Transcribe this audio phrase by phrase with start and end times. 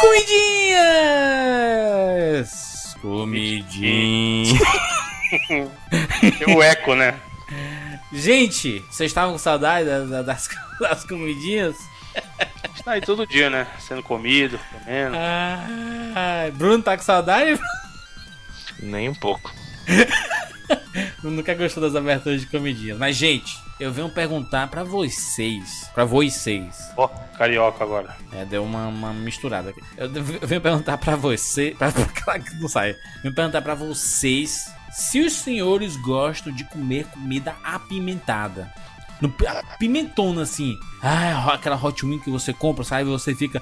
[0.00, 2.96] Comidinhas!
[3.00, 4.58] Comidinhas!
[6.48, 7.18] O eco, né?
[8.12, 10.48] Gente, vocês estavam com saudade das, das,
[10.80, 11.76] das comidinhas?
[12.74, 13.66] Está aí todo dia, né?
[13.78, 15.16] Sendo comido, comendo.
[15.16, 17.60] Ah, Bruno tá com saudade?
[18.80, 19.52] Nem um pouco.
[21.20, 22.98] Bruno nunca gostou das aberturas de comidinhas.
[22.98, 25.90] Mas, gente, eu venho perguntar pra vocês.
[25.94, 26.92] Pra vocês.
[26.96, 28.14] Ó, carioca agora.
[28.32, 29.80] É, deu uma, uma misturada aqui.
[29.96, 31.74] Eu, venho perguntar pra você.
[31.78, 32.94] Pra, pra, não sai.
[33.22, 38.70] Venho perguntar pra vocês se os senhores gostam de comer comida apimentada.
[39.20, 39.32] No,
[39.78, 40.78] pimentona assim.
[41.02, 43.04] Ah, aquela hot wing que você compra, sabe?
[43.04, 43.60] Você fica.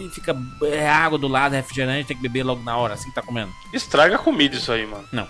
[0.00, 3.14] E fica é, água do lado, refrigerante, tem que beber logo na hora, assim que
[3.14, 3.52] tá comendo.
[3.72, 5.04] Estraga a comida isso aí, mano.
[5.12, 5.28] Não.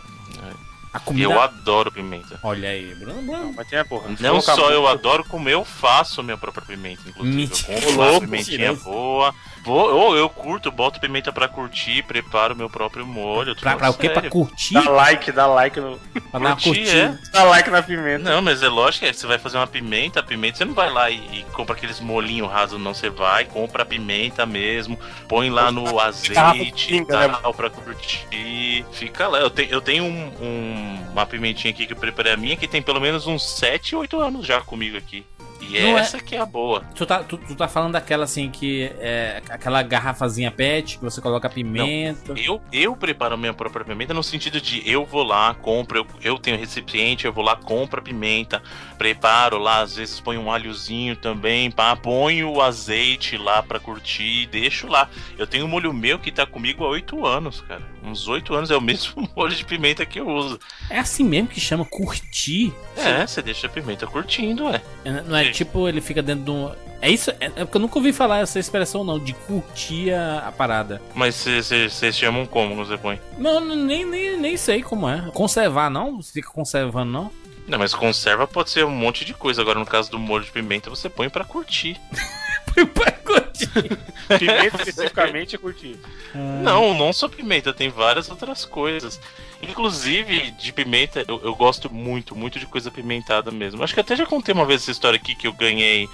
[0.92, 1.24] A comida...
[1.24, 2.38] Eu adoro pimenta.
[2.42, 3.22] Olha aí, Bruno.
[3.22, 3.44] Bruno.
[3.44, 4.14] Não, mas tem a porra.
[4.20, 7.36] Não só eu adoro comer, eu faço minha própria pimenta, inclusive.
[7.36, 7.72] Mentira.
[7.72, 9.34] Eu compro uma pimentinha boa.
[9.62, 13.54] Vou, eu, eu curto, boto pimenta pra curtir, preparo meu próprio molho.
[13.56, 14.08] Pra, pra o quê?
[14.08, 14.74] Pra curtir?
[14.74, 15.98] Dá like, dá like no.
[16.30, 16.90] Pra dar curtida.
[16.90, 17.30] É.
[17.32, 18.30] Dá like na pimenta.
[18.30, 20.90] Não, mas é lógico que você vai fazer uma pimenta, a pimenta, você não vai
[20.90, 22.94] lá e, e compra aqueles molinhos rasos, não.
[22.94, 24.98] Você vai, compra a pimenta mesmo,
[25.28, 27.52] põe lá no azeite e tal, né?
[27.56, 28.84] pra curtir.
[28.92, 29.38] Fica lá.
[29.38, 32.68] Eu, te, eu tenho um, um, uma pimentinha aqui que eu preparei a minha que
[32.68, 35.24] tem pelo menos uns 7, 8 anos já comigo aqui.
[35.60, 36.20] E não essa é...
[36.20, 36.82] que é a boa.
[36.94, 41.20] Tu tá, tu, tu, tá falando daquela assim que é aquela garrafazinha pet que você
[41.20, 42.34] coloca pimenta.
[42.34, 46.06] Não, eu, eu preparo minha própria pimenta no sentido de eu vou lá, compro, eu,
[46.22, 48.62] eu tenho recipiente, eu vou lá, compro a pimenta,
[48.96, 54.46] preparo lá, às vezes ponho um alhozinho também, pá, ponho o azeite lá pra curtir,
[54.46, 55.08] deixo lá.
[55.36, 57.82] Eu tenho um molho meu que tá comigo há oito anos, cara.
[58.08, 60.58] Uns oito anos é o mesmo molho de pimenta que eu uso.
[60.88, 62.72] É assim mesmo que chama curtir?
[62.96, 64.82] É, você deixa a pimenta curtindo, é.
[65.26, 66.70] Não é tipo, ele fica dentro de um.
[67.00, 67.30] É isso?
[67.32, 71.00] É, é porque eu nunca ouvi falar essa expressão, não, de curtir a, a parada.
[71.14, 73.20] Mas vocês chamam como você põe?
[73.36, 75.30] Não, nem, nem, nem sei como é.
[75.32, 76.16] Conservar, não?
[76.20, 77.30] Você fica conservando, não?
[77.68, 79.60] Não, mas conserva pode ser um monte de coisa.
[79.60, 82.00] Agora, no caso do molho de pimenta, você põe para curtir.
[82.86, 83.98] põe pra curtir.
[84.38, 85.96] pimenta especificamente é curtir.
[86.34, 86.60] Ah.
[86.62, 89.20] Não, não só pimenta, tem várias outras coisas.
[89.62, 93.82] Inclusive, de pimenta, eu, eu gosto muito, muito de coisa pimentada mesmo.
[93.82, 96.08] Acho que até já contei uma vez essa história aqui que eu ganhei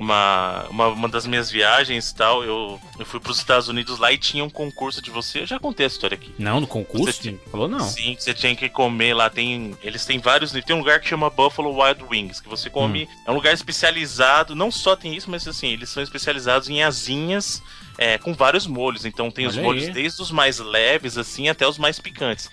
[0.00, 4.10] uma, uma, uma das minhas viagens tal, eu, eu fui para os Estados Unidos lá
[4.10, 5.40] e tinha um concurso de você.
[5.40, 6.32] Eu já contei a história aqui.
[6.38, 7.22] Não, no concurso?
[7.22, 7.80] Você Falou não.
[7.80, 9.28] Sim, você tinha que comer lá.
[9.28, 10.52] Tem, eles têm vários.
[10.52, 13.04] Tem um lugar que chama Buffalo Wild Wings, que você come.
[13.04, 13.08] Hum.
[13.26, 14.54] É um lugar especializado.
[14.54, 17.62] Não só tem isso, mas assim, eles são especializados em asinhas.
[17.98, 19.92] É, com vários molhos, então tem Olha os molhos aí.
[19.92, 22.48] desde os mais leves assim até os mais picantes.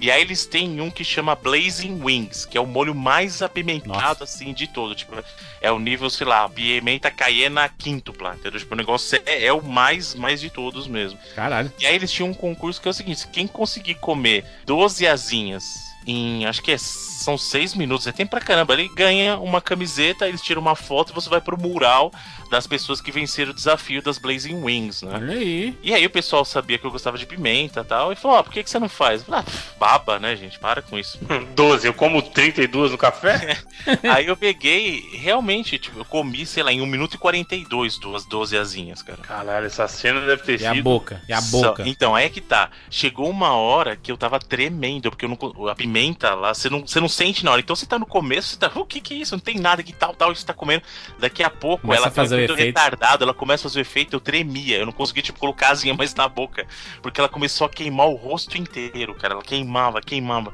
[0.00, 4.20] E aí eles têm um que chama Blazing Wings, que é o molho mais apimentado,
[4.20, 4.24] Nossa.
[4.24, 4.94] assim, de todo.
[4.94, 5.16] Tipo,
[5.60, 8.60] é o nível, sei lá, pimenta caiena quíntupla, entendeu?
[8.60, 11.18] Tipo, o negócio é, é, o mais, mais de todos mesmo.
[11.34, 11.72] Caralho.
[11.80, 15.88] E aí eles tinham um concurso que é o seguinte, quem conseguir comer 12 asinhas
[16.06, 18.72] em, acho que é, são seis minutos, é tempo pra caramba.
[18.72, 22.10] Ele ganha uma camiseta, eles tiram uma foto e você vai pro mural
[22.50, 25.12] das pessoas que venceram o desafio das Blazing Wings, né?
[25.14, 25.76] Olha aí.
[25.82, 28.40] E aí o pessoal sabia que eu gostava de pimenta e tal, e falou, ó,
[28.40, 29.20] oh, por que, que você não faz?
[29.20, 30.58] Eu falei, ah, baba, né, gente?
[30.58, 31.18] Para com isso.
[31.54, 33.58] 12, eu como 32 no café?
[34.10, 38.24] aí eu peguei, realmente, tipo, eu comi, sei lá, em 1 minuto e 42 duas
[38.24, 39.18] 12 asinhas, cara.
[39.18, 40.74] Caralho, essa cena deve ter e sido...
[40.74, 41.82] E a boca, e a boca.
[41.86, 42.70] Então, é que tá.
[42.90, 46.86] Chegou uma hora que eu tava tremendo, porque eu não, a pimenta lá, você não,
[46.86, 47.60] você não sente na hora.
[47.60, 49.34] Então você tá no começo, você tá, o que que é isso?
[49.34, 50.82] Não tem nada que tal, tal, você tá comendo.
[51.18, 54.14] Daqui a pouco Começa ela a fazer efeito retardado, ela começa a fazer o efeito,
[54.14, 56.66] eu tremia, eu não conseguia, tipo, colocar asinha mais na boca,
[57.02, 60.52] porque ela começou a queimar o rosto inteiro, cara, ela queimava, queimava.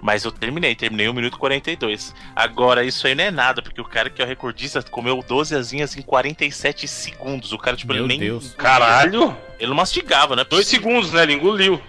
[0.00, 2.14] Mas eu terminei, terminei 1 minuto e 42.
[2.34, 5.54] Agora, isso aí não é nada, porque o cara que é o recordista comeu 12
[5.56, 7.52] asinhas em 47 segundos.
[7.52, 8.20] O cara, tipo, Meu ele nem.
[8.20, 8.54] Deus.
[8.54, 9.36] Caralho!
[9.58, 10.44] Ele não mastigava, né?
[10.44, 11.22] Dois segundos, né?
[11.22, 11.80] Ele engoliu.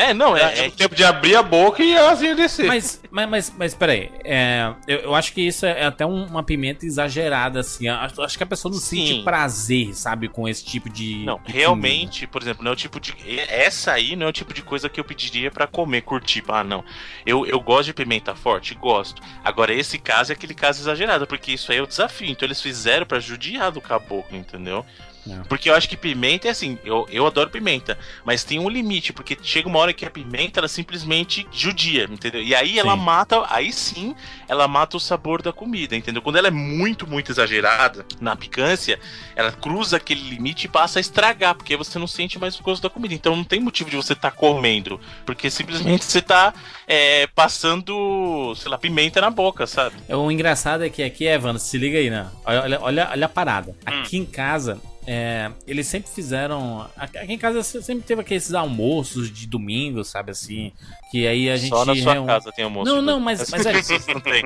[0.00, 2.66] É, não, é, é, é, tempo de abrir a boca e a asinha descer.
[2.66, 6.86] Mas, mas, mas, mas peraí, é, eu, eu acho que isso é até uma pimenta
[6.86, 7.86] exagerada, assim.
[7.86, 9.06] Acho, acho que a pessoa não Sim.
[9.06, 11.22] sente prazer, sabe, com esse tipo de.
[11.26, 13.14] Não, de realmente, por exemplo, não é o tipo de.
[13.48, 16.42] Essa aí não é o tipo de coisa que eu pediria para comer, curtir.
[16.48, 16.82] Ah, não.
[17.26, 19.20] Eu, eu gosto de pimenta forte, gosto.
[19.44, 22.30] Agora, esse caso é aquele caso exagerado, porque isso aí é o desafio.
[22.30, 24.84] Então eles fizeram para judiar do caboclo, entendeu?
[25.26, 25.42] Não.
[25.44, 29.12] Porque eu acho que pimenta é assim, eu, eu adoro pimenta, mas tem um limite,
[29.12, 32.42] porque chega uma hora que a pimenta ela simplesmente judia, entendeu?
[32.42, 33.02] E aí ela Sim.
[33.02, 34.14] mata, aí sim,
[34.48, 36.22] ela mata o sabor da comida, entendeu?
[36.22, 38.98] Quando ela é muito, muito exagerada na picância,
[39.36, 42.82] ela cruza aquele limite e passa a estragar, porque você não sente mais o gosto
[42.82, 43.14] da comida.
[43.14, 46.54] Então não tem motivo de você estar tá comendo, porque simplesmente você tá
[46.86, 49.96] é, passando, sei lá, pimenta na boca, sabe?
[50.08, 52.26] O engraçado é que aqui, Evandro, se liga aí, né?
[52.44, 53.76] Olha, olha, olha, olha a parada.
[53.84, 54.80] Aqui em casa,
[55.12, 56.88] é, eles sempre fizeram.
[56.96, 60.70] Aqui em casa sempre teve aqueles almoços de domingo, sabe assim?
[61.10, 61.70] Que aí a gente.
[61.70, 62.88] Só na sua reúne- casa tem almoço.
[62.88, 64.42] Não, de não, mas- As mas é- não tem.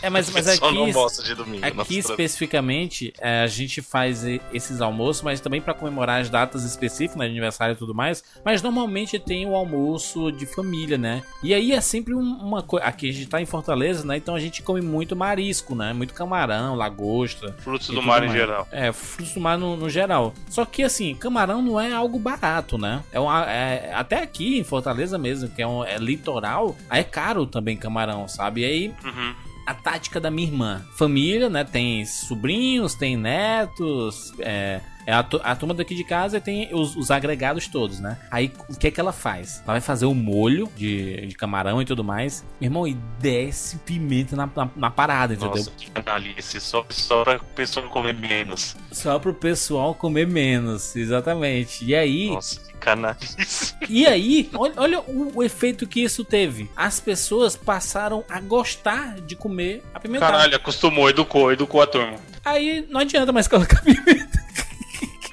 [0.00, 0.74] É, mas, mas Só aqui.
[0.74, 1.66] não almoço de domingo.
[1.66, 4.24] Aqui especificamente, é, a gente faz
[4.54, 8.24] esses almoços, mas também para comemorar as datas específicas, né, aniversário e tudo mais.
[8.42, 11.22] Mas normalmente tem o almoço de família, né?
[11.42, 12.86] E aí é sempre um- uma coisa.
[12.86, 14.16] Aqui a gente tá em Fortaleza, né?
[14.16, 15.92] Então a gente come muito marisco, né?
[15.92, 17.54] Muito camarão, lagosta.
[17.58, 18.38] Frutos do mar em mais.
[18.38, 18.66] geral.
[18.72, 20.05] É, frutos do mar no, no geral.
[20.48, 23.02] Só que assim, camarão não é algo barato, né?
[23.12, 27.46] É, uma, é- até aqui em Fortaleza mesmo, que é, um, é litoral, é caro
[27.46, 28.60] também camarão, sabe?
[28.60, 29.34] E aí Uhum.
[29.66, 30.84] a tática da minha irmã.
[30.96, 31.64] Família, né?
[31.64, 34.80] Tem sobrinhos, tem netos, é.
[35.06, 38.18] É a, a turma daqui de casa tem os, os agregados todos, né?
[38.30, 39.62] Aí o que é que ela faz?
[39.64, 42.44] Ela vai fazer o molho de, de camarão e tudo mais.
[42.60, 45.56] Meu irmão, e desce pimenta na, na, na parada, entendeu?
[45.56, 46.60] Nossa, que análise.
[46.60, 48.76] Só, só pra pessoa comer menos.
[48.90, 51.84] Só pro pessoal comer menos, exatamente.
[51.84, 53.76] E aí, Nossa, que canalice.
[53.88, 56.68] E aí, olha, olha o, o efeito que isso teve.
[56.74, 60.32] As pessoas passaram a gostar de comer apimentado.
[60.32, 62.16] Caralho, acostumou, educou, educou a turma.
[62.44, 64.25] Aí não adianta mais colocar pimenta.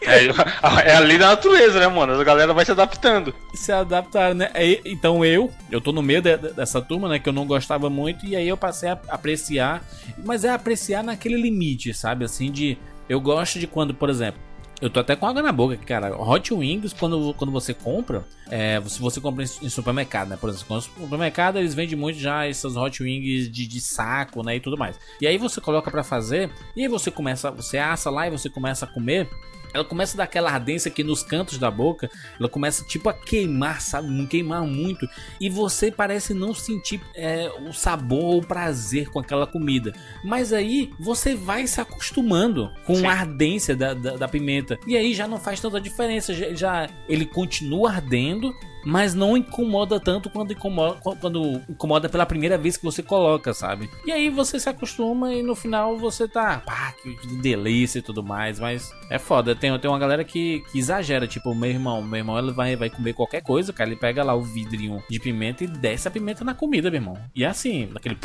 [0.05, 0.25] É,
[0.91, 2.13] é a lei da natureza, né, mano?
[2.19, 3.33] A galera vai se adaptando.
[3.53, 4.51] Se adaptaram, né?
[4.85, 7.19] Então eu, eu tô no meio de- de- dessa turma, né?
[7.19, 8.25] Que eu não gostava muito.
[8.25, 9.83] E aí eu passei a apreciar.
[10.23, 12.25] Mas é apreciar naquele limite, sabe?
[12.25, 12.77] Assim, de.
[13.09, 14.39] Eu gosto de quando, por exemplo.
[14.81, 16.13] Eu tô até com água na boca cara.
[16.21, 20.35] Hot Wings, quando, quando você compra, é, se você compra em, supermercado, né?
[20.37, 24.57] Por exemplo, no supermercado eles vendem muito já essas Hot Wings de, de saco, né?
[24.57, 24.99] E tudo mais.
[25.21, 28.49] E aí você coloca pra fazer, e aí você começa, você assa lá e você
[28.49, 29.29] começa a comer.
[29.73, 32.09] Ela começa a dar aquela ardência aqui nos cantos da boca.
[32.39, 34.07] Ela começa tipo a queimar, sabe?
[34.09, 35.07] Não queimar muito.
[35.39, 39.93] E você parece não sentir é, o sabor ou o prazer com aquela comida.
[40.23, 43.05] Mas aí você vai se acostumando com Sim.
[43.05, 44.79] a ardência da, da, da pimenta.
[44.85, 46.33] E aí já não faz tanta diferença.
[46.33, 48.53] Já, já- ele continua ardendo,
[48.85, 53.89] mas não incomoda tanto quando incomoda, quando incomoda pela primeira vez que você coloca, sabe?
[54.05, 58.23] E aí você se acostuma e no final você tá, pá, que, delícia e tudo
[58.23, 59.55] mais, mas é foda.
[59.55, 62.89] Tem, tem uma galera que, que exagera, tipo, meu irmão, meu irmão ele vai, vai
[62.89, 66.43] comer qualquer coisa, cara, ele pega lá o vidrinho de pimenta e desce a pimenta
[66.43, 67.17] na comida, meu irmão.
[67.35, 68.17] E é assim, naquele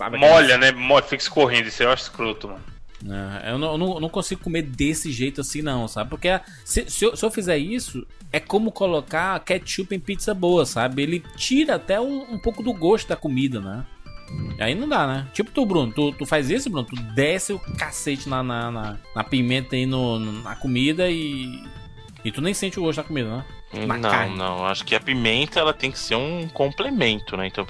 [0.00, 0.18] sabe?
[0.18, 0.72] Molha, né?
[0.72, 1.68] Molha, fica escorrendo.
[1.68, 2.64] Isso eu acho escroto, mano.
[3.08, 6.10] É, eu não, eu não, consigo comer desse jeito assim, não, sabe?
[6.10, 6.28] Porque
[6.64, 11.02] se, se, eu, se eu fizer isso, é como colocar ketchup em pizza boa, sabe?
[11.02, 13.86] Ele tira até um, um pouco do gosto da comida, né?
[14.60, 15.26] Aí não dá, né?
[15.32, 16.86] Tipo tu, Bruno, tu, tu faz isso, Bruno?
[16.86, 21.64] Tu desce o cacete na, na, na, na pimenta aí no- na comida e.
[22.24, 23.44] E tu nem sente o gosto da comida, né?
[23.72, 24.36] Não, carne.
[24.36, 24.66] não.
[24.66, 27.46] Acho que a pimenta ela tem que ser um complemento, né?
[27.46, 27.66] Então,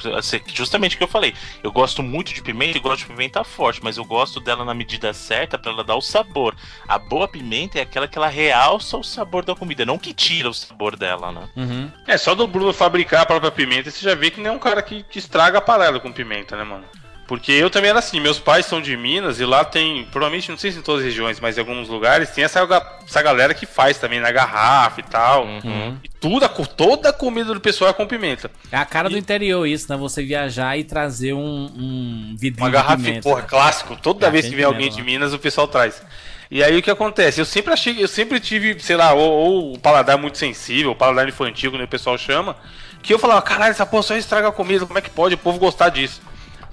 [0.47, 1.35] justamente o que eu falei.
[1.63, 4.73] Eu gosto muito de pimenta e gosto de pimenta forte, mas eu gosto dela na
[4.73, 6.57] medida certa pra ela dar o sabor.
[6.89, 10.49] A boa pimenta é aquela que ela realça o sabor da comida, não que tira
[10.49, 11.49] o sabor dela, né?
[11.57, 11.91] Uhum.
[12.07, 14.59] É, só do Bruno fabricar a própria pimenta, você já vê que não é um
[14.59, 16.85] cara que, que estraga a parada com pimenta, né, mano?
[17.31, 20.59] Porque eu também era assim, meus pais são de Minas e lá tem, provavelmente, não
[20.59, 22.59] sei se em todas as regiões, mas em alguns lugares, tem essa,
[23.07, 25.47] essa galera que faz também na garrafa e tal.
[25.47, 25.97] Uhum.
[26.03, 28.51] E tudo, toda a comida do pessoal é com pimenta.
[28.73, 29.97] É a cara do interior isso, né?
[29.97, 33.21] Você viajar e trazer um, um vidrinho Uma de garrafa, pimenta.
[33.23, 33.95] porra, clássico.
[33.95, 35.05] Toda É, vez que vem alguém de né?
[35.05, 36.03] Minas, o pessoal traz.
[36.51, 37.41] E aí o que acontece?
[37.41, 40.97] Eu sempre achei, eu sempre tive, sei lá, ou, ou o paladar muito sensível, o
[40.97, 42.57] paladar infantil, como o pessoal chama,
[43.01, 45.39] que eu falava, caralho, essa porra só estraga a comida, como é que pode o
[45.39, 46.21] povo gostar disso?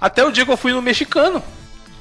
[0.00, 1.42] Até o dia que eu fui no mexicano.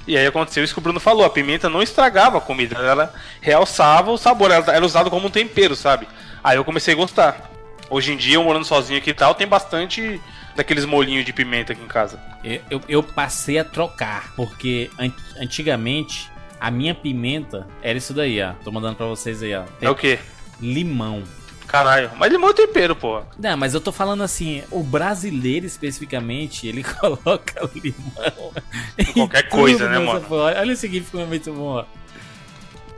[0.08, 3.13] E aí aconteceu isso que o Bruno falou, a pimenta não estragava a comida, ela
[3.42, 6.08] realçava o sabor, ela era usada como um tempero, sabe?
[6.42, 7.51] Aí eu comecei a gostar.
[7.89, 10.22] Hoje em dia, eu morando sozinho aqui e tal, tem bastante
[10.56, 12.20] daqueles molhinhos de pimenta aqui em casa.
[12.44, 15.12] Eu, eu, eu passei a trocar, porque an-
[15.42, 18.54] antigamente a minha pimenta era isso daí, ó.
[18.63, 19.63] Tô mandando pra vocês aí, ó.
[19.82, 20.20] É o quê?
[20.62, 21.24] Limão.
[21.67, 23.27] Caralho, mas limão é tempero, porra.
[23.38, 28.53] Não, mas eu tô falando assim, o brasileiro especificamente, ele coloca limão
[28.97, 30.21] Em qualquer coisa, né, mano?
[30.21, 30.55] porra.
[30.57, 31.86] Olha o ficou muito bom, ó.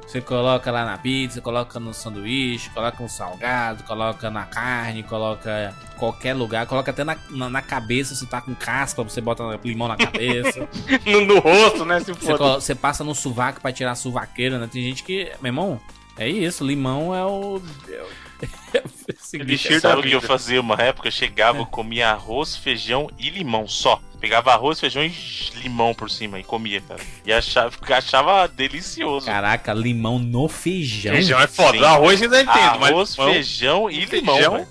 [0.08, 5.72] Você coloca lá na pizza, coloca no sanduíche, coloca no salgado, coloca na carne, coloca
[5.96, 9.44] em qualquer lugar, coloca até na, na, na cabeça, se tá com caspa, você bota
[9.64, 10.68] limão na cabeça.
[11.06, 12.00] No, no rosto, né?
[12.00, 12.38] Se Você, for.
[12.40, 14.68] colo- você passa no sovaco pra tirar a sovaqueira, né?
[14.72, 15.32] Tem gente que.
[15.42, 15.80] Meu irmão,
[16.18, 17.62] é isso, limão é o.
[17.88, 18.29] É o...
[18.74, 21.08] É o seguinte, Elixir da Sabe o que eu fazia uma época?
[21.08, 21.12] Eu É.
[21.12, 24.00] chegava, comia arroz, feijão e limão só.
[24.20, 25.14] Pegava arroz, feijão e
[25.62, 27.00] limão por cima e comia, cara.
[27.26, 29.26] E achava, achava delicioso.
[29.26, 31.14] Caraca, limão no feijão.
[31.14, 31.78] Feijão é foda.
[31.78, 31.84] Sim.
[31.84, 34.68] Arroz ainda entendo, mas arroz, feijão e limão, feijão?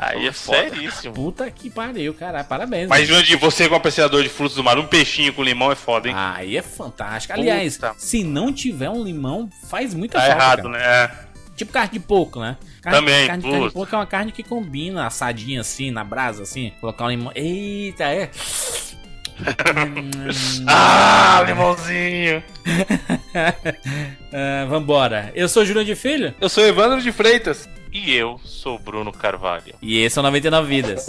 [0.00, 0.58] Aí é Foda.
[0.70, 1.12] seríssimo.
[1.12, 2.46] Puta que pariu, caralho.
[2.46, 2.88] Parabéns.
[2.88, 3.08] Mas?
[3.08, 6.14] Jurandir, você como apreciador de frutos do mar, um peixinho com limão é foda, hein?
[6.16, 7.34] Aí é fantástico.
[7.34, 7.94] Aliás, Puta.
[7.98, 10.40] se não tiver um limão, faz muita tá falta.
[10.40, 11.08] errado, cara.
[11.08, 11.27] né?
[11.58, 12.56] Tipo carne de porco, né?
[12.80, 16.44] Carne, Também, carne, carne de porco é uma carne que combina, assadinha assim, na brasa,
[16.44, 16.72] assim.
[16.80, 17.32] Colocar um limão.
[17.34, 18.30] Eita, é.
[19.38, 20.10] Hum,
[20.66, 22.42] Ah, limãozinho.
[24.32, 25.30] ah, vambora.
[25.34, 26.34] Eu sou o Júlio de Filho.
[26.40, 27.68] Eu sou Evandro de Freitas.
[27.92, 29.74] E eu sou Bruno Carvalho.
[29.80, 31.06] E esse é o 99 Vidas.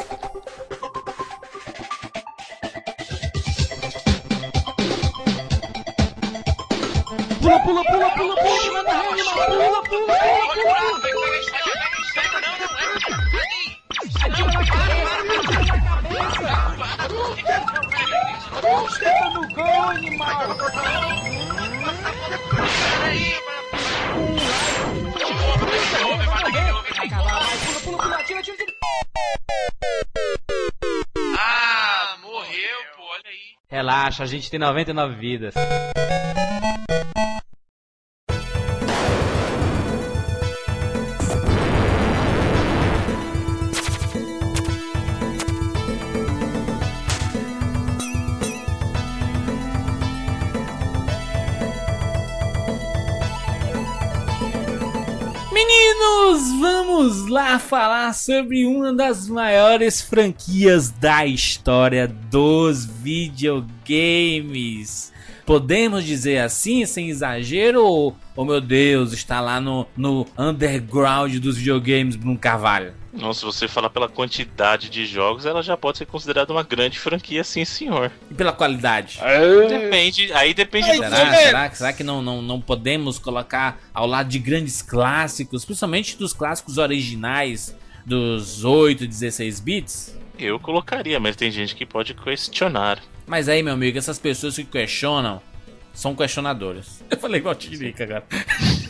[31.35, 33.55] Ah, morreu, pô, olha aí.
[33.69, 35.55] Relaxa, a gente tem 99 vidas.
[56.59, 63.87] Vamos lá falar sobre uma das maiores franquias da história dos videogames.
[65.45, 71.55] Podemos dizer assim, sem exagero, ou, oh meu Deus, está lá no, no underground dos
[71.57, 72.98] videogames, Bruno Carvalho?
[73.11, 76.99] Não, se você falar pela quantidade de jogos, ela já pode ser considerada uma grande
[76.99, 78.11] franquia, sim, senhor.
[78.29, 79.19] E pela qualidade?
[79.67, 84.05] Depende, aí depende do Será, ou será, será que não, não, não podemos colocar ao
[84.05, 87.75] lado de grandes clássicos, principalmente dos clássicos originais
[88.05, 90.17] dos 8, 16 bits?
[90.37, 92.99] Eu colocaria, mas tem gente que pode questionar.
[93.27, 95.41] Mas aí, meu amigo, essas pessoas que questionam
[95.93, 97.03] são questionadoras.
[97.11, 98.23] Eu falei igual Tirica agora.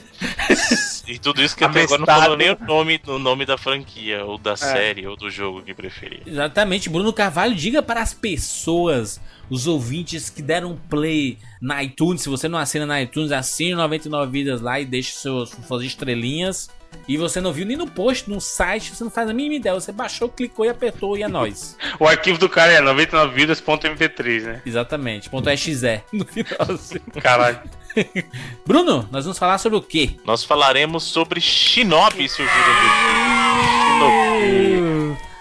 [1.07, 4.23] E tudo isso que até agora não falou nem o nome, o nome da franquia,
[4.25, 6.21] ou da série, ou do jogo que preferia.
[6.25, 12.29] Exatamente, Bruno Carvalho, diga para as pessoas, os ouvintes que deram play na iTunes, se
[12.29, 16.69] você não assina na iTunes, assine o 99 Vidas lá e deixe seus, suas estrelinhas.
[17.07, 19.73] E você não viu nem no post, no site, você não faz a mínima ideia.
[19.73, 21.77] Você baixou, clicou e apertou e é nóis.
[21.99, 24.61] O arquivo do cara é 99vidas.mp3, né?
[24.65, 26.71] Exatamente, ponto .exe no final.
[26.73, 26.99] assim.
[27.21, 27.59] Caralho.
[28.65, 30.11] Bruno, nós vamos falar sobre o quê?
[30.25, 32.89] Nós falaremos sobre Shinobi, seu Shinobi.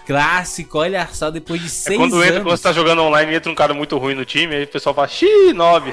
[0.06, 2.44] Clássico, olha só, depois de É seis quando, entra, anos.
[2.44, 4.68] quando você tá jogando online e entra um cara muito ruim no time, aí o
[4.68, 5.92] pessoal fala X9.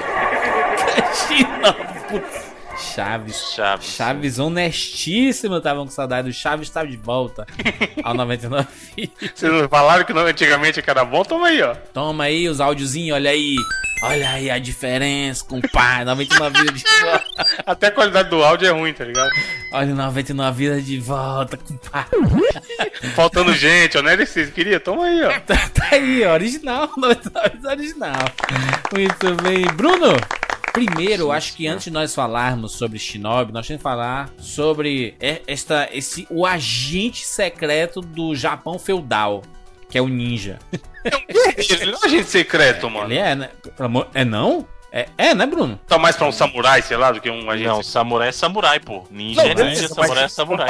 [2.08, 2.45] Putz,
[2.96, 3.52] Chaves.
[3.54, 3.86] Chaves.
[3.88, 6.30] Chaves honestíssimo, estavam com saudade.
[6.30, 7.46] O Chaves estava de volta
[8.02, 8.66] ao 99.
[9.34, 11.22] Vocês não falaram que antigamente era bom?
[11.22, 11.74] Toma aí, ó.
[11.92, 13.54] Toma aí os áudiozinhos, olha aí.
[14.02, 16.06] Olha aí a diferença, compadre.
[16.06, 17.24] 99 vidas de volta.
[17.66, 19.30] Até a qualidade do áudio é ruim, tá ligado?
[19.74, 22.16] Olha, 99 vidas de volta, compadre.
[23.14, 24.02] Faltando gente, ó.
[24.02, 24.80] Não era vocês queriam?
[24.80, 25.40] Toma aí, ó.
[25.40, 26.90] Tá, tá aí, ó, original.
[26.96, 28.24] 99 vidas original.
[28.92, 29.66] Muito bem.
[29.74, 30.16] Bruno,
[30.76, 35.16] primeiro, acho que antes de nós falarmos sobre Shinobi, nós temos que falar sobre
[35.46, 39.42] esta, esse, o agente secreto do Japão feudal,
[39.88, 40.58] que é o ninja.
[41.80, 43.06] Ele não é agente secreto, mano.
[43.06, 43.50] Ele é, né?
[44.12, 44.66] É não?
[44.92, 45.80] É, é, né, Bruno?
[45.86, 48.80] Tá mais pra um samurai, sei lá, do que um agente Não, samurai é samurai,
[48.80, 49.04] pô.
[49.10, 50.68] Ninja é beleza, ninja, samurai é samurai.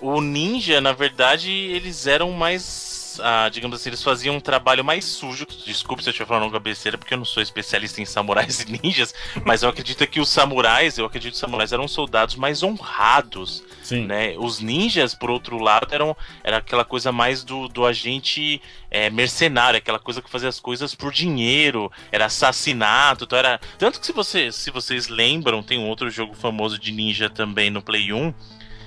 [0.00, 2.95] O ninja, na verdade, eles eram mais.
[3.20, 5.46] Ah, digamos assim, eles faziam um trabalho mais sujo.
[5.64, 8.80] Desculpe se eu estiver falando alguma besteira, porque eu não sou especialista em samurais e
[8.82, 9.14] ninjas.
[9.44, 13.62] Mas eu acredito que os samurais, eu acredito que os samurais eram soldados mais honrados.
[13.86, 14.04] Sim.
[14.04, 14.34] né?
[14.36, 19.78] Os ninjas, por outro lado, eram era aquela coisa mais do, do agente é, mercenário,
[19.78, 24.12] aquela coisa que fazia as coisas por dinheiro, era assassinato, então era tanto que se
[24.12, 28.34] você se vocês lembram, tem um outro jogo famoso de ninja também no Play 1,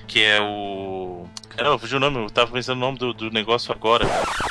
[0.05, 1.25] que é o
[1.60, 4.08] Caramba, fugiu o nome, eu tava pensando no nome do, do negócio agora.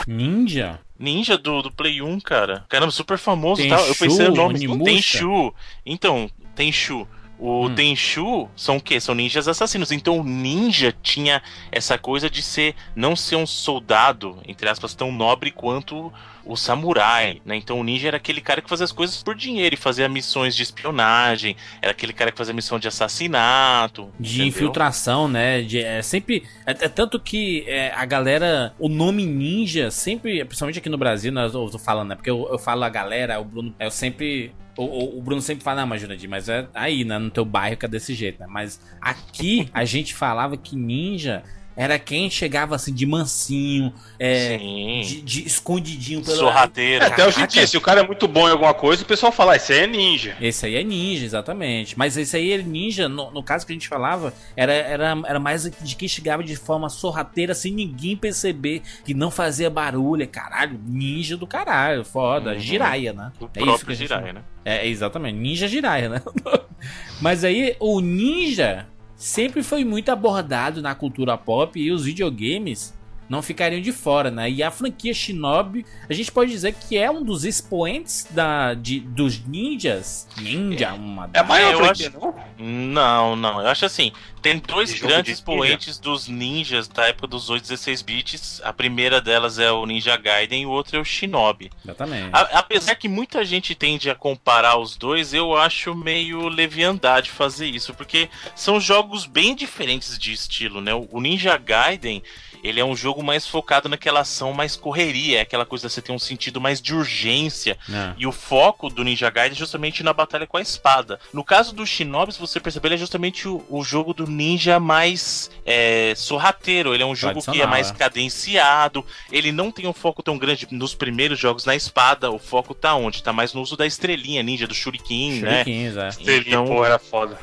[0.06, 0.78] Ninja?
[0.98, 2.66] Ninja do, do Play 1, cara.
[2.68, 3.82] Caramba, super famoso, Tenchu, tá?
[3.88, 4.54] Eu pensei no nome.
[4.56, 4.84] Onimusha?
[4.84, 5.54] Tenchu.
[5.86, 7.08] Então, Tenchu.
[7.38, 7.74] O Hum.
[7.74, 9.00] Tenchu são o quê?
[9.00, 9.92] São ninjas assassinos.
[9.92, 15.12] Então o ninja tinha essa coisa de ser não ser um soldado, entre aspas, tão
[15.12, 16.12] nobre quanto
[16.48, 17.54] o samurai, né?
[17.56, 20.56] Então o ninja era aquele cara que fazia as coisas por dinheiro e fazia missões
[20.56, 24.46] de espionagem, era aquele cara que fazia missão de assassinato, De entendeu?
[24.48, 25.62] infiltração, né?
[25.62, 26.42] De, é sempre.
[26.66, 28.74] É, é tanto que é, a galera.
[28.78, 30.44] O nome ninja sempre.
[30.44, 32.14] Principalmente aqui no Brasil, nós eu tô falando, né?
[32.14, 33.74] Porque eu, eu falo a galera, o Bruno.
[33.78, 34.52] Eu sempre.
[34.76, 37.18] O, o- o Bruno sempre fala, não, mas Jurandir, mas é aí, né?
[37.18, 38.46] No teu bairro que é desse jeito, né?
[38.48, 41.42] Mas aqui a gente falava que ninja
[41.78, 45.00] era quem chegava assim de mansinho, é, Sim.
[45.04, 47.04] de, de escondidinho pelo Sorrateiro.
[47.04, 49.06] É, até hoje em dia, se o cara é muito bom em alguma coisa, o
[49.06, 50.36] pessoal fala, ah, esse aí é ninja.
[50.40, 51.96] Esse aí é ninja, exatamente.
[51.96, 55.38] Mas esse aí é ninja, no, no caso que a gente falava, era, era, era
[55.38, 60.24] mais de quem chegava de forma sorrateira, sem ninguém perceber que não fazia barulho.
[60.24, 62.54] É, Caralho, ninja do caralho, foda.
[62.54, 62.58] Uhum.
[62.58, 63.30] Jiraiya, né?
[63.40, 64.42] O É isso que a gente Jiraiya, né?
[64.64, 65.36] É, exatamente.
[65.36, 66.22] Ninja Jiraiya, né?
[67.22, 72.94] Mas aí, o ninja sempre foi muito abordado na cultura pop e os videogames
[73.28, 74.50] não ficariam de fora, né?
[74.50, 79.00] E a franquia Shinobi, a gente pode dizer que é um dos expoentes da, de,
[79.00, 80.26] dos ninjas.
[80.40, 82.34] Ninja, uma É a maior É, eu franquia, acho- não?
[82.60, 83.60] Não, não.
[83.60, 84.10] Eu acho assim,
[84.42, 88.60] tem dois jogo grandes de expoentes dos ninjas da época dos 8 16 bits.
[88.64, 91.70] A primeira delas é o Ninja Gaiden e o outro é o Shinobi.
[91.84, 92.30] Exatamente.
[92.32, 97.66] A- apesar que muita gente tende a comparar os dois, eu acho meio leviandade fazer
[97.66, 100.92] isso, porque são jogos bem diferentes de estilo, né?
[100.94, 102.22] O Ninja Gaiden,
[102.62, 106.02] ele é um jogo mais focado naquela ação mais correria, é aquela coisa de você
[106.02, 107.78] ter um sentido mais de urgência.
[107.88, 108.14] É.
[108.18, 111.18] E o foco do Ninja Gaiden é justamente na batalha com a espada.
[111.32, 114.78] No caso do Shinobi, se você perceber, ele é justamente o, o jogo do ninja
[114.80, 116.94] mais é, sorrateiro.
[116.94, 117.94] Ele é um jogo que é mais é.
[117.94, 119.04] cadenciado.
[119.30, 122.30] Ele não tem um foco tão grande nos primeiros jogos na espada.
[122.30, 123.22] O foco tá onde?
[123.22, 125.64] Tá mais no uso da estrelinha ninja, do Shuriken, né?
[125.64, 126.10] Shurikens, é.
[126.38, 126.66] Então...
[126.66, 127.38] Pô, era foda.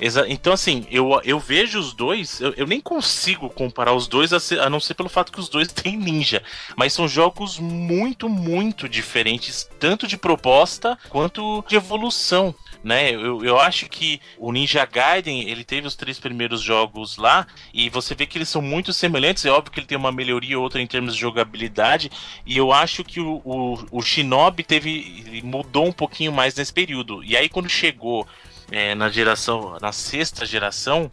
[0.00, 4.32] Exa- então, assim, eu, eu vejo os dois, eu, eu nem consigo comparar os dois,
[4.32, 6.42] a, ser- a não ser pelo fato que os dois têm ninja.
[6.76, 12.54] Mas são jogos muito, muito diferentes, tanto de proposta quanto de evolução.
[12.84, 13.10] Né?
[13.10, 17.88] Eu, eu acho que o Ninja Gaiden ele teve os três primeiros jogos lá e
[17.90, 19.44] você vê que eles são muito semelhantes.
[19.44, 22.10] É óbvio que ele tem uma melhoria ou outra em termos de jogabilidade.
[22.44, 27.24] E eu acho que o, o, o Shinobi teve mudou um pouquinho mais nesse período.
[27.24, 28.24] E aí quando chegou
[28.70, 31.10] é, na geração, na sexta geração,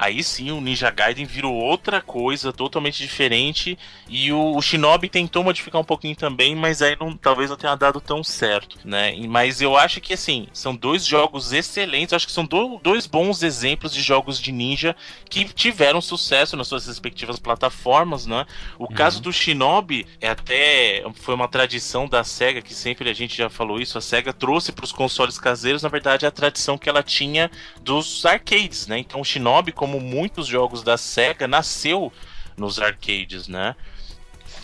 [0.00, 3.78] aí sim o Ninja Gaiden virou outra coisa totalmente diferente
[4.08, 7.74] e o, o Shinobi tentou modificar um pouquinho também, mas aí não, talvez não tenha
[7.74, 9.14] dado tão certo, né?
[9.28, 13.42] Mas eu acho que assim são dois jogos excelentes, acho que são do- dois bons
[13.42, 14.96] exemplos de jogos de ninja
[15.28, 18.46] que tiveram sucesso nas suas respectivas plataformas, né?
[18.78, 23.36] O caso do Shinobi é até foi uma tradição da Sega que sempre a gente
[23.36, 26.88] já falou isso, a Sega trouxe para os consoles caseiros, na verdade, a tradição que
[26.88, 27.50] ela tinha
[27.82, 28.98] dos arcades, né?
[28.98, 32.12] Então o Shinobi, como muitos jogos da Sega, nasceu
[32.56, 33.74] nos arcades, né?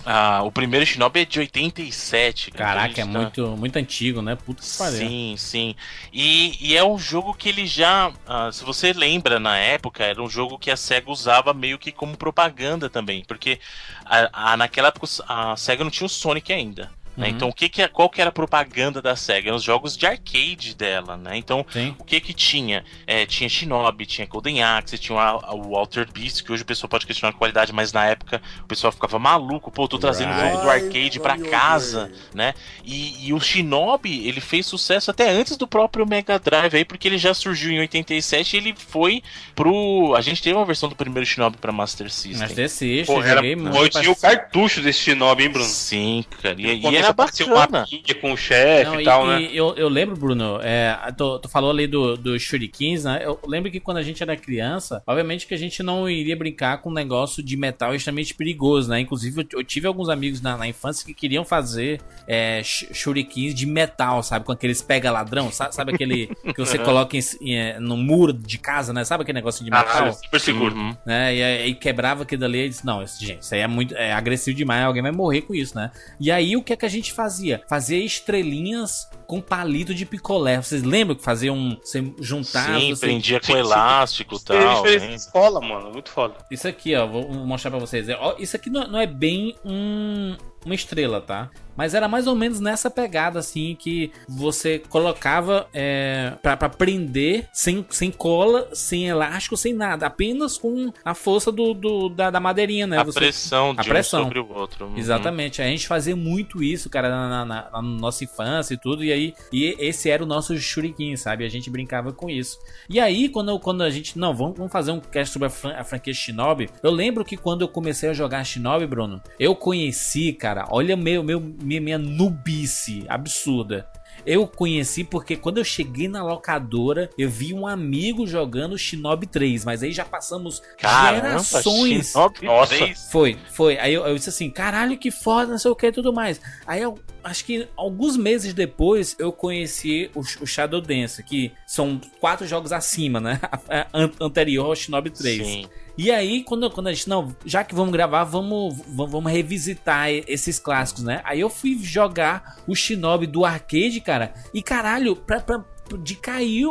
[0.08, 2.52] Ah, o primeiro Shinobi é de 87.
[2.52, 2.80] cara.
[2.82, 4.36] Caraca, é Então, gente tá- muito, muito antigo, né?
[4.36, 4.98] Puta que pariu.
[4.98, 5.74] Sim, sim.
[6.12, 8.12] E, e é um jogo que ele já.
[8.26, 11.90] ah, se você lembra na época, era um jogo que a SEGA usava meio que
[11.90, 13.24] como propaganda também.
[13.26, 13.58] Porque
[14.04, 16.90] a, a- naquela época a SEGA não tinha o Sonic ainda.
[17.16, 17.28] Né?
[17.28, 17.34] Uhum.
[17.34, 19.48] Então, o que que é, qual que era a propaganda da SEGA?
[19.48, 21.36] Eram os jogos de arcade dela, né?
[21.36, 21.94] Então, Sim.
[21.98, 22.84] o que que tinha?
[23.06, 26.88] É, tinha Shinobi, tinha Golden Axe, tinha o, o Altered Beast, que hoje o pessoal
[26.88, 30.36] pode questionar a qualidade, mas na época o pessoal ficava maluco, pô, tô trazendo o
[30.36, 30.50] Right.
[30.50, 32.54] jogo do arcade pra casa, né?
[32.84, 37.08] E, e o Shinobi, ele fez sucesso até antes do próprio Mega Drive aí, porque
[37.08, 39.22] ele já surgiu em 87 e ele foi
[39.54, 40.14] pro...
[40.16, 42.38] A gente teve uma versão do primeiro Shinobi pra Master System.
[42.38, 45.68] Mas desse Pô, eu era, eu tinha o cartucho desse Shinobi, hein, Bruno?
[45.68, 46.56] Sim, cara.
[46.58, 47.86] E, e Quando era apareceu bacana.
[47.90, 49.42] uma com o chefe Não, e tal, e- né?
[49.42, 53.20] e eu, eu lembro, Bruno, é, tu, tu falou ali do, do Shurikens, né?
[53.22, 56.78] Eu lembro que quando a gente era criança, obviamente que a gente não iria brincar
[56.78, 59.00] com um negócio de metal extremamente perigoso, né?
[59.00, 63.66] Inclusive, eu, eu tive alguns amigos na, na infância que queriam fazer é, Shurikens de
[63.66, 64.44] metal, sabe?
[64.44, 68.58] Com aqueles pega-ladrão, sabe, sabe aquele que você coloca em, em, é, no muro de
[68.58, 69.04] casa, né?
[69.04, 69.86] Sabe aquele negócio de metal?
[69.86, 70.74] Caralho, super seguro.
[70.74, 70.96] Uhum.
[71.04, 71.34] né?
[71.34, 74.12] E aí quebrava aquilo ali e disse, não, isso, gente, isso aí é muito é
[74.12, 75.90] agressivo demais, alguém vai morrer com isso, né?
[76.18, 77.62] E aí o que é que a gente fazia?
[77.68, 80.60] Fazia estrelinhas com palito de picolé.
[80.60, 81.76] Vocês lembram que fazia um.
[81.82, 82.78] Você juntava.
[82.78, 84.82] Sim, você- prendia com elástico e tal.
[84.82, 85.14] fez né?
[85.14, 85.90] escola, mano.
[85.92, 86.34] Muito foda.
[86.50, 88.08] Isso aqui, ó, vou mostrar pra vocês.
[88.18, 91.50] Ó, isso aqui não, não é bem um, uma estrela, tá?
[91.76, 97.48] Mas era mais ou menos nessa pegada, assim, que você colocava é, pra, pra prender
[97.52, 100.06] sem, sem cola, sem elástico, sem nada.
[100.06, 102.98] Apenas com a força do, do- da, da madeirinha, né?
[102.98, 104.20] A Você- pressão de a pressão.
[104.20, 104.86] um sobre o outro.
[104.86, 104.96] Uhum.
[104.96, 109.04] Exatamente, a gente fazia muito isso, cara, na, na- na- na nossa infância e tudo,
[109.04, 111.44] e aí e esse era o nosso shuriken, sabe?
[111.44, 112.58] A gente brincava com isso.
[112.88, 115.74] E aí, quando, quando a gente, não, vamos, vamos fazer um cast sobre a, fran-
[115.76, 120.32] a franquia Shinobi, eu lembro que quando eu comecei a jogar Shinobi, Bruno, eu conheci,
[120.32, 123.86] cara, olha meu, meu, minha, minha nubice absurda.
[124.24, 129.64] Eu conheci porque quando eu cheguei na locadora, eu vi um amigo jogando Shinobi 3,
[129.64, 132.08] mas aí já passamos Caramba, gerações.
[132.12, 132.76] Shinobi Nossa.
[132.76, 133.08] 3.
[133.12, 133.78] Foi, foi.
[133.78, 136.40] Aí eu, eu disse assim, caralho, que foda, não sei o que e tudo mais.
[136.66, 142.00] Aí eu acho que alguns meses depois eu conheci o, o Shadow Dance, que são
[142.18, 143.38] quatro jogos acima, né?
[143.92, 145.46] An- anterior ao Shinobi 3.
[145.46, 145.66] Sim.
[145.96, 150.58] E aí, quando, quando a gente, não, já que vamos gravar, vamos, vamos, revisitar esses
[150.58, 151.22] clássicos, né?
[151.24, 155.64] Aí eu fui jogar o Shinobi do arcade, cara, e caralho, pra, pra,
[156.02, 156.68] de cair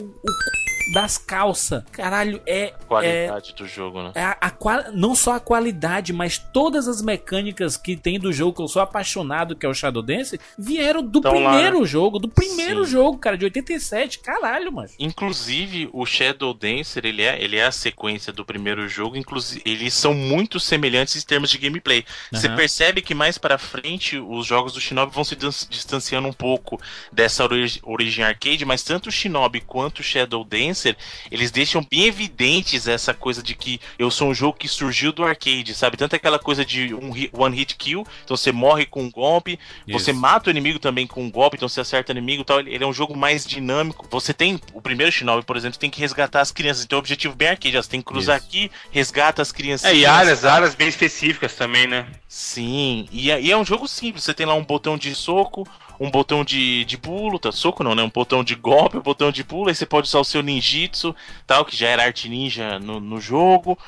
[0.00, 0.58] o, o,
[0.88, 1.82] das calças.
[1.92, 2.72] Caralho, é.
[2.86, 4.12] Qualidade é, do jogo, né?
[4.14, 8.56] É a, a, não só a qualidade, mas todas as mecânicas que tem do jogo,
[8.56, 12.18] que eu sou apaixonado, que é o Shadow Dance, vieram do então, primeiro lá, jogo,
[12.18, 12.92] do primeiro sim.
[12.92, 14.20] jogo, cara, de 87.
[14.20, 14.88] Caralho, mano.
[14.98, 19.92] Inclusive, o Shadow Dancer, ele é, ele é a sequência do primeiro jogo, inclusive, eles
[19.92, 22.04] são muito semelhantes em termos de gameplay.
[22.32, 22.38] Uhum.
[22.38, 26.80] Você percebe que mais para frente os jogos do Shinobi vão se distanciando um pouco
[27.12, 27.46] dessa
[27.82, 30.96] origem arcade, mas tanto o Shinobi quanto o Shadow Dance
[31.30, 35.24] eles deixam bem evidentes essa coisa de que eu sou um jogo que surgiu do
[35.24, 35.96] arcade, sabe?
[35.96, 39.58] Tanto aquela coisa de um hit, one hit kill, então você morre com um golpe,
[39.86, 39.98] Isso.
[39.98, 42.60] você mata o inimigo também com um golpe, então você acerta o inimigo e tal.
[42.60, 44.06] Ele é um jogo mais dinâmico.
[44.10, 47.34] Você tem, o primeiro Shinobi, por exemplo, tem que resgatar as crianças, então o objetivo
[47.34, 48.46] bem arcade, você tem que cruzar Isso.
[48.46, 49.90] aqui, resgata as crianças.
[49.90, 52.06] É, e áreas, áreas bem específicas também, né?
[52.28, 55.66] Sim, e é, e é um jogo simples, você tem lá um botão de soco,
[56.00, 57.50] um botão de, de pulo, tá?
[57.50, 58.02] Soco não, né?
[58.02, 61.14] Um botão de golpe, um botão de pulo, aí você pode usar o seu ninjitsu,
[61.46, 63.78] tal, que já era arte ninja no, no jogo.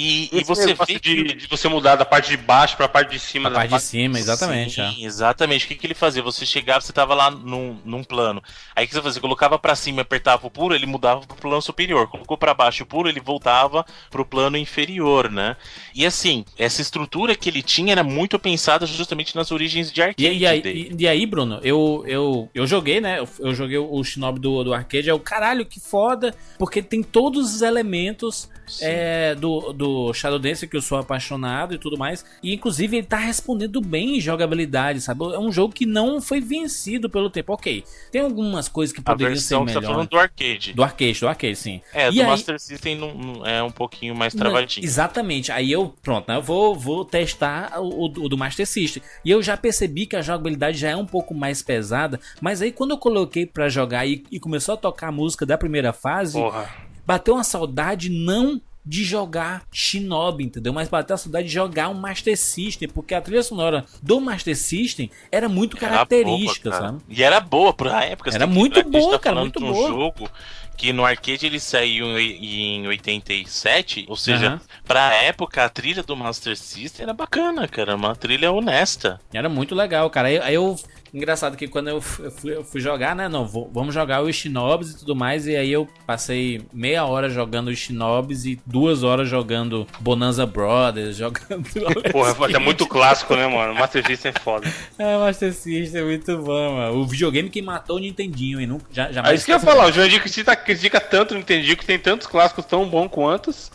[0.00, 3.10] E, e você vê de, de, você mudar da parte de baixo para a parte
[3.10, 3.48] de cima.
[3.48, 4.76] A parte de cima, exatamente.
[4.76, 5.04] Sim, é.
[5.04, 5.64] exatamente.
[5.64, 6.22] O que, que ele fazia?
[6.22, 8.40] Você chegava, você tava lá num, num plano.
[8.76, 9.14] Aí o que você fazia?
[9.14, 12.06] Você colocava para cima e apertava o puro, ele mudava pro plano superior.
[12.06, 15.56] Colocou para baixo o puro, ele voltava pro plano inferior, né?
[15.92, 20.24] E assim, essa estrutura que ele tinha era muito pensada justamente nas origens de arcade.
[20.24, 23.18] E, e, aí, e, e aí, Bruno, eu, eu, eu joguei, né?
[23.18, 25.10] Eu, eu joguei o Shinobi do, do arcade.
[25.10, 28.48] É o caralho, que foda, porque tem todos os elementos
[28.80, 32.24] é, do, do Shadow Dance, que eu sou apaixonado e tudo mais.
[32.42, 35.24] E inclusive ele tá respondendo bem em jogabilidade, sabe?
[35.34, 37.52] É um jogo que não foi vencido pelo tempo.
[37.52, 39.68] Ok, tem algumas coisas que poderiam ser melhor.
[39.68, 40.72] Você tá falando do arcade.
[40.72, 41.80] Do arcade, do arcade, sim.
[41.92, 42.26] É, e do aí...
[42.26, 44.84] Master System não é um pouquinho mais travadinho.
[44.84, 45.50] exatamente.
[45.52, 46.36] Aí eu, pronto, né?
[46.36, 49.02] Eu vou, vou testar o, o, do Master System.
[49.24, 52.20] E eu já percebi que a jogabilidade já é um pouco mais pesada.
[52.40, 55.58] Mas aí quando eu coloquei para jogar e, e, começou a tocar a música da
[55.58, 56.38] primeira fase.
[56.38, 60.74] Porra bateu uma saudade não de jogar Shinobi, entendeu?
[60.74, 64.54] Mas bateu a saudade de jogar um Master System, porque a trilha sonora do Master
[64.54, 66.98] System era muito era característica, boa, sabe?
[67.08, 68.30] E era boa pra época.
[68.34, 69.72] Era muito boa, tá cara, muito boa.
[69.72, 70.30] Um jogo
[70.76, 74.60] que no arcade ele saiu em 87, ou seja, uhum.
[74.86, 79.18] pra época a trilha do Master System era bacana, cara, uma trilha honesta.
[79.32, 80.28] Era muito legal, cara.
[80.28, 80.78] Aí eu
[81.12, 83.28] Engraçado que quando eu fui, eu fui jogar, né?
[83.28, 85.46] Não, vou, vamos jogar os Shinobis e tudo mais.
[85.46, 91.16] E aí eu passei meia hora jogando os Shinobis e duas horas jogando Bonanza Brothers,
[91.18, 91.68] jogando.
[92.10, 93.74] Porra, é muito clássico, né, mano?
[93.74, 94.68] Master System é foda.
[94.98, 96.98] É, Master System é muito bom, mano.
[96.98, 99.32] O videogame que matou o Nintendinho, e não, já, jamais.
[99.32, 101.98] É isso que eu ia falar, o Jurandir critica, critica tanto o Nintendinho que tem
[101.98, 103.70] tantos clássicos tão bons quantos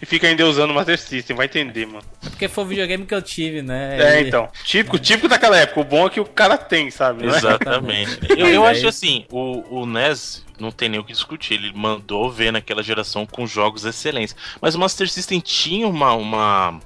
[0.00, 2.04] e fica ainda usando o Master System, vai entender, mano.
[2.24, 3.98] É porque foi o videogame que eu tive, né?
[4.00, 4.48] É, então.
[4.64, 5.80] Típico, típico daquela época.
[5.80, 7.24] O bom é que o cara tem, sabe?
[7.24, 7.28] É?
[7.28, 8.18] Exatamente.
[8.36, 11.54] eu, eu acho assim, o, o NES não tem nem o que discutir.
[11.54, 14.34] Ele mandou ver naquela geração com jogos excelentes.
[14.60, 16.80] Mas o Master System tinha uma, uma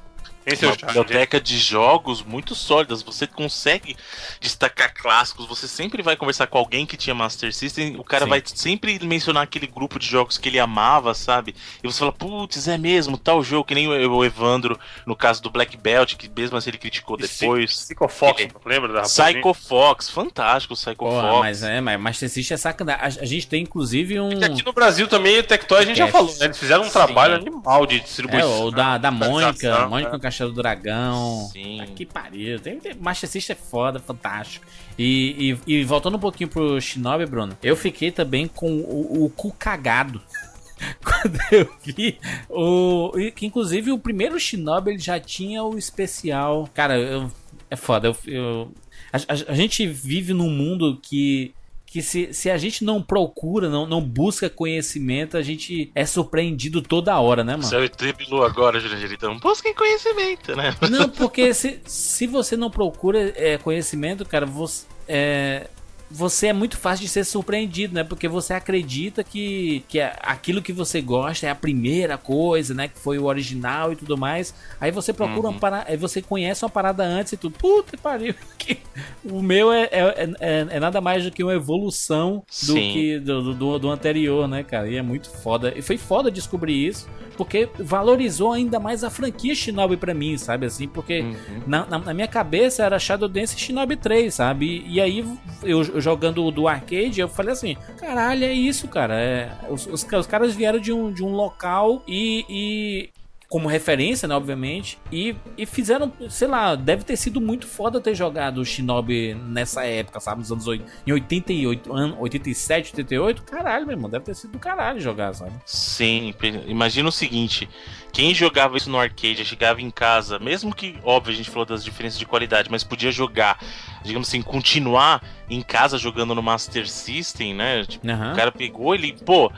[0.47, 3.03] esse uma biblioteca de jogos muito sólidas.
[3.03, 3.97] Você consegue
[4.41, 5.47] destacar clássicos.
[5.47, 7.97] Você sempre vai conversar com alguém que tinha Master System.
[7.99, 8.31] O cara Sim.
[8.31, 11.55] vai sempre mencionar aquele grupo de jogos que ele amava, sabe?
[11.83, 15.51] E você fala, putz, é mesmo, tal jogo, que nem o Evandro, no caso do
[15.51, 17.85] Black Belt, que mesmo assim ele criticou depois.
[17.85, 18.53] Psycho Fox, ele...
[18.65, 21.39] lembra da Psycho Fox, fantástico Psycho Pô, Fox.
[21.41, 23.03] Mas é, mas Master System é sacanagem.
[23.03, 24.43] A, a gente tem inclusive um.
[24.43, 26.47] É aqui no Brasil também o Tectoy a gente já falou, né?
[26.47, 26.93] Eles fizeram um Sim.
[26.93, 28.51] trabalho animal de distribuição.
[28.51, 31.49] É, o da, da Mônica, Mônica com Caixa do Dragão.
[31.53, 31.81] Sim.
[31.81, 32.59] Ah, que pariu.
[32.59, 34.67] Tem, tem, Master System é foda, fantástico.
[34.99, 39.31] E, e, e, voltando um pouquinho pro Shinobi, Bruno, eu fiquei também com o, o
[39.31, 40.21] cu cagado.
[41.05, 42.19] Quando eu vi
[42.51, 43.13] o.
[43.35, 46.69] Que inclusive o primeiro Shinobi ele já tinha o especial.
[46.75, 47.31] Cara, eu,
[47.71, 48.09] é foda.
[48.09, 48.73] Eu, eu
[49.13, 51.55] a, a, a gente vive num mundo que
[51.95, 56.83] que se, se a gente não procura, não, não busca conhecimento, a gente é surpreendido
[56.83, 57.63] toda hora, né, mano?
[57.63, 60.75] Você triplo agora, Jurandir, então busquem conhecimento, né?
[60.91, 65.69] Não, porque se, se você não procura é, conhecimento, cara, você, é,
[66.11, 68.05] você é muito fácil de ser surpreendido, né?
[68.05, 72.89] Porque você acredita que, que é aquilo que você gosta é a primeira coisa, né?
[72.89, 74.55] Que foi o original e tudo mais.
[74.81, 75.55] Aí você procura uhum.
[75.55, 77.57] uma parada, aí você conhece uma parada antes e tudo.
[77.59, 78.35] Puta que pariu.
[79.25, 82.93] o meu é, é, é, é, nada mais do que uma evolução do Sim.
[82.93, 84.89] que do, do, do, anterior, né, cara?
[84.89, 85.73] E é muito foda.
[85.77, 90.67] E foi foda descobrir isso, porque valorizou ainda mais a franquia Shinobi pra mim, sabe?
[90.67, 91.35] Assim, porque uhum.
[91.67, 94.67] na, na, na, minha cabeça era Shadow Dance e Shinobi 3, sabe?
[94.67, 95.25] E, e aí
[95.63, 99.15] eu jogando do arcade, eu falei assim: caralho, é isso, cara.
[99.21, 103.11] É, os, os, os caras vieram de um, de um local e, e
[103.55, 104.99] como referência, né, obviamente.
[105.13, 109.85] E, e fizeram, sei lá, deve ter sido muito foda ter jogado o Shinobi nessa
[109.85, 110.41] época, sabe?
[110.41, 113.45] Nos anos 8, em 88, ano, 87, 88.
[113.45, 115.53] Caralho, meu irmão, deve ter sido do caralho jogar, sabe?
[115.65, 116.35] Sim,
[116.67, 117.69] imagina o seguinte:
[118.13, 121.85] quem jogava isso no arcade, chegava em casa, mesmo que, óbvio, a gente falou das
[121.85, 123.61] diferenças de qualidade, mas podia jogar,
[124.03, 127.85] digamos assim, continuar em casa jogando no Master System, né?
[127.85, 128.33] Tipo, uhum.
[128.33, 129.53] O cara pegou, ele, pô.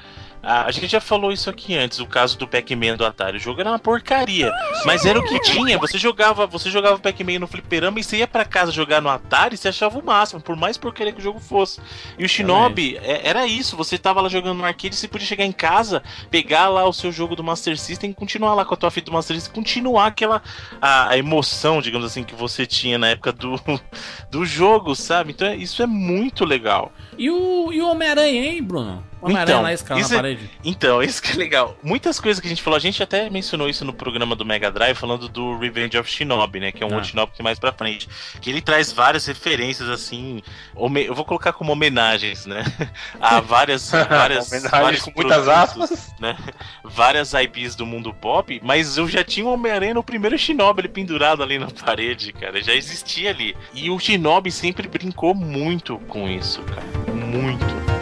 [0.47, 3.37] A, gente já falou isso aqui antes, o caso do Pac-Man do Atari.
[3.37, 4.53] O jogo era uma porcaria.
[4.85, 5.77] Mas era o que tinha.
[5.77, 9.57] Você jogava, você jogava Pac-Man no fliperama e você ia para casa jogar no Atari,
[9.57, 11.81] você achava o máximo, por mais porcaria que o jogo fosse.
[12.17, 13.77] E o Shinobi é, era isso.
[13.77, 17.11] Você tava lá jogando no arcade, você podia chegar em casa, pegar lá o seu
[17.11, 20.41] jogo do Master System, continuar lá com a tua fita do Master System, continuar aquela
[20.81, 23.61] a, a emoção, digamos assim, que você tinha na época do,
[24.31, 25.33] do jogo, sabe?
[25.33, 26.93] Então isso é muito legal.
[27.19, 29.03] E o, e o Homem-Aranha, hein, Bruno?
[29.27, 30.51] Homem-Aranha então, escala na é- parede.
[30.65, 31.77] Então, isso que é legal.
[31.83, 34.71] Muitas coisas que a gente falou, a gente até mencionou isso no programa do Mega
[34.71, 36.73] Drive, falando do Revenge of Shinobi, né?
[36.73, 36.95] Que é um ah.
[36.95, 38.09] outro Shinobi que mais pra frente.
[38.41, 40.43] Que ele traz várias referências, assim.
[40.75, 42.65] Eu vou colocar como homenagens, né?
[43.21, 43.91] A várias.
[44.09, 46.15] várias homenagens com muitas aspas.
[46.21, 46.37] Né?
[46.85, 51.43] Várias IPs do mundo pop, mas eu já tinha o Homem-Aranha no primeiro Shinobi, pendurado
[51.43, 52.62] ali na parede, cara.
[52.62, 53.57] Já existia ali.
[53.75, 56.87] E o Shinobi sempre brincou muito com isso, cara.
[57.12, 57.96] Muito.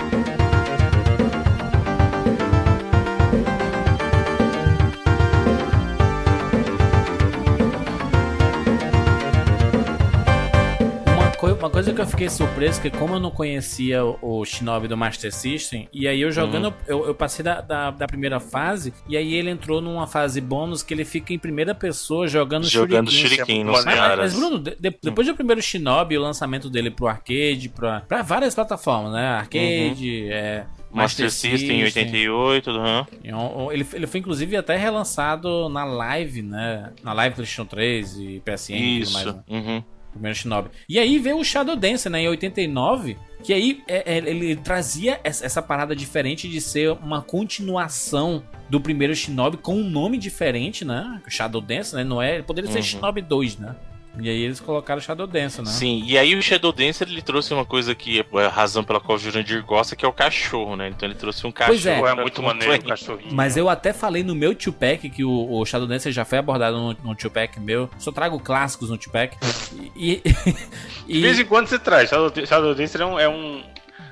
[11.53, 15.33] Uma coisa que eu fiquei surpreso, que como eu não conhecia o, Shinobi do Master
[15.33, 16.75] System, e aí eu jogando, uhum.
[16.87, 20.83] eu, eu, passei da, da, da, primeira fase, e aí ele entrou numa fase bônus
[20.83, 24.17] que ele fica em primeira pessoa jogando Jogando Shuriken nos mas.
[24.17, 28.55] Mas, Bruno, de, depois do primeiro Shinobi, o lançamento dele pro arcade, pra, pra várias
[28.55, 29.27] plataformas, né?
[29.29, 30.33] Arcade, uhum.
[30.33, 30.67] é...
[30.95, 33.73] Master, Master System em 88, uhum.
[33.73, 36.93] ele, ele foi inclusive até relançado na live, né?
[37.03, 38.79] Na live PlayStation 3 e PSN Isso.
[38.79, 39.27] e tudo mais.
[39.27, 39.43] Né?
[39.49, 39.85] Uhum.
[40.15, 40.71] Primeiro Shinobi.
[40.89, 45.21] E aí veio o Shadow Dancer, né, em 89, que aí é, é, ele trazia
[45.23, 51.21] essa, parada diferente de ser uma continuação do primeiro Shinobi com um nome diferente, né?
[51.29, 52.05] Shadow Dancer, né?
[52.05, 52.85] Não é, poderia ser uhum.
[52.85, 53.77] Shinobi 2, né?
[54.21, 55.71] E aí eles colocaram Shadow Dancer, né?
[55.71, 59.01] Sim, e aí o Shadow Dancer ele trouxe uma coisa que é a razão pela
[59.01, 60.89] qual o Jurandir gosta, que é o cachorro, né?
[60.89, 61.79] Então ele trouxe um cachorro.
[61.79, 63.35] Pois é, é muito maneiro o cachorrinho.
[63.35, 66.79] Mas eu até falei no meu Tupac que o, o Shadow Dancer já foi abordado
[66.79, 67.91] no, no Tupac meu.
[67.99, 69.37] Só trago clássicos no Tupac.
[69.97, 70.23] E,
[71.07, 72.11] e, De vez em quando você traz.
[72.11, 73.63] Shadow, Shadow Dancer é um, é um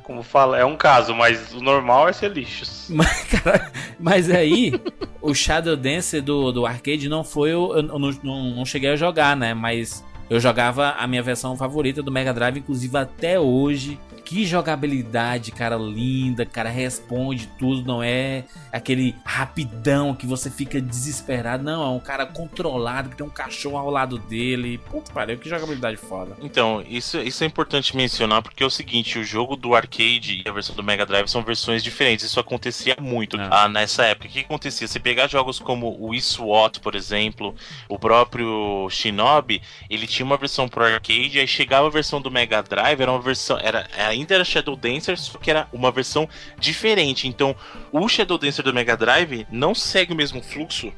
[0.03, 2.89] como fala, é um caso, mas o normal é ser lixos.
[2.93, 4.73] Mas, cara, mas aí,
[5.21, 7.51] o Shadow Dancer do, do arcade não foi.
[7.51, 9.55] Eu, eu não, não, não, cheguei a jogar, né?
[9.55, 13.99] Mas eu jogava a minha versão favorita do Mega Drive, inclusive até hoje.
[14.33, 21.63] Que jogabilidade, cara, linda, cara, responde tudo, não é aquele rapidão que você fica desesperado,
[21.63, 24.79] não, é um cara controlado que tem um cachorro ao lado dele.
[24.91, 26.35] Puta pariu, que jogabilidade foda.
[26.41, 30.49] Então, isso, isso é importante mencionar porque é o seguinte, o jogo do arcade e
[30.49, 33.49] a versão do Mega Drive são versões diferentes, isso acontecia muito é.
[33.51, 34.29] ah, nessa época.
[34.29, 34.89] O que acontecia?
[34.89, 37.55] Você pegar jogos como o SWAT, por exemplo,
[37.87, 42.63] o próprio Shinobi, ele tinha uma versão pro arcade, aí chegava a versão do Mega
[42.63, 43.87] Drive, era uma versão, era
[44.23, 47.29] ainda era Shadow Dancer, só que era uma versão diferente.
[47.29, 47.55] Então,
[47.93, 50.93] o Shadow Dancer do Mega Drive não segue o mesmo fluxo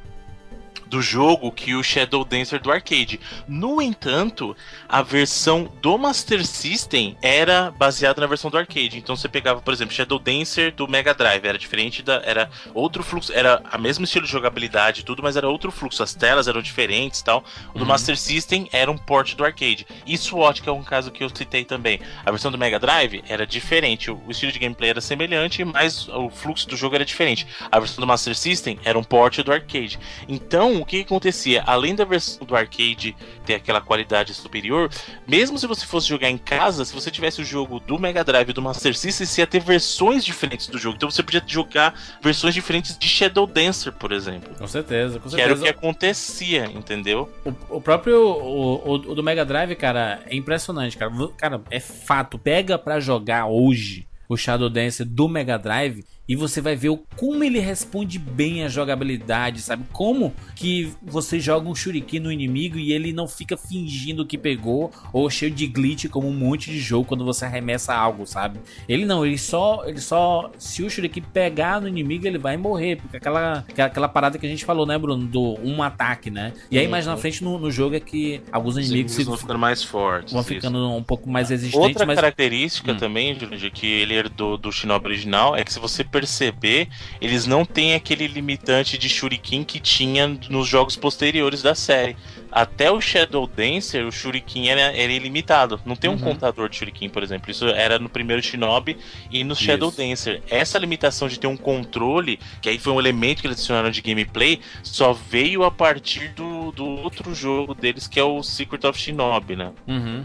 [0.87, 3.19] do jogo que o Shadow Dancer do arcade.
[3.47, 4.55] No entanto,
[4.87, 8.97] a versão do Master System era baseada na versão do arcade.
[8.97, 13.03] Então você pegava, por exemplo, Shadow Dancer do Mega Drive, era diferente da era outro
[13.03, 16.61] fluxo, era a mesmo estilo de jogabilidade tudo, mas era outro fluxo, as telas eram
[16.61, 17.43] diferentes, tal.
[17.69, 17.87] O do uhum.
[17.87, 19.85] Master System era um port do arcade.
[20.05, 21.99] E SWAT, que é um caso que eu citei também.
[22.25, 26.29] A versão do Mega Drive era diferente, o estilo de gameplay era semelhante, mas o
[26.29, 27.47] fluxo do jogo era diferente.
[27.71, 29.99] A versão do Master System era um port do arcade.
[30.27, 31.63] Então, o que acontecia?
[31.65, 34.89] Além da versão do arcade ter aquela qualidade superior,
[35.27, 38.49] mesmo se você fosse jogar em casa, se você tivesse o jogo do Mega Drive
[38.49, 40.95] e do Master System, você ia ter versões diferentes do jogo.
[40.95, 44.53] Então você podia jogar versões diferentes de Shadow Dancer, por exemplo.
[44.55, 45.35] Com certeza, com certeza.
[45.35, 47.31] Que era o que acontecia, entendeu?
[47.43, 51.11] O, o próprio o, o, o do Mega Drive, cara, é impressionante, cara.
[51.37, 52.37] Cara, é fato.
[52.37, 56.97] Pega pra jogar hoje o Shadow Dancer do Mega Drive e você vai ver o,
[57.15, 59.83] como ele responde bem a jogabilidade, sabe?
[59.91, 64.91] Como que você joga um shuriken no inimigo e ele não fica fingindo que pegou
[65.13, 68.59] ou cheio de glitch como um monte de jogo quando você arremessa algo, sabe?
[68.87, 72.97] Ele não, ele só, ele só se o shuriken pegar no inimigo ele vai morrer,
[72.97, 76.53] porque aquela aquela parada que a gente falou, né, Bruno, do um ataque, né?
[76.71, 79.59] E aí mais na frente no, no jogo é que alguns inimigos, Os vão ficando
[79.59, 80.31] mais fortes.
[80.33, 80.49] vão isso.
[80.49, 82.97] ficando um pouco mais resistentes, Outra mas característica Hum.
[82.97, 86.87] também, Jurandir, que ele herdou do Shinobi original é que se você perceber,
[87.19, 92.15] eles não têm aquele limitante de Shuriken que tinha nos jogos posteriores da série.
[92.49, 95.77] Até o Shadow Dancer, o Shuriken era, era ilimitado.
[95.85, 96.19] Não tem um Uhum.
[96.19, 97.51] contador de Shuriken, por exemplo.
[97.51, 98.95] Isso era no primeiro Shinobi
[99.29, 99.97] e no Shadow Isso.
[99.97, 100.41] Dancer.
[100.49, 104.01] Essa limitação de ter um controle, que aí foi um elemento que eles adicionaram de
[104.01, 108.97] gameplay, só veio a partir do, do outro jogo deles, que é o Secret of
[108.97, 109.71] Shinobi, né?
[109.85, 110.23] Uhum.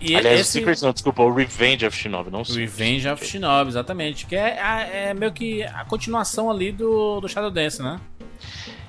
[0.00, 2.60] E, e Aliás, esse o Secret, não, desculpa, o Revenge of Shinobi, não sei.
[2.62, 7.28] Revenge of Shinobi, exatamente, que é, a- é meio que a continuação ali do, do
[7.28, 8.00] Shadow Dance, né?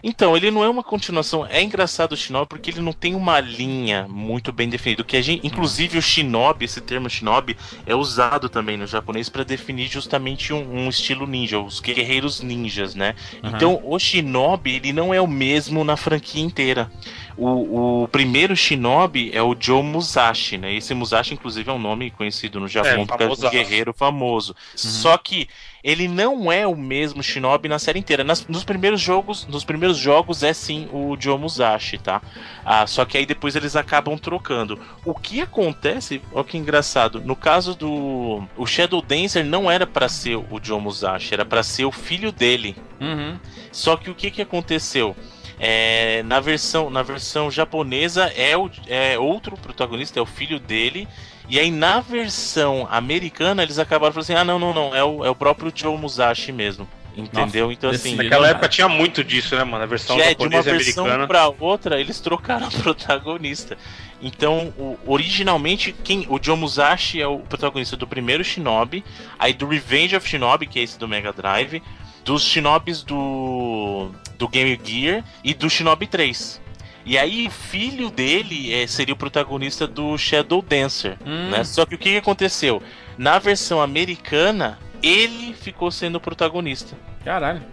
[0.03, 1.45] Então, ele não é uma continuação.
[1.49, 5.03] É engraçado o Shinobi porque ele não tem uma linha muito bem definida.
[5.03, 9.43] Que a gente, inclusive o Shinobi, esse termo Shinobi, é usado também no japonês para
[9.43, 13.15] definir justamente um, um estilo ninja, os guerreiros ninjas, né?
[13.43, 13.55] Aham.
[13.55, 16.89] Então, o Shinobi ele não é o mesmo na franquia inteira.
[17.37, 20.73] O, o primeiro Shinobi é o Joe Musashi, né?
[20.73, 24.55] Esse Musashi, inclusive, é um nome conhecido no Japão É, por causa do guerreiro famoso.
[24.75, 25.47] Só que
[25.83, 28.23] ele não é o mesmo Shinobi na série inteira.
[28.23, 32.21] Nas- nos primeiros jogos, nos primeiros jogos é sim o Joe Musashi, tá?
[32.65, 34.79] Ah, só que aí depois eles acabam trocando.
[35.05, 40.09] O que acontece, olha que engraçado, no caso do o Shadow Dancer não era pra
[40.09, 42.75] ser o Joe Musashi, era pra ser o filho dele.
[42.99, 43.37] Uhum.
[43.71, 45.15] Só que o que, que aconteceu?
[45.59, 51.07] É, na versão na versão japonesa é, o, é outro protagonista, é o filho dele.
[51.49, 55.25] E aí na versão americana eles acabaram falando assim: ah, não, não, não, é o,
[55.25, 56.87] é o próprio Joe Musashi mesmo.
[57.15, 57.71] Entendeu?
[57.71, 58.13] então assim.
[58.13, 59.83] Naquela época tinha muito disso, né, mano?
[59.83, 61.27] A versão É, de uma japonesa versão americana.
[61.27, 63.75] pra outra, eles trocaram o protagonista.
[64.21, 69.03] Então, o- originalmente, quem o Joe Musashi é o protagonista do primeiro Shinobi,
[69.39, 71.81] aí do Revenge of Shinobi, que é esse do Mega Drive,
[72.23, 76.61] dos Shinobis do, do Game Gear e do Shinobi 3.
[77.05, 81.17] E aí, o filho dele eh, seria o protagonista do Shadow Dancer.
[81.25, 81.51] Hum.
[81.51, 81.63] Né?
[81.63, 82.81] Só que o que que aconteceu?
[83.17, 86.97] Na versão americana, ele ficou sendo o protagonista.
[87.23, 87.63] Caralho.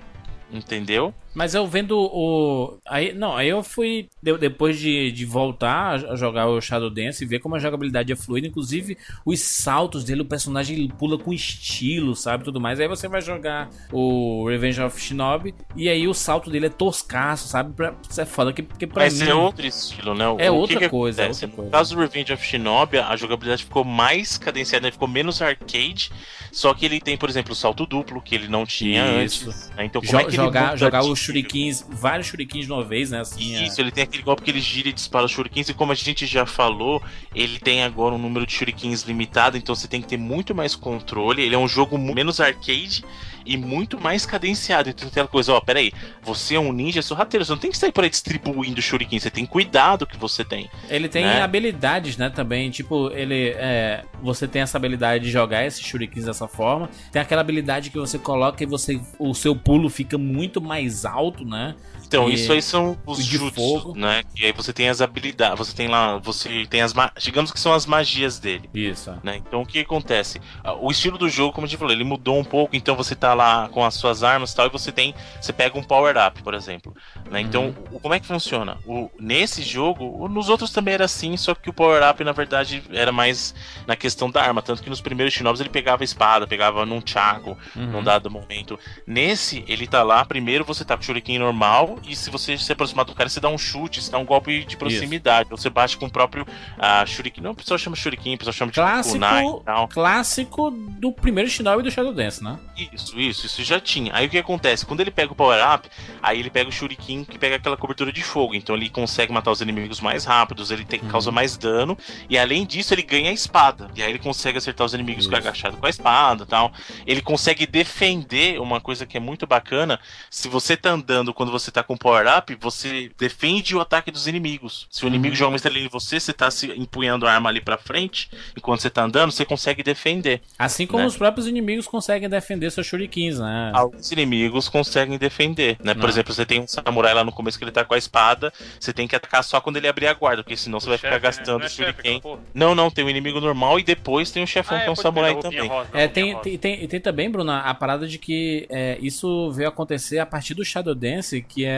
[0.53, 1.13] Entendeu?
[1.35, 2.79] Mas eu vendo o.
[2.87, 4.09] Aí, não, aí eu fui.
[4.23, 8.13] de- depois de, de voltar a jogar o Shadow Dance e ver como a jogabilidade
[8.13, 12.45] é fluida, inclusive os saltos dele, o personagem ele pula com estilo, sabe?
[12.45, 12.79] Tudo mais.
[12.79, 17.49] Aí você vai jogar o Revenge of Shinobi e aí o salto dele é toscaço,
[17.49, 17.73] sabe?
[17.75, 18.53] Pra, isso é foda.
[18.53, 19.29] Que, porque pra Mas mim.
[19.29, 20.29] é outro estilo, né?
[20.29, 21.65] O- É o outra que que coisa, é outra coisa.
[21.65, 24.93] No caso do Revenge of Shinobi, a jogabilidade ficou mais cadenciada, né?
[24.93, 26.11] ficou menos arcade,
[26.53, 29.49] só que ele tem, por exemplo, o salto duplo, que ele não tinha Isso.
[29.49, 29.71] antes.
[29.71, 29.85] né?
[29.85, 32.85] Então, como jo- é que ele jogar muda jogar os shurikens, vários shurikens de uma
[32.85, 33.21] vez, né?
[33.21, 35.75] Assim, é- Isso, ele tem aquele golpe que ele gira e dispara os shurikens, e
[35.75, 37.03] como a gente já falou,
[37.35, 40.75] ele tem agora um número de shurikens limitado, então você tem que ter muito mais
[40.75, 41.43] controle.
[41.43, 43.05] Ele é um jogo menos arcade
[43.45, 44.91] e muito mais cadenciado.
[44.91, 47.77] Então tem aquela coisa, ó, peraí, você é um ninja sorrateiro, você não tem que
[47.77, 50.71] sair por aí distribuindo shuriken, você tem cuidado que você tem.
[50.89, 51.43] Ele tem né?
[51.43, 52.71] habilidades, né, também.
[52.71, 54.05] Tipo, ele é.
[54.23, 56.89] Você tem essa habilidade de jogar esses shurikens dessa forma.
[57.13, 59.01] Tem aquela habilidade que você coloca e você.
[59.19, 61.75] O seu pulo fica muito mais alto, né?
[62.07, 63.95] Então, E- isso aí são os de jutsu, fogo.
[63.99, 64.23] né?
[64.39, 67.59] E aí você tem as habilidades, você tem lá, você tem as, ma- digamos que
[67.61, 68.69] são as magias dele.
[68.75, 69.15] Isso.
[69.23, 69.37] Né?
[69.37, 70.41] Então o que acontece?
[70.63, 72.77] Ah, O estilo do jogo, como a gente falou, ele mudou um pouco.
[72.77, 75.15] Então você tá lá com as suas armas e tal, e você tem.
[75.41, 76.95] Você pega um power up, por exemplo.
[77.31, 77.41] Né?
[77.41, 78.79] Então, o, como é que funciona?
[78.87, 82.83] O, nesse jogo, nos outros também era assim, só que o power up, na verdade,
[82.93, 83.55] era mais
[83.87, 84.63] na questão da arma.
[84.63, 87.87] Tanto que nos primeiros Shinobis ele pegava espada, pegava num chaco, Uhum.
[87.87, 88.79] num dado momento.
[89.07, 92.73] Nesse, ele tá lá, primeiro você tá com o shuriken normal, e se você se
[92.73, 95.49] aproximar do cara, você dá um chute, você dá um golpe de proximidade.
[95.51, 96.47] Ou você bate com o próprio
[96.79, 97.43] ah, shuriken.
[97.43, 99.89] Não, o pessoal chama shuriken, o pessoal chama de Clássico, kunai e tal.
[99.89, 102.59] clássico do primeiro Shinobi do Shadow Dance, né?
[102.93, 104.15] Isso, isso, isso já tinha.
[104.15, 104.85] Aí o que acontece?
[104.85, 105.89] Quando ele pega o power up,
[106.23, 108.55] aí ele pega o shuriken que pega aquela cobertura de fogo.
[108.55, 111.97] Então ele consegue matar os inimigos mais rápidos, ele tem, causa mais dano.
[112.29, 113.89] E além disso, ele ganha a espada.
[113.95, 115.35] E aí ele consegue acertar os inimigos Isso.
[115.35, 116.73] agachado com a espada e tal.
[117.07, 120.01] Ele consegue defender uma coisa que é muito bacana.
[120.31, 124.87] Se você tá andando quando você tá com power-up, você defende o ataque dos inimigos.
[124.91, 125.37] Se o inimigo Uhum.
[125.37, 128.81] joga uma estrela em você, você tá se empunhando a arma ali pra frente, enquanto
[128.81, 130.41] você tá andando, você consegue defender.
[130.59, 131.07] Assim como Né?
[131.07, 133.71] os próprios inimigos conseguem defender seus shurikens, né?
[133.75, 135.95] Alguns inimigos conseguem defender, né?
[135.95, 136.09] Por Não.
[136.09, 138.93] exemplo, você tem um samurai lá no começo que ele tá com a espada, você
[138.93, 141.23] tem que atacar só quando ele abrir a guarda, porque senão você vai ficar Chefe,
[141.23, 141.29] né?
[141.29, 142.21] gastando Não é chefe, shuriken.
[142.21, 142.41] porra?
[142.55, 144.93] Não, não, tem um inimigo normal e depois tem um chefão Ah, é, que é
[144.93, 145.69] um pode samurai também.
[145.69, 149.51] rosa, É, tem, tem, tem, e tem também, Bruna, a parada de que é, isso
[149.53, 151.74] veio acontecer a partir do Shadow Dance, que é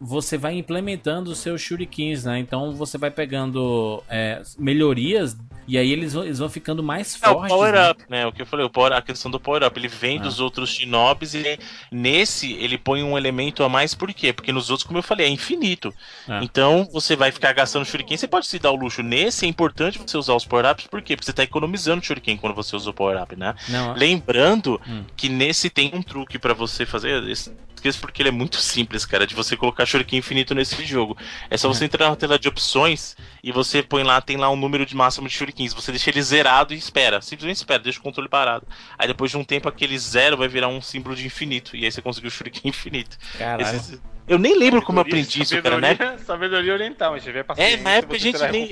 [0.00, 2.38] você vai implementando os seus shurikens, né?
[2.38, 5.36] Então você vai pegando é, melhorias
[5.68, 7.48] e aí eles vão, eles vão ficando mais É, o fortes.
[7.54, 7.90] power né?
[7.90, 8.26] up, né?
[8.26, 9.78] O que eu falei, o power, a questão do power up.
[9.78, 10.22] Ele vem Ah.
[10.22, 11.58] dos outros shinobis e
[11.92, 14.32] nesse ele põe um elemento a mais, por quê?
[14.32, 15.94] Porque nos outros, como eu falei, é infinito.
[16.28, 16.40] Ah.
[16.42, 19.02] Então você vai ficar gastando shuriken, você pode se dar o luxo.
[19.02, 21.14] Nesse é importante você usar os power-ups, por quê?
[21.16, 23.54] Porque você tá economizando shuriken quando você usa o power-up, né?
[23.68, 25.04] Não, Lembrando Hum.
[25.16, 27.22] que nesse tem um truque pra você fazer.
[27.28, 31.16] esse- Esqueço porque ele é muito simples, cara, de você colocar shuriken infinito nesse jogo.
[31.48, 34.56] É só você entrar na tela de opções e você põe lá, tem lá um
[34.56, 35.72] número de máximo de shurikens.
[35.72, 37.22] Você deixa ele zerado e espera.
[37.22, 38.66] Simplesmente espera, deixa o controle parado.
[38.98, 41.74] Aí depois de um tempo aquele zero vai virar um símbolo de infinito.
[41.74, 43.16] E aí você conseguiu o shuriken infinito.
[43.38, 43.76] caralho.
[43.76, 43.98] Esse-
[44.30, 45.88] Eu nem lembro como eu aprendi isso, cara, né?
[45.96, 48.70] Sabedoria- Sabedoria oriental, mas tiver paciência, É, na época a gente será nem-.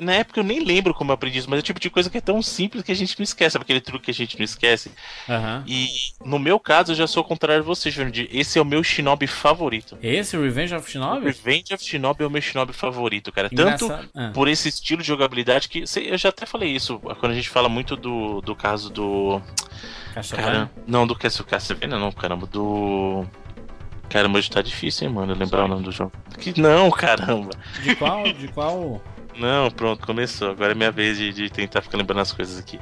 [0.00, 2.08] Na época eu nem lembro como eu aprendi isso, mas é o tipo de coisa
[2.08, 3.64] que é tão simples que a gente não esquece, sabe?
[3.64, 4.92] aquele truque que a gente não esquece.
[5.28, 5.64] Aham.
[5.66, 5.88] E
[6.24, 8.28] no meu caso, eu já sou ao contrário de você, Jurandir.
[8.30, 9.98] Esse é o meu shinobi favorito.
[10.00, 11.26] Esse, Revenge of Shinobi?
[11.26, 13.50] Revenge of Shinobi é o meu shinobi favorito, cara.
[13.50, 14.08] Tanto Engraçado.
[14.14, 14.30] Ah.
[14.32, 15.86] por esse estilo de jogabilidade que.
[15.86, 19.42] sei, Eu já até falei isso quando a gente fala muito do, do caso do.
[20.14, 20.52] Castlevania?
[20.52, 20.70] Caramba.
[20.86, 22.46] Não, do Castle Castlevania, não, caramba.
[22.46, 23.26] Do.
[24.12, 26.12] Caramba, hoje tá difícil, hein, mano, lembrar o nome do jogo.
[26.38, 27.48] Que não, caramba.
[27.82, 28.24] De qual?
[28.24, 29.02] De qual?
[29.38, 30.50] Não, pronto, começou.
[30.50, 32.78] Agora é minha vez de, de tentar ficar lembrando as coisas aqui.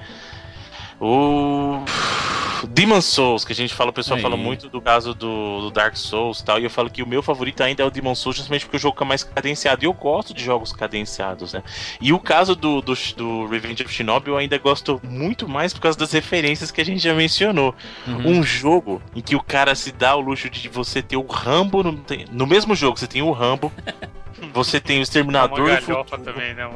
[1.01, 1.83] O.
[2.69, 4.23] Demon Souls, que a gente fala, o pessoal Aí.
[4.23, 7.07] fala muito do caso do, do Dark Souls e tal, e eu falo que o
[7.07, 9.85] meu favorito ainda é o Demon Souls, justamente porque o jogo é mais cadenciado.
[9.85, 11.63] E eu gosto de jogos cadenciados, né?
[12.01, 15.81] E o caso do, do, do Revenge of Shinobi eu ainda gosto muito mais por
[15.81, 17.75] causa das referências que a gente já mencionou.
[18.07, 18.39] Uhum.
[18.39, 21.83] Um jogo em que o cara se dá o luxo de você ter o Rambo
[21.83, 23.73] no, no mesmo jogo, você tem o Rambo.
[24.55, 26.67] Você tem o É Exterminador Futuro, também, né,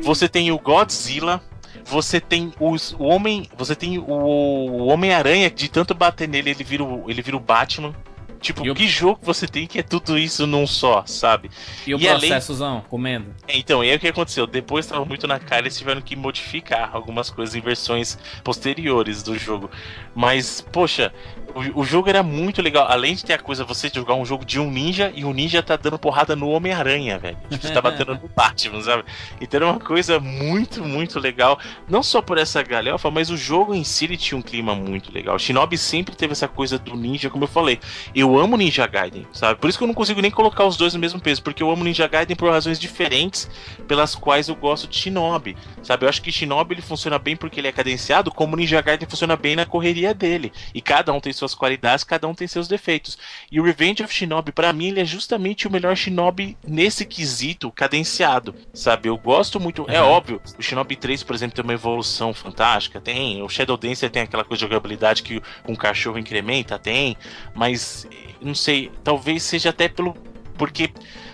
[0.00, 1.42] você tem o Godzilla,
[1.84, 6.50] você tem os, o homem, você tem o, o Homem-Aranha que de tanto bater nele
[6.50, 7.94] ele vira o, ele vira o Batman.
[8.40, 11.50] Tipo, E o- que jogo você tem que é tudo isso num só, sabe?
[11.86, 13.34] E o E além- processozão, comendo?
[13.46, 14.46] É, Então, e aí o que aconteceu?
[14.46, 19.38] Depois tava muito na cara, eles tiveram que modificar algumas coisas em versões posteriores do
[19.38, 19.70] jogo.
[20.14, 21.12] Mas, poxa,
[21.54, 22.86] o, o jogo era muito legal.
[22.88, 25.62] Além de ter a coisa você jogar um jogo de um ninja e o ninja
[25.62, 27.36] tá dando porrada no Homem-Aranha, velho.
[27.50, 29.04] Tipo, você tá batendo no Batman, sabe?
[29.40, 31.58] Então era uma coisa muito, muito legal.
[31.88, 35.12] Não só por essa galhofa, mas o jogo em si ele tinha um clima muito
[35.12, 35.38] legal.
[35.38, 37.78] Shinobi sempre teve essa coisa do ninja, como eu falei.
[38.14, 39.58] Eu amo Ninja Gaiden, sabe?
[39.60, 41.70] Por isso que eu não consigo nem colocar os dois no mesmo peso, porque eu
[41.70, 43.48] amo Ninja Gaiden por razões diferentes
[43.88, 46.04] pelas quais eu gosto de Shinobi, sabe?
[46.04, 49.36] Eu acho que Shinobi ele funciona bem porque ele é cadenciado, como Ninja Gaiden funciona
[49.36, 50.52] bem na correria dele.
[50.74, 53.16] E cada um tem suas qualidades, cada um tem seus defeitos.
[53.50, 57.70] E o Revenge of Shinobi, pra mim, ele é justamente o melhor Shinobi nesse quesito
[57.72, 59.08] cadenciado, sabe?
[59.08, 60.08] Eu gosto muito, é Uhum.
[60.08, 63.42] óbvio, o Shinobi 3, por exemplo, tem uma evolução fantástica, tem.
[63.42, 67.16] O Shadow Dancer tem aquela coisa de jogabilidade que o cachorro incrementa, tem.
[67.54, 68.06] Mas,
[68.40, 70.14] não sei, talvez seja até pelo.
[70.56, 70.90] Porque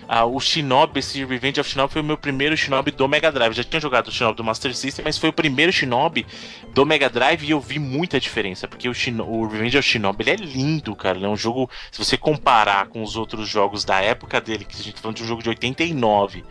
[0.07, 3.53] ah, o Shinobi, esse Revenge of Shinobi, foi o meu primeiro Shinobi do Mega Drive.
[3.53, 6.25] Já tinha jogado o Shinobi do Master System, mas foi o primeiro Shinobi
[6.73, 8.67] do Mega Drive e eu vi muita diferença.
[8.67, 11.17] Porque o, Shino- o Revenge of Shinobi ele é lindo, cara.
[11.17, 14.75] Ele é um jogo, se você comparar com os outros jogos da época dele, que
[14.79, 16.43] a gente tá falando de um jogo de 89,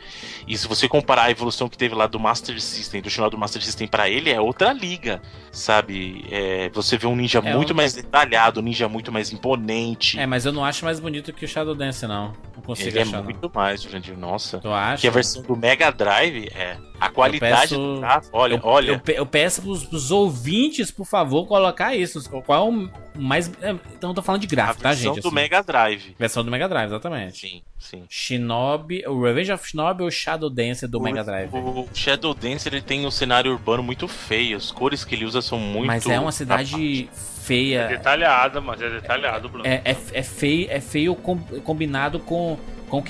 [0.47, 3.39] e se você comparar a evolução que teve lá do Master System, do Shinobi do
[3.39, 6.25] Master System pra ele, é outra liga, sabe?
[6.31, 10.19] É, você vê um ninja É, muito um- mais detalhado, um ninja muito mais imponente.
[10.19, 12.33] É, mas eu não acho mais bonito que o Shadow Dance, não.
[12.55, 13.23] Não consigo ele é achar,
[13.55, 14.17] mais, Jurandir.
[14.17, 14.57] Nossa.
[14.57, 14.63] não.
[14.63, 15.01] Tu acha?
[15.01, 16.77] Que a versão do Mega Drive é.
[16.99, 19.03] A qualidade peço- do gráfico, olha, eu, olha.
[19.07, 22.23] Eu, eu peço pros, pros ouvintes, por favor, colocar isso.
[22.43, 22.91] Qual é o
[23.21, 23.51] mais.
[23.61, 25.23] é, Então eu tô falando de a gráfico, tá, versão gente?
[25.23, 26.15] do Assim, Mega Drive.
[26.19, 27.39] Versão do Mega Drive, exatamente.
[27.39, 28.05] Sim, sim.
[28.09, 31.51] Shinobi, o Revenge of Shinobi ou Shadow Dance do O- Mega Drive?
[31.55, 34.57] O Shadow Dance ele tem um cenário urbano muito feio.
[34.57, 35.87] As cores que ele usa são muito.
[35.89, 37.89] Mas é uma cidade É feia.
[37.89, 39.67] detalhado, mas é detalhado, Bruno.
[39.67, 42.59] É, é, é feio, é feio com- combinado com,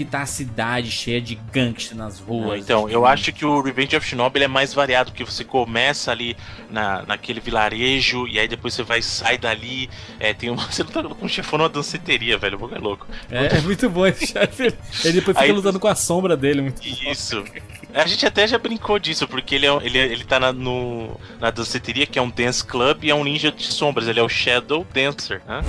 [0.05, 2.63] tá a cidade cheia de gangster nas ruas.
[2.63, 6.37] Então, eu acho que o Revenge of Shinobi é mais variado, porque você começa ali
[6.71, 9.89] na, naquele vilarejo, e aí depois você vai sai dali.
[10.19, 10.67] É, tem uma.
[10.77, 12.59] Você luta com um chefão numa danceteria, velho.
[12.61, 13.07] O é louco.
[13.31, 14.65] É, é muito bom esse chefe.
[15.05, 16.63] Ele depois fica Aí- lutando com a sombra dele.
[16.63, 16.83] Muito.
[16.87, 17.45] Isso.
[17.95, 21.51] A gente até já brincou disso, porque ele, é, ele, ele tá na, no, na
[21.51, 24.09] danceteria, que é um dance club, e é um ninja de sombras.
[24.09, 25.63] Ele é o Shadow Dancer, né?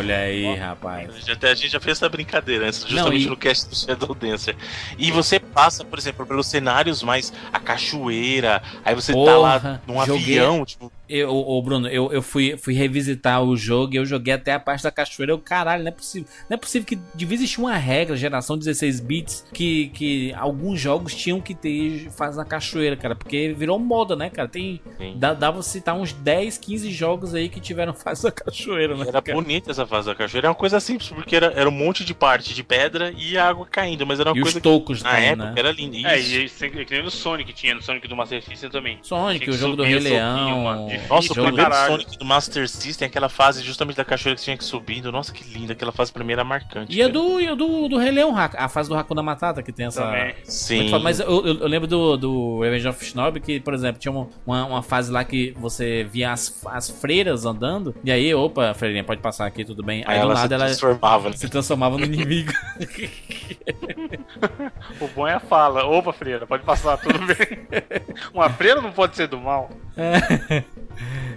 [0.00, 1.10] Olha aí, rapaz.
[1.10, 3.76] A gente, até, a gente já fez essa brincadeira antes, justamente e- no cast do
[3.76, 4.56] Shadow Dancer.
[4.98, 9.80] E você passa, por exemplo, pelos cenários mais a cachoeira, aí você tá Porra, lá
[9.86, 13.96] num joguei- avião, tipo, Eu, ô, Bruno, eu, eu fui, fui revisitar o jogo e
[13.96, 15.32] eu joguei até a parte da cachoeira.
[15.32, 16.28] Eu, caralho, não é possível.
[16.48, 21.14] Não é possível que devia existir uma regra, geração 16 bits, que, que alguns jogos
[21.14, 23.14] tinham que ter fase na cachoeira, cara.
[23.16, 24.48] Porque virou moda, né, cara?
[24.48, 24.80] Tem.
[24.96, 25.14] Sim.
[25.16, 29.04] Dá, dá pra citar uns 10, 15 jogos aí que tiveram fase da cachoeira, né?
[29.08, 29.34] Era cara?
[29.36, 30.46] bonita essa fase da cachoeira.
[30.46, 33.48] Era uma coisa simples, porque era, era um monte de parte de pedra e a
[33.48, 35.54] água caindo, mas era uma E os coisa tocos que na época né?
[35.56, 35.96] era linda.
[36.08, 36.34] É, Isso.
[36.36, 38.98] e sem- que nem no Sonic tinha, no Sonic do Master System também.
[39.02, 40.88] Sonic, Tinha o que jogo do Rei o soquinho, Leão.
[41.08, 41.74] Nossa, o primeiro.
[41.86, 45.10] Sonic do Master System, aquela fase justamente da cachoeira que tinha que subindo.
[45.10, 45.72] Nossa, que linda.
[45.72, 46.96] Aquela fase era marcante.
[46.96, 49.72] E a do, e a do, do Rei Leão, a fase do Hakuna Matata, que
[49.72, 50.02] tem essa.
[50.02, 50.34] Também.
[50.44, 50.76] Sim.
[50.76, 54.00] Muito foda, Mas eu, eu- eu lembro do, do Revenge of Shinobi que, por exemplo,
[54.00, 54.28] tinha uma,
[54.66, 57.94] uma, fase lá que você via as, as freiras andando.
[58.04, 60.02] E aí, opa, freirinha, pode passar aqui, tudo bem.
[60.06, 61.36] Aí, Aí do ela se nada ela transformava, né?
[61.36, 62.52] se transformava no inimigo.
[65.00, 65.84] O bom é a fala.
[65.84, 67.66] Opa, freira, pode passar, tudo bem.
[68.32, 69.70] Uma freira não pode ser do mal.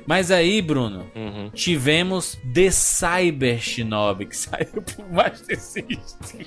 [0.06, 1.50] Mas aí, Bruno, Uhum.
[1.52, 6.46] tivemos The Cyber Shinobi, que saiu pro Master System.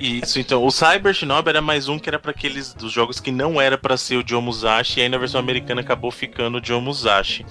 [0.00, 3.30] Isso, então, o Cyber Shinobi era mais um que era pra aqueles dos jogos que
[3.30, 6.64] não era pra ser o Joe Musashi, e aí na versão americana acabou ficando o
[6.64, 7.46] Joe Musashi.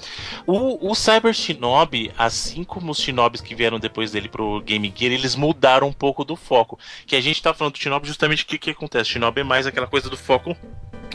[0.45, 5.13] O, o Cyber Shinobi, assim como os Shinobis que vieram depois dele pro Game Gear,
[5.13, 6.77] eles mudaram um pouco do foco.
[7.05, 9.11] Que a gente tá falando do Shinobi justamente o que, que acontece.
[9.11, 10.55] Shinobi é mais aquela coisa do foco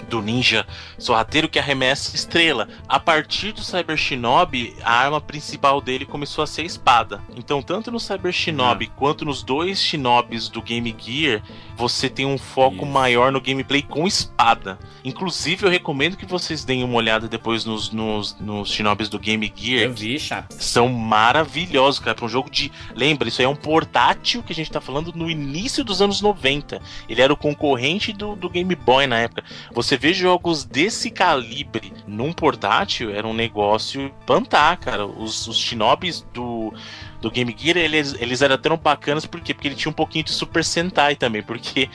[0.09, 0.67] do ninja
[0.99, 2.69] sorrateiro que arremessa estrela.
[2.89, 7.23] A partir do Cyber Shinobi, a arma principal dele começou a ser a espada.
[7.37, 11.43] Então, tanto no Cyber Shinobi quanto nos dois Shinobis do Game Gear,
[11.77, 12.87] você tem um foco Isso.
[12.87, 14.79] maior no gameplay com espada.
[15.05, 19.53] Inclusive, eu recomendo que vocês deem uma olhada depois nos, nos, nos Shinobis do Game
[19.55, 19.85] Gear.
[19.85, 20.55] Eu vi, chato.
[20.61, 22.15] São maravilhosos, cara.
[22.15, 22.71] Pra um jogo de.
[22.95, 26.21] Lembra, isso aí é um portátil que a gente tá falando no início dos anos
[26.21, 26.81] 90.
[27.09, 29.43] Ele era o concorrente do, do Game Boy na época.
[29.73, 35.07] Você vê jogos desse calibre num portátil, era um negócio pantar, cara.
[35.07, 36.73] Os, os Shinobis do.
[37.21, 39.55] Do Game Gear, eles, eles eram tão bacanas por quê?
[39.55, 41.89] porque ele tinha um pouquinho de Super Sentai também, porque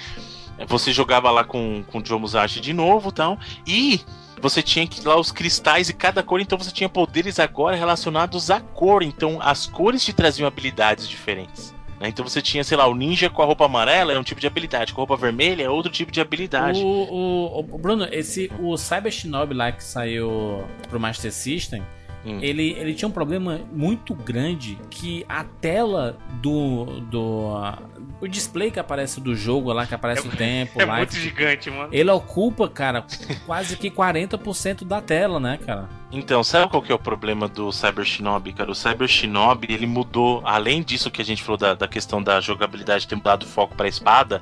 [0.65, 3.99] você jogava lá com, com o Joe Musashi de novo tal, e
[4.41, 8.49] você tinha que lá os cristais e cada cor, então você tinha poderes agora relacionados
[8.49, 9.03] à cor.
[9.03, 11.73] Então as cores te traziam habilidades diferentes.
[11.99, 12.09] Né?
[12.09, 14.47] Então você tinha, sei lá, o ninja com a roupa amarela é um tipo de
[14.47, 16.79] habilidade, com a roupa vermelha é outro tipo de habilidade.
[16.81, 21.81] O, o, o- Bruno, esse, o Cyber Shinobi lá que saiu pro Master System,
[22.25, 22.39] Hum.
[22.41, 26.99] ele, ele tinha um problema muito grande que a tela do.
[27.01, 27.51] do
[28.19, 30.97] o display que aparece do jogo lá, que aparece o tempo É lá.
[30.97, 31.89] muito gigante, mano.
[31.91, 33.05] Ele ocupa, cara,
[33.45, 35.87] quase que 40% da tela, né, cara?
[36.11, 38.71] Então, sabe qual que é o problema do Cyber Shinobi, cara?
[38.71, 42.39] O Cyber Shinobi, ele mudou, além disso que a gente falou da, da questão da
[42.39, 44.41] jogabilidade ter mudado o foco pra espada,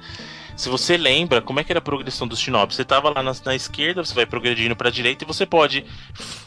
[0.56, 2.74] se você lembra, como é que era a progressão dos Shinobi?
[2.74, 5.86] Você tava lá na, na esquerda, você vai progredindo pra direita e você pode,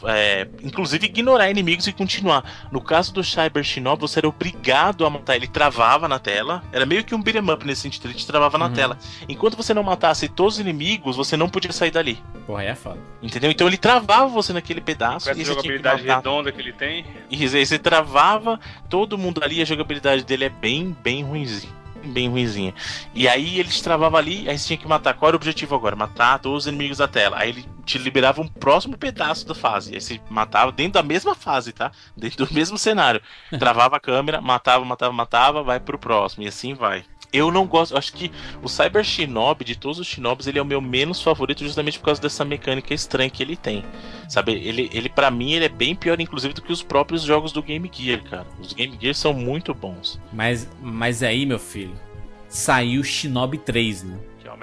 [0.05, 2.43] é, inclusive, ignorar inimigos e continuar.
[2.71, 5.35] No caso do Cyber Shinobi, você era obrigado a matar.
[5.35, 8.57] Ele travava na tela, era meio que um beat'em up nesse sentido, ele te travava
[8.57, 8.73] na Uhum.
[8.73, 8.97] tela.
[9.27, 12.21] Enquanto você não matasse todos os inimigos, você não podia sair dali.
[12.45, 12.99] Porra, aí é foda.
[13.21, 13.51] Entendeu?
[13.51, 15.25] Então ele travava você naquele pedaço.
[15.25, 16.15] Com essa e que jogabilidade matar.
[16.17, 17.05] redonda que ele tem.
[17.29, 21.78] E aí você travava todo mundo ali, a jogabilidade dele é bem, bem ruimzinha.
[22.03, 22.73] Bem ruimzinha.
[23.13, 25.13] E aí ele te travava ali, aí você tinha que matar.
[25.13, 25.95] Qual era o objetivo agora?
[25.95, 27.37] Matar todos os inimigos da tela.
[27.39, 29.93] Aí ele te liberava um próximo pedaço da fase.
[29.93, 31.91] Aí você matava dentro da mesma fase, tá?
[32.15, 33.21] Dentro do mesmo cenário.
[33.59, 36.43] Travava a câmera, matava, matava, matava, vai pro próximo.
[36.43, 37.03] E assim vai.
[37.31, 38.31] Eu não gosto, acho que
[38.63, 42.05] o Cyber Shinobi, de todos os Shinobis, ele é o meu menos favorito justamente por
[42.05, 43.85] causa dessa mecânica estranha que ele tem.
[44.27, 47.51] Sabe, ele, ele para mim, ele é bem pior, inclusive, do que os próprios jogos
[47.51, 48.47] do Game Gear, cara.
[48.59, 50.19] Os Game Gear são muito bons.
[50.33, 51.93] Mas, mas aí, meu filho,
[52.47, 54.17] saiu Shinobi 3, né?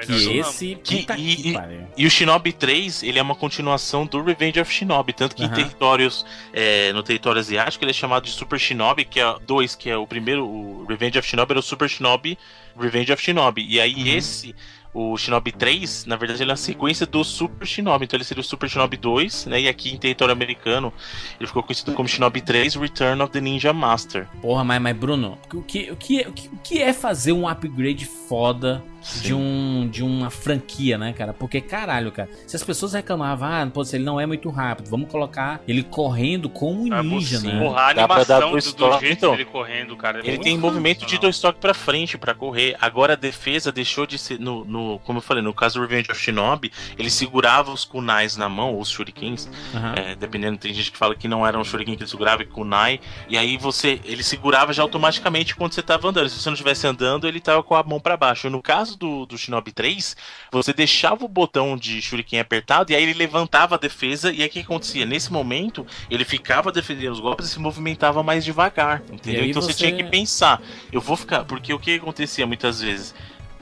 [0.05, 0.74] Que esse.
[0.82, 1.57] Que- e- e-.
[1.97, 5.49] E o Shinobi 3, ele é uma continuação do Revenge of Shinobi, tanto que em
[5.49, 9.88] territórios, é, no território asiático, ele é chamado de Super Shinobi, que é dois, que
[9.88, 12.38] é o primeiro, o Revenge of Shinobi era o Super Shinobi,
[12.78, 13.66] Revenge of Shinobi.
[13.68, 14.07] E aí Uhum.
[14.18, 14.55] esse,
[14.92, 18.40] o Shinobi 3, na verdade, ele é a sequência do Super Shinobi, então ele seria
[18.40, 19.61] o Super Shinobi 2, né?
[19.62, 20.92] E aqui em território americano,
[21.38, 24.26] ele ficou conhecido como Shinobi 3 Return of the Ninja Master.
[24.40, 27.47] Porra, mas, mas Bruno, o que, o, que, o, que, o que é fazer um
[27.49, 29.22] upgrade foda Sim.
[29.22, 31.32] de, um, de uma franquia, né, cara?
[31.32, 34.88] Porque, caralho, cara, se as pessoas reclamavam, ah, pô, se ele não é muito rápido,
[34.90, 37.59] vamos colocar ele correndo como um Ah, ninja, né?
[37.61, 39.30] Porra, a animação dois do, do toques, jeito então.
[39.32, 40.20] dele correndo, cara.
[40.20, 42.76] é Ele tem movimento de dois toques pra frente pra correr.
[42.80, 44.40] Agora a defesa deixou de ser.
[44.40, 48.36] No, no- como eu falei, no caso do Revenge of Shinobi, ele segurava os kunais
[48.36, 49.48] na mão, os shurikens.
[49.74, 49.94] Aham.
[49.96, 52.46] É, dependendo, tem gente que fala que não era um shuriken que ele segurava e
[52.46, 53.00] kunai.
[53.28, 54.00] E aí você.
[54.04, 56.28] Ele segurava já automaticamente quando você tava andando.
[56.28, 58.50] Se você não estivesse andando, ele tava com a mão pra baixo.
[58.50, 60.16] No caso do, do Shinobi 3,
[60.51, 64.32] você deixava o botão de shuriken apertado e aí ele levantava a defesa.
[64.32, 65.07] E aí o que acontecia?
[65.07, 69.03] Nesse momento, ele ficava defendendo os golpes e se movimentava mais devagar.
[69.12, 69.44] Entendeu?
[69.44, 70.61] Então você você- tinha que pensar.
[70.92, 71.44] Eu vou ficar.
[71.44, 73.14] Porque o que acontecia muitas vezes?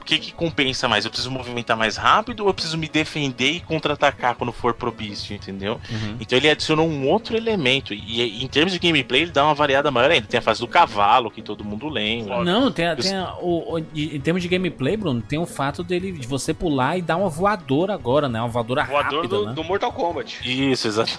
[0.05, 1.03] O que, que compensa mais?
[1.03, 5.35] Eu preciso movimentar mais rápido ou eu preciso me defender e contra-atacar quando for propício,
[5.35, 5.81] entendeu?
[5.89, 6.17] Uhum.
[6.19, 7.91] Então ele adicionou um outro elemento.
[7.91, 10.27] E, em termos de gameplay, ele dá uma variada maior ainda.
[10.27, 12.43] Tem a fase do cavalo, que todo mundo lembra.
[12.43, 15.83] Não, tem, a- tem a- o, o- em termos de gameplay, Bruno, tem o fato
[15.83, 18.39] dele de você pular e dar uma voadora agora, né?
[18.39, 19.53] Uma voadora Voador rápida, do, né?
[19.53, 20.39] do Mortal Kombat.
[20.45, 21.17] Isso, exato.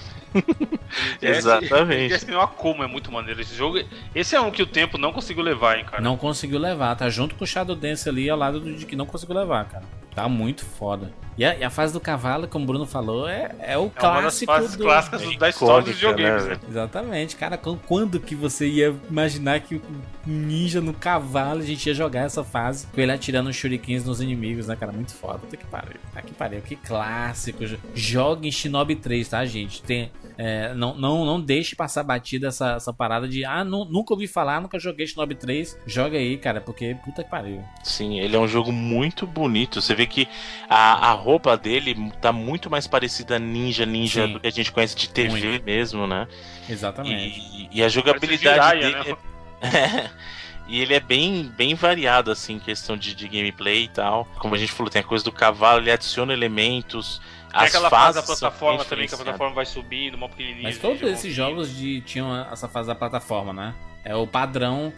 [1.22, 2.12] Esse- Exatamente.
[2.14, 3.78] Esse é uma como, é muito maneiro esse jogo.
[4.14, 6.02] Esse é um que o tempo não conseguiu levar, hein, cara.
[6.02, 8.96] Não conseguiu levar, tá junto com o Shadow Dance ali ao lado do de que
[8.96, 9.84] não conseguiu levar, cara.
[10.16, 11.12] Tá muito foda.
[11.38, 14.06] E a, e a fase do cavalo, como o Bruno falou, é, é o É
[14.06, 14.82] uma das clássico fases do...
[14.84, 16.60] clássicas É da história dos icônica, videogames, né, né?
[16.70, 17.58] Exatamente, cara.
[17.58, 19.82] quan- Quando que você ia imaginar que o
[20.26, 24.22] ninja no cavalo a gente ia jogar essa fase com ele atirando os shurikens nos
[24.22, 24.90] inimigos, né, cara?
[24.90, 25.38] Muito foda.
[25.40, 25.96] Puta que pariu.
[26.14, 26.62] Tá que pariu.
[26.62, 27.58] Que clássico.
[27.94, 29.82] Joga em Shinobi 3, tá, gente?
[29.82, 34.12] Tem, é, não, não, não deixe passar batida essa, essa parada de ah, nu- nunca
[34.12, 35.78] ouvi falar, nunca joguei Shinobi 3.
[35.86, 37.64] Joga aí, cara, porque puta que pariu.
[37.82, 39.80] Sim, ele é um jogo muito bonito.
[39.80, 40.28] Você vê que
[40.68, 44.32] a, a roupa dele tá muito mais parecida a Ninja Ninja Sim.
[44.34, 45.64] do que a gente conhece de TV Muito.
[45.64, 46.28] mesmo, né?
[46.68, 47.40] Exatamente.
[47.40, 48.92] E, e a jogabilidade dele.
[48.92, 49.18] Jiraiya,
[49.62, 50.26] é-
[50.68, 54.26] E ele é bem, bem variado, assim, em questão de, de gameplay e tal.
[54.38, 57.20] Como a gente falou, tem a coisa do cavalo, ele adiciona elementos.
[57.56, 60.64] Tem as aquela fase da plataforma também, que a plataforma vai subindo, uma pequenininha.
[60.64, 63.74] Mas todos esses jogos de, tinham essa fase da plataforma, né?
[64.04, 64.92] É o padrão.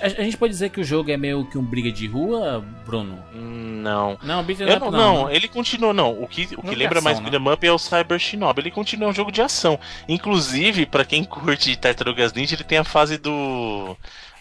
[0.00, 2.64] A, a gente pode dizer que o jogo é meio que um briga de rua,
[2.86, 3.22] Bruno?
[3.34, 4.16] Não.
[4.22, 4.98] Não, beat'em up não, não.
[4.98, 5.36] não, né?
[5.36, 6.22] ele continua, não.
[6.22, 7.28] O que, o que lembra ação, mais né?
[7.28, 8.62] beat'em up é o Cyber Shinobi.
[8.62, 9.78] Ele continua um jogo de ação.
[10.08, 13.94] Inclusive, pra quem curte Tartarugas Ninja, ele tem a fase do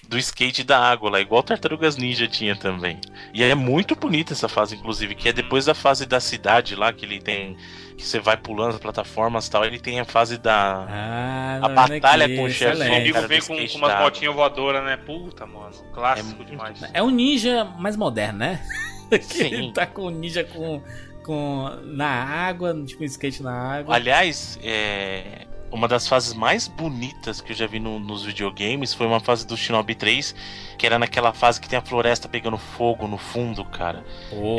[0.07, 2.99] do skate da água lá, igual Tartarugas Ninja tinha também.
[3.33, 6.91] E é muito bonita essa fase, inclusive, que é depois da fase da cidade lá,
[6.93, 7.57] que ele tem.
[7.97, 10.85] Que você vai pulando as plataformas e tal, ele tem a fase da.
[10.89, 12.95] Ah, A batalha aqui, com o chefe, O excelente.
[13.01, 14.97] amigo vem com, com umas botinhas voadoras, né?
[14.97, 15.71] Puta, mano.
[15.93, 16.81] Clássico É muito demais.
[16.93, 18.61] É um ninja mais moderno, né?
[19.09, 19.43] Que Sim.
[19.45, 20.81] ele tá com o ninja com,
[21.23, 21.69] com.
[21.83, 23.93] na água, tipo um skate na água.
[23.95, 29.07] Aliás, é, uma das fases mais bonitas que eu já vi no- nos videogames foi
[29.07, 30.36] uma fase do Shinobi 3,
[30.78, 34.05] que era naquela fase que tem a floresta pegando fogo no fundo, cara.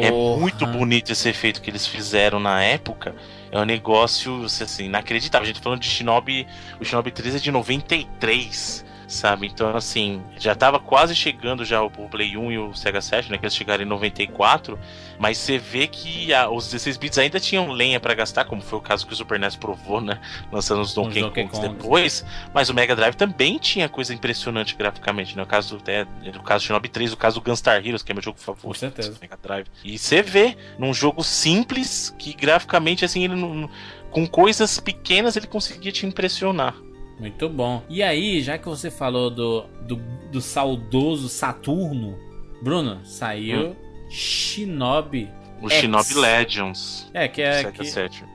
[0.03, 0.41] É Porra.
[0.41, 3.15] muito bonito esse efeito que eles fizeram na época.
[3.53, 5.45] É um negócio assim, inacreditável.
[5.45, 6.47] A gente tá falando de Shinobi,
[6.81, 9.47] o Shinobi 3 é de 93, sabe?
[9.47, 13.33] Então, assim, já tava quase chegando já o, o Play 1 e o Sega Saturn,
[13.33, 13.39] né?
[13.39, 14.79] Que eles chegaram em 94.
[15.19, 18.79] Mas você vê que a- os 16 bits ainda tinham lenha pra gastar, como foi
[18.79, 20.21] o caso que o Super NES provou, né?
[20.51, 21.77] Lançando os Donkey, Donkey Kongs Kongs.
[21.83, 22.25] depois.
[22.53, 25.43] Mas o Mega Drive também tinha coisa impressionante graficamente, né?
[25.43, 28.11] O caso do, é, no caso do Shinobi 3, o caso do Gunstar Heroes, que
[28.13, 28.67] é meu jogo favorito.
[28.67, 29.13] Com certeza.
[29.13, 29.67] do Mega Drive.
[29.85, 33.69] E você vê num jogo simples que graficamente, assim, ele não-
[34.11, 36.75] com coisas pequenas ele conseguia te impressionar.
[37.19, 37.83] Muito bom.
[37.89, 39.97] E aí, já que você falou do, do,
[40.31, 42.19] do saudoso Saturno,
[42.63, 43.77] Bruno, saiu Hum.
[44.11, 45.31] Shinobi.
[45.63, 45.81] O X.
[45.81, 47.11] Shinobi Legends.
[47.15, 47.83] É, que é, que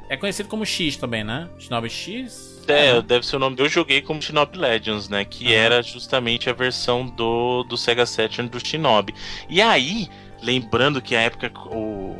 [0.09, 1.47] é conhecido como X também, né?
[1.59, 2.63] Shinobi X?
[2.67, 3.01] É, né?
[3.01, 3.55] deve ser o nome.
[3.59, 5.23] Eu joguei como Shinobi Legends, né?
[5.25, 5.53] Que Aham.
[5.53, 9.13] era justamente a versão do, do Sega Saturn do Shinobi.
[9.47, 10.09] E aí,
[10.41, 11.51] lembrando que a época.
[11.67, 12.17] O,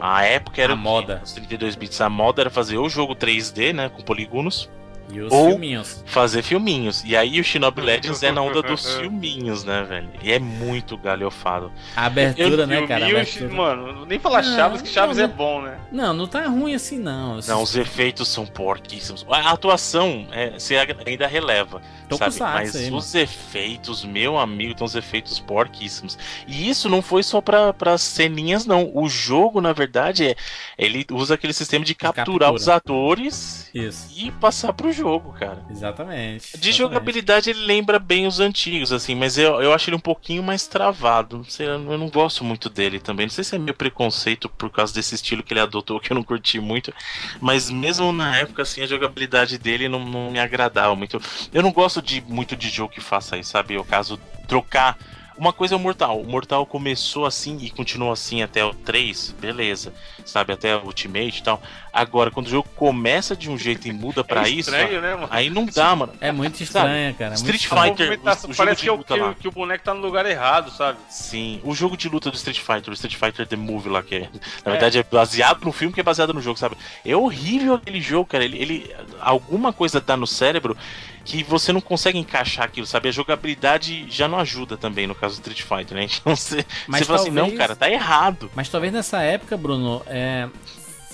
[0.00, 1.20] a época era A moda.
[1.24, 2.00] Os 32 bits.
[2.00, 3.88] A moda era fazer o jogo 3D, né?
[3.88, 4.70] Com polígonos.
[5.12, 6.02] E os Ou- filminhos.
[6.06, 7.02] fazer filminhos.
[7.04, 10.08] E aí o Shinobi Legends é na onda dos filminhos, né, velho?
[10.22, 11.70] E é muito galhofado.
[11.96, 13.04] A abertura, Eu- né, eu cara?
[13.04, 13.54] A vi o- abertura.
[13.54, 15.78] Mano, nem falar Não, Chaves, que Chaves não, é bom, né?
[15.92, 17.38] Não, não tá ruim assim, não.
[17.46, 19.24] Não, os efeitos são porquíssimos.
[19.30, 20.76] A atuação, é, você
[21.06, 21.80] ainda releva.
[22.08, 22.38] Tô sabe?
[22.40, 26.18] Mas aí, os efeitos, meu amigo, tem uns efeitos porquíssimos.
[26.46, 28.90] E isso não foi só pra, pra ceninhas, não.
[28.94, 30.36] O jogo, na verdade, é
[30.78, 32.52] ele usa aquele sistema de capturar captura.
[32.52, 34.08] os atores Isso.
[34.16, 35.64] e passar pro jogo, cara.
[35.70, 36.42] Exatamente.
[36.42, 36.72] De exatamente.
[36.72, 40.66] jogabilidade ele lembra bem os antigos, assim, mas eu, eu acho ele um pouquinho mais
[40.66, 41.38] travado.
[41.38, 43.26] Não sei, eu não gosto muito dele também.
[43.26, 46.14] Não sei se é meu preconceito por causa desse estilo que ele adotou, que eu
[46.14, 46.92] não curti muito.
[47.40, 51.20] Mas mesmo na época, assim, a jogabilidade dele não, não me agradava muito.
[51.52, 53.76] Eu não gosto de muito de jogo que faça isso, sabe?
[53.76, 54.96] O caso trocar
[55.36, 56.20] Uma coisa é o Mortal.
[56.20, 59.92] O Mortal começou assim e continuou assim até o 3, beleza.
[60.24, 61.60] Sabe, até o Ultimate e tal.
[61.94, 65.14] Agora, quando o jogo começa de um jeito e muda pra é isso, estranho, né,
[65.14, 65.28] mano?
[65.30, 66.12] aí não dá, mano.
[66.20, 67.34] É muito estranho, cara.
[67.34, 67.96] é Street estranho.
[67.96, 69.94] Fighter, o- o jogo parece de que, é o- luta que, que o boneco tá
[69.94, 70.98] no lugar errado, sabe?
[71.08, 74.16] Sim, o jogo de luta do Street Fighter, o Street Fighter The Movie lá, que
[74.16, 74.28] é,
[74.64, 76.76] na verdade é baseado no filme que é baseado no jogo, sabe?
[77.06, 78.44] É horrível aquele jogo, cara.
[78.44, 80.76] Ele, ele- alguma coisa tá no cérebro
[81.24, 83.08] que você não consegue encaixar aquilo, sabe?
[83.08, 86.08] A jogabilidade já não ajuda também no caso do Street Fighter, né?
[86.20, 88.50] Então você, Mas você fala assim, não, talvez- cara, tá errado.
[88.54, 90.48] Mas talvez nessa época, Bruno, é,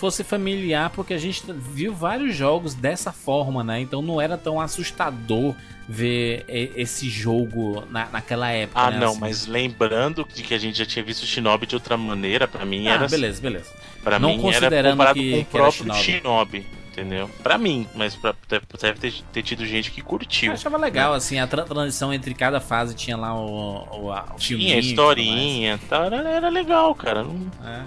[0.01, 3.81] fosse familiar, porque a gente viu vários jogos dessa forma, né?
[3.81, 5.55] Então não era tão assustador
[5.89, 8.81] ver esse jogo na, naquela época.
[8.81, 8.99] Ah, né?
[8.99, 9.21] não, Assim.
[9.21, 12.65] mas lembrando de que a gente já tinha visto o Shinobi de outra maneira, pra
[12.65, 13.71] mim Ah, era assim, beleza, beleza.
[14.03, 16.03] Pra Não mim era comparado que- com o próprio Shinobi.
[16.03, 16.67] Shinobi.
[16.93, 17.31] entendeu?
[17.43, 20.53] Pra mim, mas pra, deve ter, ter tido gente que Eu curtiu.
[20.53, 24.39] achava legal, assim, a tra- transição entre cada fase tinha lá o, o, a- o.
[24.39, 27.23] Tinha tudo historinha e tal, era, era legal, cara.
[27.25, 27.51] Não-.
[27.65, 27.83] É.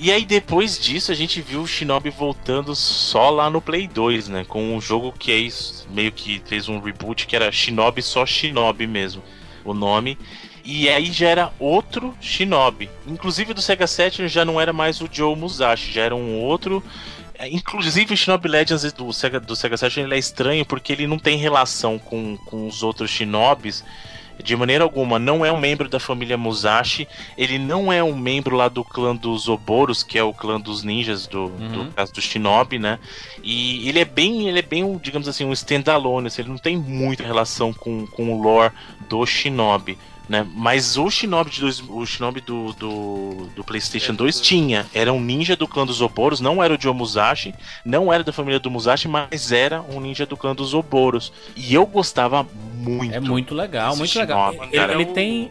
[0.00, 4.28] E aí depois disso a gente viu o Shinobi voltando só lá no Play 2,
[4.28, 4.44] né?
[4.46, 8.24] Com um jogo que é isso, meio que fez um reboot que era Shinobi só
[8.24, 9.24] Shinobi mesmo,
[9.64, 10.16] o nome.
[10.64, 12.88] E aí já era outro Shinobi.
[13.08, 16.80] Inclusive do Sega Saturn já não era mais o Joe Musashi, já era um outro.
[17.36, 21.08] é, Inclusive o Shinobi Legends do Sega, do Sega Saturn ele é estranho porque ele
[21.08, 23.82] não tem relação com, com os outros Shinobis.
[24.42, 28.56] De maneira alguma, não é um membro da família Musashi, ele não é um membro
[28.56, 31.68] lá do clã dos Oboros, que é o clã dos ninjas do, Uhum.
[31.86, 32.98] do caso do Shinobi, né?
[33.42, 36.58] E ele é bem, ele é bem, um, digamos assim, um standalone, assim, ele não
[36.58, 38.72] tem muita relação com, com o lore
[39.08, 39.98] do Shinobi.
[40.28, 40.46] Né?
[40.54, 44.86] Mas o Shinobi, de dois, o Shinobi do, do, do PlayStation É, 2 do- tinha.
[44.92, 47.54] Era um ninja do clã dos Oboros, não era o Joe Musashi,
[47.84, 51.32] não era da família do Musashi, mas era um ninja do clã dos Oboros.
[51.56, 53.14] E eu gostava muito.
[53.14, 54.52] É muito legal, muito legal.
[54.52, 54.92] Shinobi, Ele, cara.
[54.92, 55.50] ele o, tem.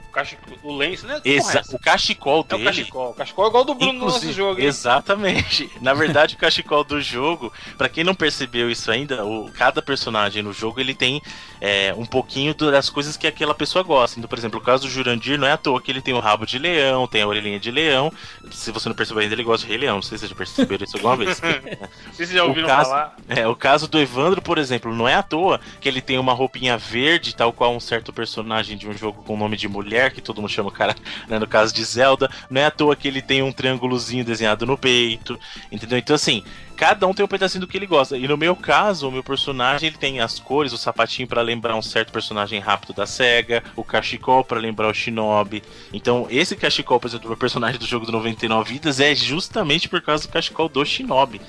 [0.63, 1.21] O, o Lance, né?
[1.25, 1.75] Exa Correto.
[1.75, 2.63] o cachecol É o dele.
[2.65, 3.09] cachecol.
[3.09, 4.67] O cachecol é igual do Bruno no nosso Inclusive, jogo, hein?
[4.67, 5.71] Exatamente.
[5.82, 10.43] Na verdade, o cachecol do jogo, pra quem não percebeu isso ainda, o, cada personagem
[10.43, 11.21] no jogo ele tem
[11.59, 14.19] é, um pouquinho das coisas que aquela pessoa gosta.
[14.19, 16.20] Então, por exemplo, o caso do Jurandir não é à toa que ele tem o
[16.20, 18.11] rabo de leão, tem a orelhinha de leão.
[18.51, 19.95] Se você não percebeu ainda, ele gosta de Rei Leão.
[19.95, 21.41] Não sei se vocês já perceberam isso alguma vez.
[22.11, 23.15] Vocês já o ouviram caso- falar?
[23.30, 26.34] É, o caso do Evandro, por exemplo, não é à toa que ele tem uma
[26.34, 30.22] roupinha verde, tal qual um certo personagem de um jogo com nome de mulher, que
[30.22, 30.95] todo mundo chama o cara,
[31.30, 32.30] né, no caso de Zelda.
[32.49, 35.39] Não é à toa que ele tem um triângulozinho desenhado no peito,
[35.72, 35.97] entendeu?
[35.97, 36.43] Então, assim,
[36.78, 38.15] cada um tem um pedacinho do que ele gosta.
[38.15, 41.75] E no meu caso, o meu personagem, ele tem as cores, o sapatinho pra lembrar
[41.75, 45.63] um certo personagem rápido da SEGA, o cachecol pra lembrar o Shinobi.
[45.91, 49.89] Então, esse cachecol, por exemplo, do meu personagem do jogo do 99 vidas é justamente
[49.89, 51.41] por causa do cachecol do Shinobi.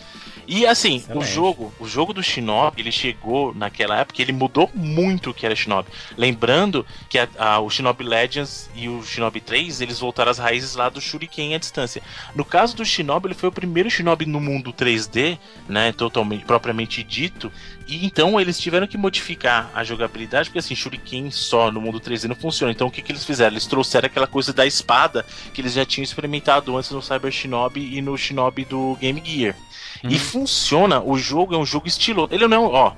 [0.50, 1.26] E assim, o Excelente.
[1.26, 5.54] jogo, o jogo do Shinobi, ele chegou naquela época, ele mudou muito o que era
[5.54, 5.90] Shinobi.
[6.16, 10.74] Lembrando que a- a- o Shinobi Legends e o Shinobi 3, eles voltaram às raízes
[10.74, 12.00] lá do Shuriken à distância.
[12.34, 15.38] No caso do Shinobi, ele foi o primeiro Shinobi no mundo 3D,
[15.68, 17.52] né, totalmente propriamente dito,
[17.88, 22.24] e então eles tiveram que modificar a jogabilidade, porque assim, Shuriken só no mundo 3D
[22.28, 22.70] não funciona.
[22.70, 23.54] Então o que, que eles fizeram?
[23.54, 25.24] Eles trouxeram aquela coisa da espada
[25.54, 29.56] que eles já tinham experimentado antes no Cyber Shinobi e no Shinobi do Game Gear.
[30.04, 32.32] E funciona, o jogo é um jogo estiloso.
[32.32, 32.92] Ele não ó,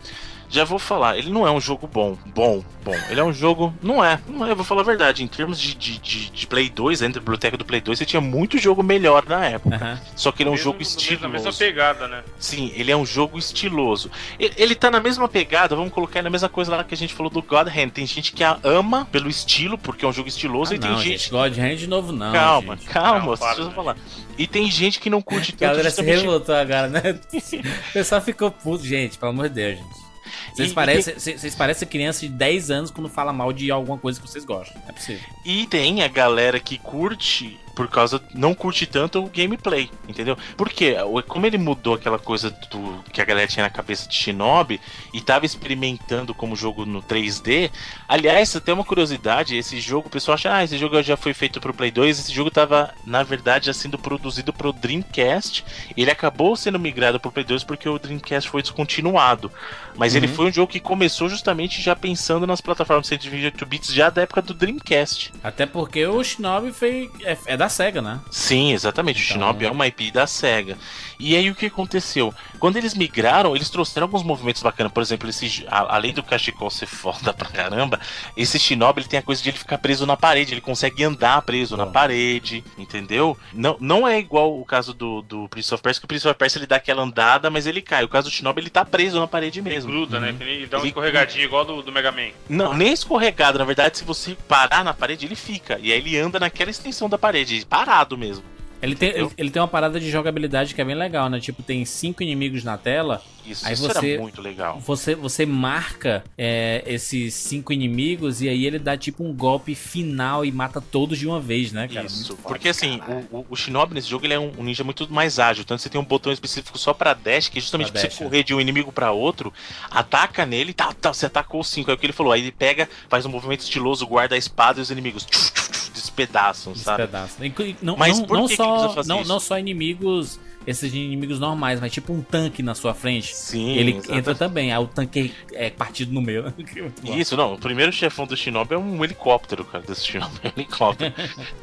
[0.51, 2.95] já vou falar, ele não é um jogo bom, bom, bom.
[3.09, 5.23] Ele é um jogo, não é, não é, eu vou falar a verdade.
[5.23, 8.05] Em termos de, de, de, de Play 2, dentro da biblioteca do Play 2, você
[8.05, 9.77] tinha muito jogo melhor na época.
[9.77, 10.01] Aham.
[10.17, 11.23] Só que ele é um Mesmo- jogo mesmo- estiloso.
[11.23, 12.23] Na mesma pegada, né?
[12.39, 14.11] Sim, ele é um jogo estiloso.
[14.39, 17.15] Ele, ele tá na mesma pegada, vamos colocar na mesma coisa lá que a gente
[17.15, 17.91] falou do God Hand.
[17.91, 20.91] Tem gente que a ama pelo estilo, porque é um jogo estiloso, Ah, e tem
[20.91, 21.19] não, gente.
[21.19, 22.33] gente, God Hand de novo não.
[22.33, 22.89] calma, gente.
[22.89, 23.73] calma, Não, deixa eu né?
[23.75, 23.97] falar.
[24.37, 25.61] E tem gente que não curte A tanto.
[25.71, 27.19] galera se justamente- revoltou agora, né?
[27.91, 30.10] O pessoal ficou puto, gente, pelo amor de Deus, gente.
[30.55, 34.21] Vocês parecem, vocês vocês parecem criança de 10 anos quando fala mal de alguma coisa
[34.21, 34.81] que vocês gostam.
[34.83, 35.29] Não é possível.
[35.45, 40.37] E tem a galera que curte por causa não curte tanto o gameplay, entendeu?
[40.55, 44.15] Porque o- como ele mudou aquela coisa do que a galera tinha na cabeça de
[44.15, 44.79] Shinobi
[45.15, 47.71] e tava experimentando como jogo no 3D.
[48.07, 51.59] Aliás, até uma curiosidade, esse jogo, o pessoal acha, ah, esse jogo já foi feito
[51.59, 55.65] pro Play 2, esse jogo tava, na verdade, já sendo produzido pro Dreamcast.
[55.97, 59.51] Ele acabou sendo migrado pro Play 2 porque o Dreamcast foi descontinuado.
[59.97, 60.35] Mas ele Uhum.
[60.35, 64.43] foi um jogo que começou justamente já pensando nas plataformas 128 bits já da época
[64.43, 65.33] do Dreamcast.
[65.43, 68.21] Até porque o Shinobi foi, é, é da SEGA, né?
[68.31, 69.19] Sim, exatamente.
[69.19, 70.77] O Então- Shinobi é uma IP da SEGA.
[71.19, 72.35] E aí o que aconteceu?
[72.61, 74.93] Quando eles migraram, eles trouxeram alguns movimentos bacanas.
[74.93, 77.99] Por exemplo, esse, a- além do cachecol ser foda pra caramba,
[78.37, 80.53] esse Shinobi ele tem a coisa de ele ficar preso na parede.
[80.55, 83.37] Ele consegue andar preso na parede, entendeu?
[83.53, 86.37] Não, não é igual o caso do, do Prince of Persia, que o Prince of
[86.39, 88.05] Persia ele dá aquela andada, mas ele cai.
[88.05, 89.91] O caso do Shinobi ele tá preso na parede Ele mesmo.
[89.91, 90.37] gruda, né?
[90.41, 92.29] Ele dá uma Ele- escorregadinha igual do, do Mega Man.
[92.49, 93.59] Não, nem escorregado.
[93.59, 95.79] Na verdade, se você parar na parede, ele fica.
[95.81, 98.45] E aí ele anda naquela extensão da parede, parado mesmo.
[98.83, 101.39] Ele tem, ele, ele tem uma parada de jogabilidade que é bem legal, né?
[101.39, 104.79] Tipo, tem cinco inimigos na tela, Isso, Aí isso você- era muito legal.
[104.81, 110.45] você, você marca é, esses cinco inimigos e aí ele dá tipo um golpe final
[110.45, 112.07] e mata todos de uma vez, né, cara?
[112.07, 114.85] Isso, Muito porque assim, o, o- o Shinobi nesse jogo ele é um, um ninja
[114.85, 115.65] muito mais ágil.
[115.65, 118.17] Tanto você tem um botão específico só pra dash, que é justamente Pra pra dash,
[118.19, 119.53] você correr de um inimigo pra outro,
[119.91, 122.33] ataca nele, tá, tá, você atacou os cinco, é o que ele falou.
[122.33, 125.71] Aí ele pega, faz um movimento estiloso, guarda a espada e os inimigos tchuf, tchuf,
[125.73, 127.03] tchuf, despedaçam, sabe?
[127.03, 127.47] Despedaça.
[127.47, 129.29] Inclu- Não, Mas não, por não que que precisa só, fazer não, isso?
[129.29, 130.39] não só inimigos,
[130.71, 133.35] esses inimigos normais, mas tipo um tanque na sua frente.
[133.35, 134.19] Sim, ele exatamente.
[134.19, 136.53] entra também, aí o tanque é partido no meio.
[137.05, 137.55] Isso, não.
[137.55, 139.85] O primeiro chefão do Shinobi é um helicóptero, cara.
[139.87, 141.15] Desse Shinobi é um helicóptero.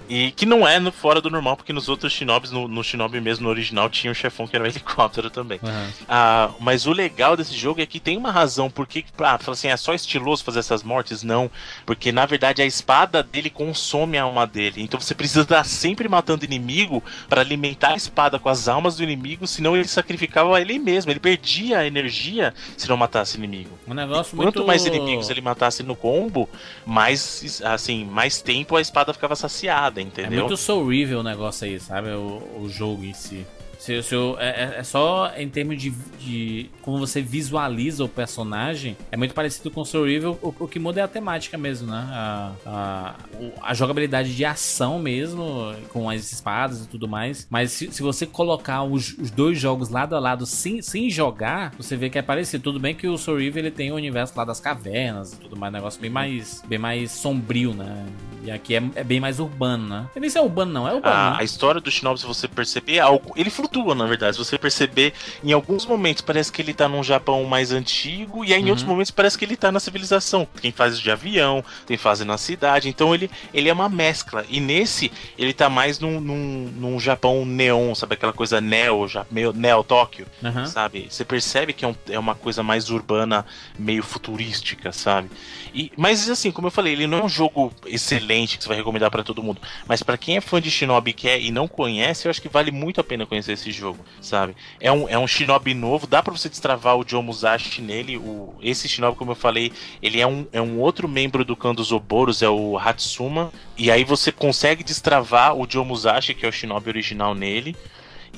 [0.10, 3.22] e que não é no, fora do normal, porque nos outros Shinobis, no, no Shinobi
[3.22, 5.60] mesmo, no original, tinha um chefão que era um helicóptero também.
[5.64, 5.90] Aham.
[6.08, 8.70] Ah, mas o legal desse jogo é que tem uma razão.
[8.70, 11.24] Por que, ah, fala assim, é só estiloso fazer essas mortes?
[11.24, 11.50] Não.
[11.86, 14.82] Porque na verdade a espada dele consome a alma dele.
[14.82, 19.04] Então você precisa estar sempre matando inimigo para alimentar a espada com as almas do
[19.04, 21.12] inimigo, senão ele sacrificava ele mesmo.
[21.12, 23.78] Ele perdia a energia se não matasse inimigo.
[23.88, 24.68] Um negócio Quanto muito...
[24.68, 26.50] mais inimigos ele matasse no combo,
[26.86, 30.40] mais assim, mais tempo a espada ficava saciada, É entendeu?
[30.40, 32.10] muito Soul o negócio aí, sabe?
[32.10, 33.46] O, o jogo em si.
[33.78, 38.10] Se, se eu- é, é- é só em termos de, de como você visualiza o
[38.10, 40.30] personagem, é muito parecido com Soul River.
[40.42, 42.08] O, o que muda é a temática mesmo, né?
[42.12, 47.48] A, a, o- a jogabilidade de ação mesmo, com as espadas e tudo mais.
[47.50, 51.72] Mas se, se você colocar os, os dois jogos lado a lado sem, sem jogar,
[51.78, 52.64] você vê que é parecido.
[52.64, 55.56] Tudo bem que o Soul River ele tem o universo lá das cavernas e tudo
[55.56, 58.06] mais, negócio bem mais, bem mais sombrio, né?
[58.44, 60.08] E aqui é, é bem mais urbano, né?
[60.16, 61.16] Nem se é urbano, não, é urbano.
[61.16, 61.38] A, né?
[61.40, 64.36] a história do Shinobi, se você perceber, algo, ele flutua, na verdade.
[64.38, 65.14] Se você perceber,
[65.44, 68.70] em alguns momentos parece que ele tá num Japão mais antigo, e aí em Uhum.
[68.70, 70.48] outros momentos parece que ele tá na civilização.
[70.62, 74.46] Tem fases de avião, tem fase na cidade, então ele, ele é uma mescla.
[74.50, 78.14] E nesse, ele tá mais num, num, num Japão neon, sabe?
[78.16, 80.26] Aquela coisa neo, já, meio neo-Tóquio.
[80.44, 80.66] Aham.
[80.66, 81.08] sabe?
[81.10, 83.46] Você percebe que é, um- é uma coisa mais urbana,
[83.78, 85.30] meio futurística, sabe?
[85.74, 88.78] E, mas assim, como eu falei, ele não é um jogo excelente que você vai
[88.78, 89.62] recomendar pra todo mundo.
[89.88, 92.50] Mas pra quem é fã de Shinobi e quer e não conhece, eu acho que
[92.50, 94.56] vale muito a pena conhecer esse jogo, sabe?
[94.80, 98.18] É um, é um Shinobi novo, dá pra você destravar o Joe Musashi nele.
[98.18, 101.74] O, esse Shinobi, como eu falei, ele é um, é um outro membro do clã
[101.74, 103.52] dos Oboros, é o Hatsuma.
[103.78, 107.76] E aí você consegue destravar o Joe Musashi, que é o Shinobi original nele.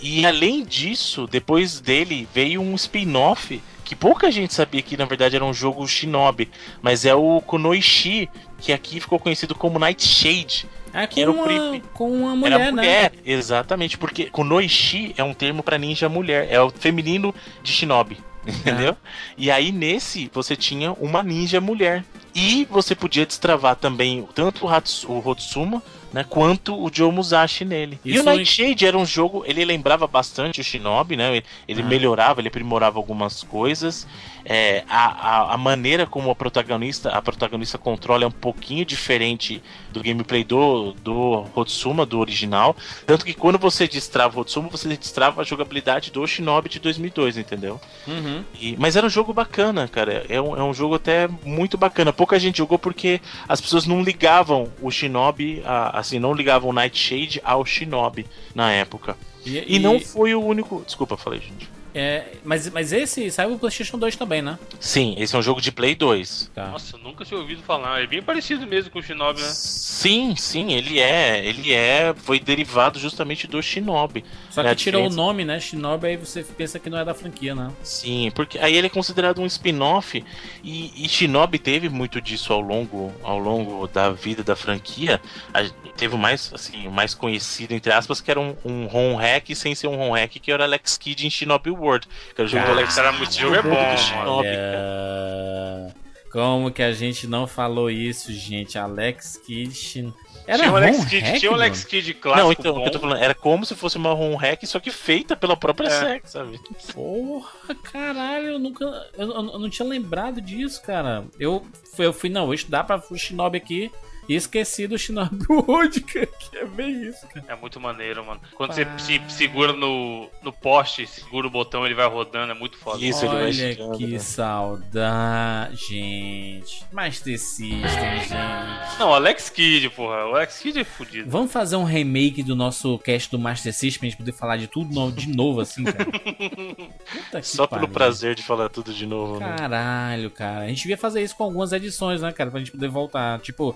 [0.01, 5.35] E além disso, depois dele veio um spin-off que pouca gente sabia que na verdade
[5.35, 10.69] era um jogo Shinobi, mas é o Kunoichi, que aqui ficou conhecido como Nightshade.
[10.93, 12.71] É com, era uma, com uma mulher, era né?
[12.71, 17.33] mulher, exatamente, porque Kunoichi é um termo pra ninja mulher, é o feminino
[17.63, 18.17] de Shinobi.
[18.47, 18.95] Entendeu?
[19.37, 22.03] E aí nesse você tinha uma ninja mulher.
[22.33, 25.81] E você podia destravar também tanto o, Hatsu, o Hotsuma,
[26.13, 27.99] né, quanto o Joe Musashi nele.
[28.05, 31.35] e Isso o Nightshade era um jogo, ele lembrava bastante o Shinobi, né?
[31.37, 31.85] Ele, ele Ah.
[31.85, 34.07] melhorava, ele aprimorava algumas coisas.
[34.51, 35.05] É, a,
[35.51, 40.43] a, a maneira como a protagonista, a protagonista controla é um pouquinho diferente do gameplay
[40.43, 42.75] do, do Hotsuma, do original.
[43.05, 47.37] Tanto que quando você destrava o Hotsuma, você destrava a jogabilidade do Shinobi de 2002,
[47.37, 47.79] entendeu?
[48.07, 48.43] Uhum.
[48.59, 50.25] E- mas era um jogo bacana, cara.
[50.27, 52.11] É um, é um jogo até muito bacana.
[52.11, 56.73] Pouca gente jogou porque as pessoas não ligavam o Shinobi, a- assim, não ligavam o
[56.73, 58.25] Nightshade ao Shinobi
[58.55, 59.15] na época.
[59.45, 60.81] E, E, não foi o único.
[60.85, 61.69] Desculpa, falei, gente.
[61.93, 64.59] É, mas, mas esse saiu pro PlayStation 2 também, né?
[64.79, 66.51] Sim, esse é um jogo de Play 2.
[66.53, 66.67] Tá.
[66.67, 68.01] Nossa, nunca tinha ouvido falar.
[68.01, 69.47] É bem parecido mesmo com o Shinobi, né?
[69.47, 71.43] Sim, sim, ele é.
[71.43, 72.13] Ele é.
[72.15, 74.23] Foi derivado justamente do Shinobi.
[74.49, 75.59] Só É, que tirou o nome, né?
[75.59, 77.71] Shinobi, aí você pensa que não é da franquia, né?
[77.83, 80.23] Sim, porque aí ele é considerado um spin-off
[80.63, 85.21] e, e Shinobi teve muito disso ao longo, ao longo da vida da franquia.
[85.53, 85.63] A-
[85.95, 89.75] teve o mais, assim, mais conhecido, entre aspas, que era um, um ROM hack sem
[89.75, 92.07] ser um ROM hack, que era Alex Kidd em Shinobi World.
[92.33, 93.97] Que era o jogo do Alex Cara, esse jogo é bom.
[93.97, 95.93] Shinobi, cara.
[96.31, 98.77] Como que a gente não falou isso, gente?
[98.77, 100.13] Alex Kidd...
[100.49, 101.89] Era tinha o Alex ROM Kidd, hack, tinha o Alex mano?
[101.89, 102.43] Kidd clássico.
[102.45, 102.81] Não, então, o bom.
[102.81, 105.55] que eu tô falando, era como se fosse uma ROM hack, só que feita pela
[105.55, 105.91] própria É.
[105.91, 106.59] SEC, sabe?
[106.93, 108.83] Porra, caralho, eu nunca.
[109.17, 111.23] Eu, eu- eu não tinha lembrado disso, cara.
[111.39, 113.91] Eu, fui- eu fui, não, vou estudar pra Shinobi aqui.
[114.29, 117.43] E esqueci do Shinobi Wood, cara, que é bem isso, cara.
[117.47, 118.39] É muito maneiro, mano.
[118.55, 122.77] Quando você se segura no, no poste, segura o botão, ele vai rodando, é muito
[122.77, 123.03] foda.
[123.03, 124.19] Isso, ele vai Olha chegando, que né?
[124.19, 126.85] saudade, gente.
[126.91, 128.99] Master System, gente.
[128.99, 130.25] Não, Alex Kidd, porra.
[130.27, 131.29] O Alex Kidd é fudido.
[131.29, 134.67] Vamos fazer um remake do nosso cast do Master System pra gente poder falar de
[134.67, 136.05] tudo de novo, assim, cara.
[136.05, 137.93] Puta que Só pelo pariu.
[137.93, 139.55] prazer de falar tudo de novo, né?
[139.57, 140.65] Caralho, cara.
[140.65, 142.51] A gente devia fazer isso com algumas edições, né, cara?
[142.51, 143.39] Pra gente poder voltar.
[143.39, 143.75] Tipo,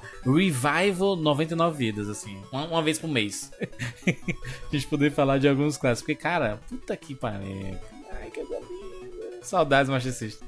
[0.50, 2.38] Revival 99 vidas, assim.
[2.52, 3.52] Uma, uma vez por mês.
[4.08, 6.02] a gente poder falar de alguns clássicos.
[6.02, 7.78] Porque, cara, puta que pariu.
[8.12, 9.40] Ai, que linda.
[9.42, 10.48] Saudades System.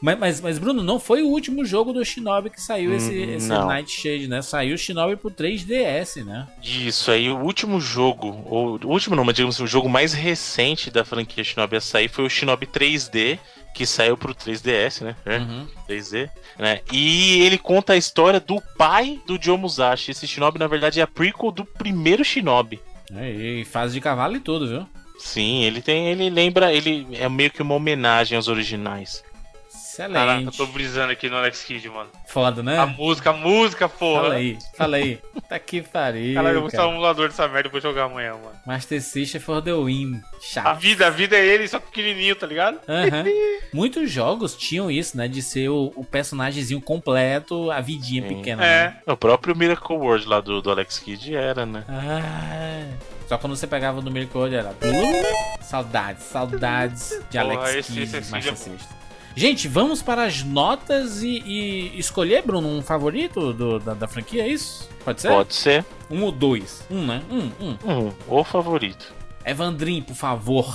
[0.00, 3.34] Mas, mas, mas, Bruno, não foi o último jogo do Shinobi que saiu esse, Hum,
[3.34, 3.48] esse.
[3.48, 4.40] Nightshade, né?
[4.40, 6.48] Saiu o Shinobi pro 3DS, né?
[6.62, 10.14] Isso aí, o último jogo, ou o último não, mas digamos assim, o jogo mais
[10.14, 13.38] recente da franquia Shinobi a sair foi o Shinobi 3D,
[13.74, 15.16] que saiu pro 3DS, né?
[15.24, 15.66] É, Uhum.
[15.88, 16.80] 3D, né?
[16.92, 20.10] E ele conta a história do pai do Joe Musashi.
[20.10, 22.80] Esse Shinobi, na verdade, é a prequel do primeiro Shinobi.
[23.14, 24.86] Aí, fase de cavalo e tudo, viu?
[25.18, 26.06] Sim, ele tem.
[26.08, 26.72] Ele lembra.
[26.72, 29.22] Ele é meio que uma homenagem aos originais.
[29.92, 30.14] Excelente.
[30.14, 32.10] Caraca, eu tô brisando aqui no Alex Kidd, mano.
[32.28, 32.78] Foda, né?
[32.78, 34.22] A música, a música, porra.
[34.22, 35.20] Fala aí, fala aí.
[35.48, 36.34] Tá que pariu.
[36.34, 36.82] Caralho, eu vou cara.
[36.82, 38.52] instalar um emulador dessa merda e vou jogar amanhã, mano.
[38.64, 40.20] Master System for the win.
[40.22, 40.78] A Chato.
[40.78, 42.78] vida, a vida é ele, só pequenininho, tá ligado?
[42.88, 43.24] Aham.
[43.72, 45.26] Muitos jogos tinham isso, né?
[45.26, 48.36] De ser o, o personagemzinho completo, a vidinha Sim.
[48.36, 48.62] pequena.
[48.62, 48.96] Né?
[49.06, 49.12] É.
[49.12, 51.84] O próprio Miracle World lá do, do Alex Kidd era, né?
[51.88, 52.84] Ah,
[53.26, 54.72] só quando você pegava o número code era.
[55.60, 58.56] Saudades, saudades de Alex esse- Kidd, esse é Master bom.
[58.56, 58.99] System.
[59.40, 64.42] Gente, vamos para as notas e, e escolher, Bruno, um favorito do- da, da franquia,
[64.42, 64.86] é isso?
[65.02, 65.28] Pode ser?
[65.28, 65.82] Pode ser.
[66.10, 66.84] Um ou dois?
[66.90, 67.22] Um, né?
[67.30, 67.78] Um, um.
[67.90, 69.14] Um, o favorito.
[69.42, 70.66] Evandrin, por favor.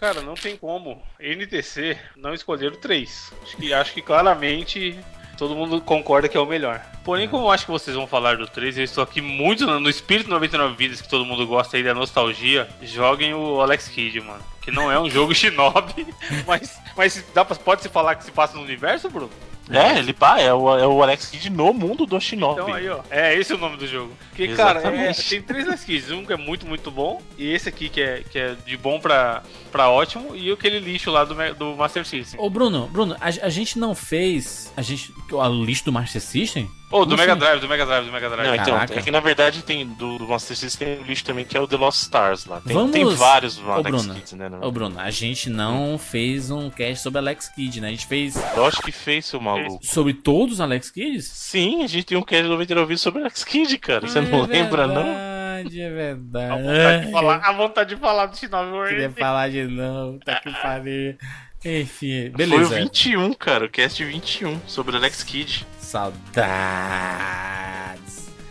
[0.00, 1.00] Cara, não tem como.
[1.20, 3.32] NTC não escolheram três.
[3.44, 4.98] Acho que, acho que claramente
[5.38, 6.84] todo mundo concorda que é o melhor.
[7.04, 9.78] Porém, como eu acho que vocês vão falar do 3, eu estou aqui muito no
[9.78, 12.68] no espírito 99 vidas que todo mundo gosta aí da nostalgia.
[12.82, 14.42] Joguem o Alex Kidd, mano.
[14.60, 16.06] Que não é um jogo shinobi,
[16.46, 19.30] mas, mas dá pra, pode se falar que se passa no universo, Bruno?
[19.70, 22.60] É, ele pá, é o, é o Alex Kidd no mundo do Shinobi.
[22.60, 23.00] Então aí, ó.
[23.10, 24.12] É, esse é o nome do jogo.
[24.30, 25.28] Porque, cara, é- Exatamente.
[25.28, 26.10] tem três Alex Kidds.
[26.10, 27.20] Um que é muito, muito bom.
[27.36, 30.34] E esse aqui que é, que é de bom pra, pra ótimo.
[30.34, 32.40] E aquele lixo lá do, do Master System.
[32.40, 34.72] Ô, Bruno, Bruno, a, a gente não fez.
[34.76, 35.12] A gente.
[35.40, 36.70] A lista do Master System?
[36.90, 37.38] Ô, do Como Mega assim?
[37.40, 38.46] Drive, do Mega Drive, do Mega Drive.
[38.46, 38.98] Não, então, Caraca.
[38.98, 41.60] é que na verdade tem do, do Master System tem um lixo também que é
[41.60, 42.62] o The Lost Stars lá.
[42.62, 44.14] Tem, Vamos- tem vários Ô, Alex Bruno.
[44.14, 44.50] Kids, né?
[44.62, 47.88] Ô, Bruno, a gente não fez um cast sobre Alex Kidd, né?
[47.88, 49.84] A gente fez Lógico que fez, seu maluco.
[49.84, 51.26] sobre todos os Alex Kids?
[51.26, 54.06] Sim, a gente tem um cast de 99 vídeos sobre Alex Kidd, cara.
[54.08, 54.94] Você não é lembra, não?
[55.04, 59.00] verdade, É verdade, A vontade de falar, a vontade de falar do Shinobi Eu queria
[59.06, 59.20] World.
[59.20, 61.16] falar de novo, tá que pariu.
[61.64, 62.74] Enfim, Foi o beleza.
[62.76, 65.66] 21, cara, o cast 21 sobre Alex Kidd.
[65.80, 66.28] Saudades.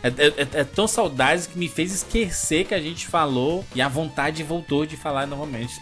[0.03, 3.87] É, é- é tão saudades que me fez esquecer que a gente falou e a
[3.87, 5.73] vontade voltou de falar novamente.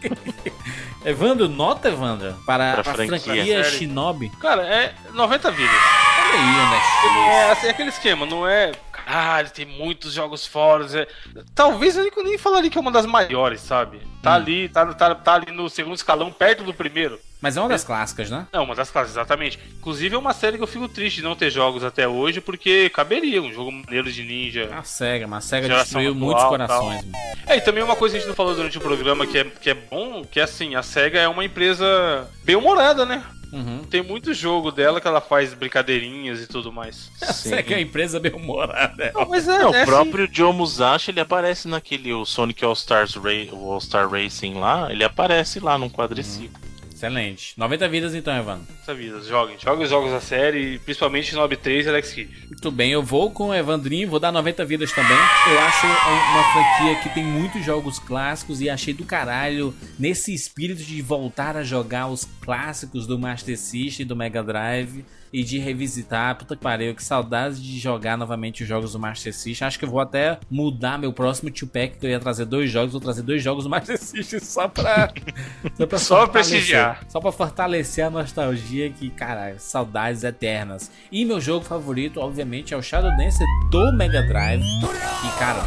[1.04, 3.18] Evandro, nota, Evandro, para Pra a franquia.
[3.20, 3.64] franquia.
[3.64, 4.30] Shinobi.
[4.40, 5.70] Cara, é 90 vidas.
[5.74, 7.50] Olha aí, É, né?
[7.52, 8.72] assim, é aquele esquema, não é.
[9.12, 10.86] Caralho, tem muitos jogos fora.
[10.98, 11.06] é-
[11.54, 14.00] Talvez eu nem- falaria que é uma das maiores, sabe?
[14.22, 14.34] Tá Hum.
[14.34, 17.20] ali, tá, tá, tá ali no segundo escalão, perto do primeiro.
[17.38, 18.46] Mas é uma das clássicas, né?
[18.52, 19.58] É uma das classes, exatamente.
[19.78, 22.88] Inclusive é uma série que eu fico triste de não ter jogos até hoje, porque
[22.88, 24.70] caberia um jogo maneiro de ninja.
[24.72, 27.04] A SEGA, mas a SEGA destruiu atual, muitos corações.
[27.46, 29.44] É, e também uma coisa que a gente não falou durante o programa que é,
[29.44, 33.22] que é bom, que é assim, a SEGA é uma empresa bem humorada, né?
[33.52, 33.84] Uhum.
[33.84, 37.10] Tem muito jogo dela que ela faz brincadeirinhas e tudo mais.
[37.20, 39.12] A SEGA é uma empresa bem humorada.
[39.14, 42.72] Não, mas é, Não, é o próprio Joe Musashi, ele aparece naquele o Sonic All
[42.72, 46.71] Stars Ra o All Star Racing lá, ele aparece lá num quadriciclo.
[47.02, 47.58] Excelente.
[47.58, 48.64] 90 vidas então, Evandro.
[48.80, 49.56] Essa vida, joguem.
[49.58, 52.46] Joguem os jogos da série, principalmente Shinobi 3 e Alex Kidd.
[52.46, 55.16] Muito bem, eu vou com o Evandrinho, vou dar 90 vidas também.
[55.50, 60.84] Eu acho uma franquia que tem muitos jogos clássicos e achei do caralho nesse espírito
[60.84, 65.58] de voltar a jogar os clássicos do Master System e do Mega Drive e de
[65.58, 66.36] revisitar.
[66.36, 69.66] Puta que pariu, que saudades de jogar novamente os jogos do Master System.
[69.66, 72.92] Acho que eu vou até mudar meu próximo two-pack, que eu ia trazer dois jogos,
[72.92, 75.12] vou trazer dois jogos do Master System só pra.
[75.76, 77.04] só pra, Só prestigiar.
[77.08, 80.90] Só pra fortalecer a nostalgia que, cara, saudades eternas.
[81.10, 84.62] E meu jogo favorito, obviamente, é o Shadow Dancer do Mega Drive.
[84.62, 85.62] E, cara,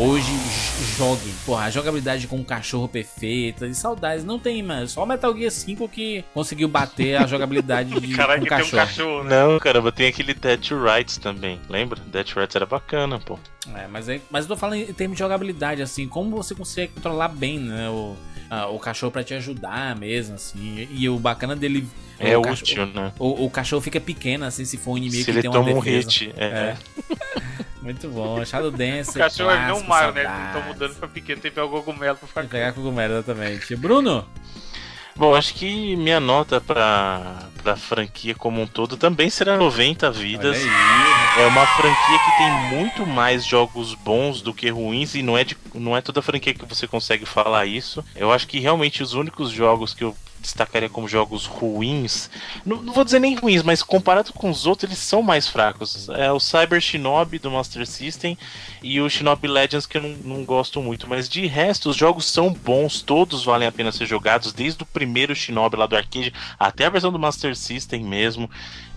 [0.00, 1.34] Hoje, j- joguem.
[1.44, 4.24] Porra, a jogabilidade com um cachorro perfeita e saudades.
[4.24, 4.86] Não tem, mano.
[4.86, 8.58] Só o Metal Gear 5 que conseguiu bater a jogabilidade de Caraca, um tem um
[8.60, 8.82] cachorro.
[8.86, 9.30] cachorro, né?
[9.44, 11.60] Não, caramba, tem aquele Dead to Rights também.
[11.68, 11.98] Lembra?
[12.06, 13.38] Dead to Rights era bacana, pô.
[13.74, 16.92] É, mas, é, mas eu tô falando em termos de jogabilidade, assim, como você consegue
[16.94, 17.88] controlar bem, né?
[17.90, 18.14] O,
[18.48, 20.86] ah, o cachorro pra te ajudar mesmo, assim.
[20.92, 21.86] E, o bacana dele.
[22.20, 23.12] É o útil, né?
[23.18, 25.58] O, o cachorro fica pequeno, assim, se for um inimigo Se que ele tem uma
[25.58, 26.08] toma um defesa.
[26.08, 26.32] hit.
[26.36, 26.44] É.
[26.46, 26.76] É.
[27.88, 28.44] Muito bom.
[28.44, 29.12] Shadow Dance.
[29.16, 30.20] O cachorro é não Mario, né?
[30.20, 32.72] Eles estão mudando pra pequeno, tem que pegar o cogumelo pra ficar Tem que pegar
[32.72, 33.74] cogumelo, exatamente.
[33.76, 34.28] Bruno?
[35.16, 40.16] Bom, acho que minha nota pra, pra franquia como um todo também será 90 Olha
[40.16, 40.58] vidas.
[41.38, 45.44] É uma franquia que tem muito mais jogos bons do que ruins e não é,
[45.44, 48.04] de, não é toda franquia que você consegue falar isso.
[48.14, 52.30] Eu acho que realmente os únicos jogos que eu destacaria como jogos ruins,
[52.64, 56.08] não, não vou dizer nem ruins, mas comparado com os outros, eles são mais fracos.
[56.10, 58.36] É o Cyber Shinobi do Master System
[58.82, 62.26] e o Shinobi Legends que eu não, não gosto muito, mas de resto os jogos
[62.26, 66.32] são bons, todos valem a pena ser jogados, desde o primeiro Shinobi lá do arcade
[66.58, 68.48] até a versão do Master System mesmo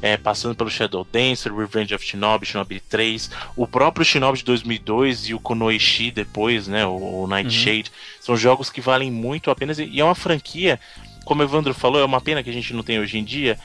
[0.01, 5.29] é, passando pelo Shadow Dancer, Revenge of Shinobi, Shinobi 3, o próprio Shinobi de 2002
[5.29, 9.73] e o Konoichi depois, né, o, o Nightshade, são jogos que valem muito a pena
[9.77, 10.79] e é uma franquia,
[11.26, 13.57] como o Evandro falou, é uma pena que a gente não tem hoje em dia.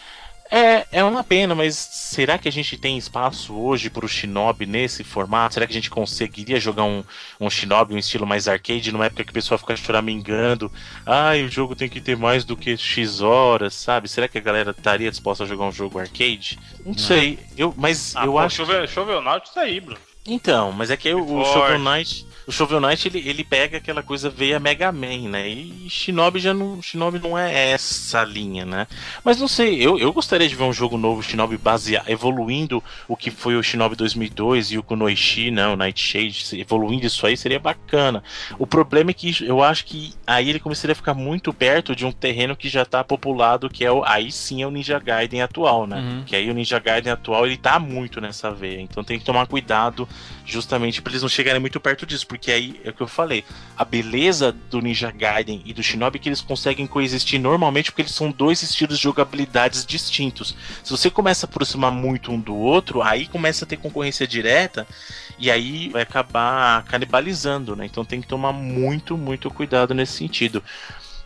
[0.49, 4.65] É, é uma pena, mas será que a gente tem espaço hoje para o Shinobi
[4.65, 5.55] nesse formato?
[5.55, 7.03] Será que a gente conseguiria jogar um,
[7.41, 10.71] um Shinobi, um estilo mais arcade, numa época que o pessoal fica choramingando?
[11.05, 14.09] Ai, o jogo tem que ter mais do que X horas, sabe?
[14.09, 16.59] Será que a galera estaria disposta a jogar um jogo arcade?
[16.85, 18.57] Não, sei, eu, mas Ah, eu pô, acho.
[18.57, 20.01] Shovel, Shovel Knight tá aí, Bruno.
[20.25, 21.45] Então, mas é que o.
[21.45, 22.25] Shovel Knight.
[22.47, 25.49] O Shovel Knight ele, ele pega aquela coisa veia Mega Man, né?
[25.49, 26.81] E Shinobi já não.
[26.81, 28.87] Shinobi não é essa linha, né?
[29.25, 33.17] Mas não sei, eu, eu gostaria de ver um jogo novo Shinobi baseado, evoluindo o
[33.17, 35.67] que foi o Shinobi 2002 e o Kunoichi, né?
[35.67, 38.23] O Nightshade, evoluindo isso aí seria bacana.
[38.59, 42.07] O problema é que eu acho que aí ele começaria a ficar muito perto de
[42.07, 44.05] um terreno que já tá populado, que é o.
[44.05, 45.97] Aí sim é o Ninja Gaiden atual, né?
[45.97, 46.23] Uhum.
[46.25, 48.81] Que aí o Ninja Gaiden atual ele tá muito nessa veia.
[48.81, 50.09] Então tem que tomar cuidado
[50.47, 52.27] justamente pra eles não chegarem muito perto disso.
[52.27, 53.45] Porque aí é o que eu falei.
[53.77, 58.03] A beleza do Ninja Gaiden e do Shinobi é que eles conseguem coexistir normalmente porque
[58.03, 60.57] eles são dois estilos de jogabilidades distintos.
[60.83, 64.87] Se você começa a aproximar muito um do outro, aí começa a ter concorrência direta
[65.39, 67.85] e aí vai acabar canibalizando, né?
[67.85, 70.63] Então tem que tomar muito, muito cuidado nesse sentido.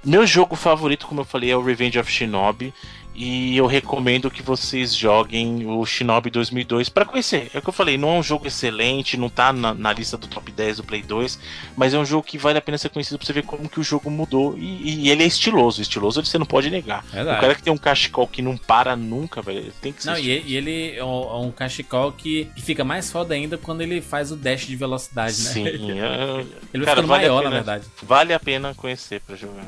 [0.03, 2.73] Meu jogo favorito, como eu falei, é o Revenge of Shinobi.
[3.15, 7.51] E eu recomendo que vocês joguem o Shinobi 2002 para conhecer.
[7.53, 10.17] É o que eu falei, não é um jogo excelente, não tá na, na lista
[10.17, 11.39] do top 10 do Play 2,
[11.77, 13.81] mas é um jogo que vale a pena ser conhecido pra você ver como que
[13.81, 14.57] o jogo mudou.
[14.57, 17.05] E, e ele é estiloso, estiloso você não pode negar.
[17.13, 17.37] Verdade.
[17.39, 20.19] O cara que tem um cachecol que não para nunca, velho, tem que ser Não,
[20.19, 23.81] e, e ele é um, é um cachecol que, que fica mais foda ainda quando
[23.83, 25.51] ele faz o dash de velocidade, né?
[25.51, 25.67] Sim,
[26.01, 27.51] é- Ele Cara, vale maior, pena.
[27.51, 27.85] na verdade.
[28.03, 29.67] Vale a pena conhecer pra jogar.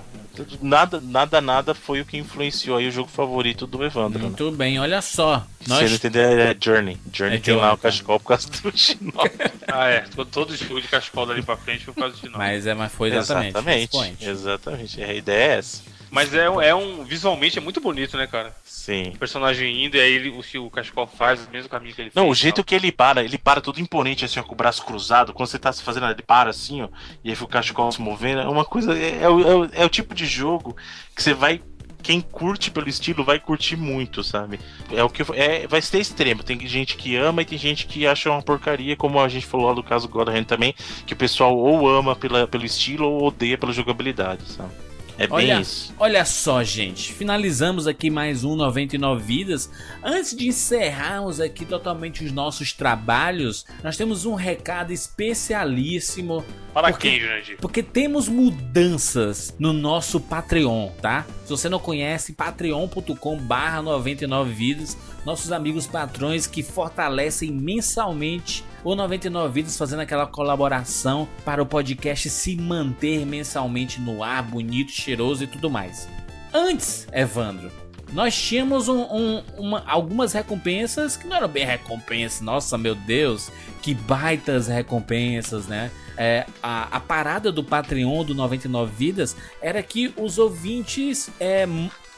[0.62, 3.31] Nada, nada, nada foi o que influenciou aí o jogo favorito
[3.66, 4.18] do Evandro.
[4.18, 4.26] né?
[4.26, 5.46] Muito bem, olha só.
[5.60, 6.98] Se você não Nós, entender, é Journey.
[7.12, 9.30] Journey É tem lá o cachecol por causa do Shinobi.
[9.74, 10.00] Ah, é.
[10.14, 12.38] Todo, todo jogo de cachecol dali pra frente foi por causa de Shinobi.
[12.38, 13.48] mas, é, mas foi exatamente.
[13.56, 14.24] Exatamente.
[14.28, 15.02] Exatamente.
[15.02, 15.82] A ideia é essa.
[16.10, 17.04] Mas é, um- é um.
[17.04, 18.54] Visualmente é muito bonito, né, cara?
[18.66, 19.12] Sim.
[19.14, 22.02] O personagem indo e aí ele, o, que o cachecol faz o mesmo caminho que
[22.02, 22.32] ele Não, fez.
[22.32, 25.32] o jeito que ele para, ele para todo imponente, assim, ó, com o braço cruzado.
[25.32, 26.88] Quando você tá se fazendo, ele para assim, ó,
[27.24, 28.42] e aí fica o cachecol se movendo.
[28.42, 28.92] É uma coisa.
[28.94, 30.76] É, é o- é o, é o tipo de jogo
[31.16, 31.62] que você vai.
[32.02, 34.58] Quem curte pelo estilo vai curtir muito, sabe?
[34.90, 36.42] É o que é, vai ser extremo.
[36.42, 39.68] Tem gente que ama e tem gente que acha uma porcaria, como a gente falou
[39.68, 40.74] lá do caso God Hand também,
[41.06, 44.72] que o pessoal ou ama pela, pelo estilo ou odeia pela jogabilidade, sabe?
[45.18, 45.94] É bem Olha, isso.
[45.98, 47.12] olha só, gente.
[47.12, 49.70] Finalizamos aqui mais um 99 Vidas.
[50.02, 57.10] Antes de encerrarmos aqui totalmente os nossos trabalhos, nós temos um recado especialíssimo Para Porque-
[57.10, 57.58] quem, Jurandir?
[57.60, 61.26] Porque temos mudanças no nosso Patreon, tá?
[61.44, 64.96] Se você não conhece, patreon.com barra 99 vidas,
[65.26, 72.28] nossos amigos patrões que fortalecem mensalmente o 99 vidas, fazendo aquela colaboração para o podcast
[72.30, 76.08] se manter mensalmente no ar, bonito, cheiroso e tudo mais.
[76.52, 77.70] Antes, Evandro,
[78.12, 83.50] nós tínhamos um- um- uma- algumas recompensas que não eram bem recompensas, nossa meu Deus,
[83.80, 85.90] que baitas recompensas, né?
[86.14, 91.66] É, a, a parada do Patreon do 99 Vidas era que os ouvintes é,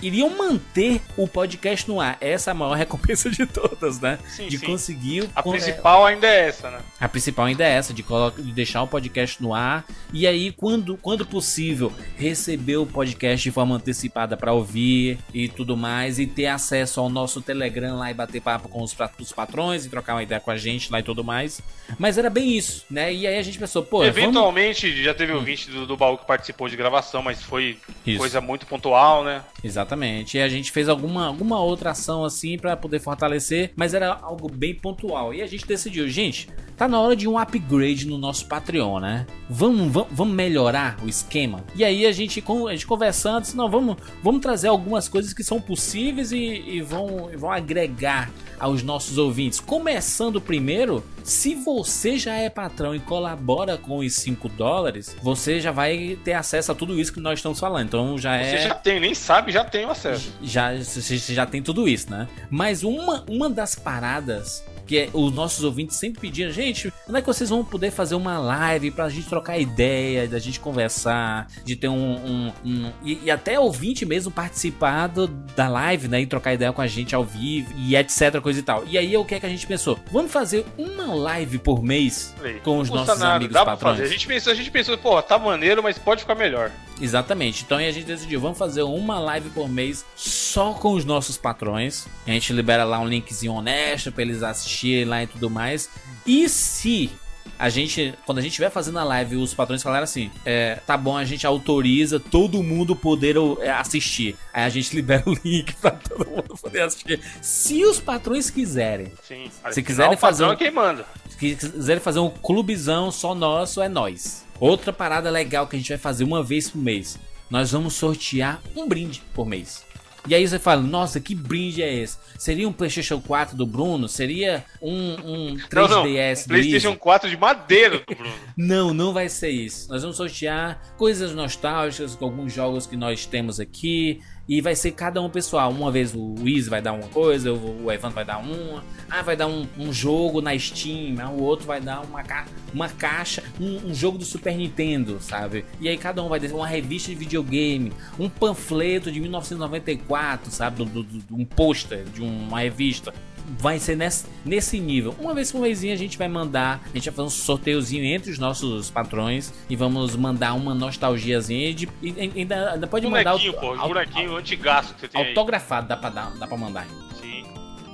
[0.06, 2.16] iriam manter o podcast no ar.
[2.20, 4.18] Essa é a maior recompensa de todas, né?
[4.28, 4.66] Sim, de sim.
[4.66, 5.28] conseguir.
[5.34, 6.78] A principal ainda é essa, né?
[7.00, 9.84] a principal ainda é essa, de, colo- de deixar o podcast no ar.
[10.12, 15.76] E aí, quando, quando possível, receber o podcast de forma antecipada para ouvir e tudo
[15.76, 16.18] mais.
[16.18, 19.88] E ter acesso ao nosso Telegram lá e bater papo com os, os patrões e
[19.88, 21.60] trocar uma ideia com a gente lá e tudo mais.
[21.98, 23.12] Mas era bem isso, né?
[23.12, 24.16] E aí a gente pensou, pô, vamos...
[24.16, 28.18] Eventualmente já teve ouvinte do, do baú que participou de gravação, mas foi Isso.
[28.18, 29.42] coisa muito pontual, né?
[29.62, 29.93] Exatamente.
[30.36, 34.48] E a gente fez alguma, alguma outra ação assim pra poder fortalecer, mas era algo
[34.50, 35.32] bem pontual.
[35.32, 39.26] E a gente decidiu, gente, tá na hora de um upgrade no nosso Patreon, né?
[39.48, 41.64] Vamos, vamos, vamos melhorar o esquema.
[41.74, 45.44] E aí a gente, a gente conversando, disse, não, vamos, vamos trazer algumas coisas que
[45.44, 49.60] são possíveis e, e vão, vão agregar aos nossos ouvintes.
[49.60, 55.72] Começando primeiro, se você já é patrão e colabora com os 5 dólares, você já
[55.72, 57.86] vai ter acesso a tudo isso que nós estamos falando.
[57.86, 60.32] Então já é Você já tem, nem sabe, já tem o acesso.
[60.42, 62.28] já, você você já tem tudo isso, né?
[62.50, 67.20] Mas uma, uma das paradas que é- os nossos ouvintes sempre pediram, gente, quando é
[67.20, 71.76] que vocês vão poder fazer uma live pra gente trocar ideia, da gente conversar, de
[71.76, 71.94] ter um.
[71.94, 76.20] um- um- e, e até ouvinte mesmo participar do- da live, né?
[76.20, 78.84] E trocar ideia com a gente ao vivo e etc, coisa e tal.
[78.86, 79.98] E aí o que é que a gente pensou?
[80.12, 83.96] Vamos fazer uma live por mês com os nossos nada, amigos dá pra patrões.
[83.98, 84.08] fazer.
[84.08, 86.70] A gente pensou, a gente pensou, pô, tá maneiro, mas pode ficar melhor.
[87.00, 87.64] Exatamente.
[87.64, 92.06] Então a gente decidiu, vamos fazer uma live por mês só com os nossos patrões.
[92.26, 94.73] A gente libera lá um linkzinho honesto pra eles assistirem
[95.06, 95.88] lá e tudo mais.
[96.26, 97.10] E se
[97.58, 100.96] a gente, quando a gente estiver fazendo a live, os patrões falaram assim: é, tá
[100.96, 104.36] bom, a gente autoriza todo mundo poder é, assistir.
[104.52, 107.20] Aí a gente libera o link pra todo mundo poder assistir.
[107.40, 109.50] Se os patrões quiserem, Sim.
[109.70, 111.06] Se quiserem fazer um- é quem manda.
[111.28, 114.44] se quiserem fazer um clubezão só nosso, é nós.
[114.58, 117.18] Outra parada legal que a gente vai fazer uma vez por mês.
[117.50, 119.84] Nós vamos sortear um brinde por mês.
[120.26, 122.16] E aí você fala, nossa, que brinde é esse?
[122.38, 124.08] Seria um PlayStation 4 do Bruno?
[124.08, 126.98] Seria um, um 3DS Não, não, um PlayStation Easy?
[126.98, 128.34] 4 de madeira do Bruno.
[128.56, 129.88] Não, não vai ser isso.
[129.90, 134.22] Nós vamos sortear coisas nostálgicas com alguns jogos que nós temos aqui.
[134.46, 135.70] E vai ser cada um pessoal.
[135.70, 138.84] Uma vez o Easy vai dar uma coisa, o Evandro vai dar uma.
[139.08, 141.16] Ah, vai dar um, um jogo na Steam.
[141.18, 145.18] Ah, o outro vai dar uma, ca uma caixa, um, um jogo do Super Nintendo,
[145.20, 145.64] sabe?
[145.80, 150.84] E aí cada um vai ter uma revista de videogame, um panfleto de 1994, sabe?
[150.84, 153.14] Do, do- do- um pôster de uma revista
[153.58, 155.14] vai ser nesse, nesse nível.
[155.20, 158.30] Uma vez por mês a gente vai mandar, a gente vai fazer um sorteiozinho entre
[158.30, 163.52] os nossos patrões e vamos mandar uma nostalgiazinha de, e ainda, ainda pode mandar Bonequinho,
[163.54, 163.72] auto- pô.
[163.74, 165.28] auto- Bonequinho antigaço que você tem aí.
[165.28, 166.86] autografado, dá pra, dar, dá pra mandar.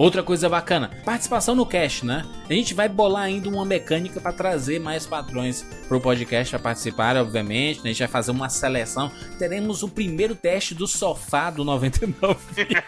[0.01, 2.25] Outra coisa bacana, participação no cast, né?
[2.49, 7.19] A gente vai bolar ainda uma mecânica para trazer mais patrões pro podcast para participar,
[7.19, 7.81] obviamente.
[7.81, 7.91] né?
[7.91, 9.13] A gente vai fazer uma seleção.
[9.39, 12.39] Teremos o primeiro teste do sofá do 99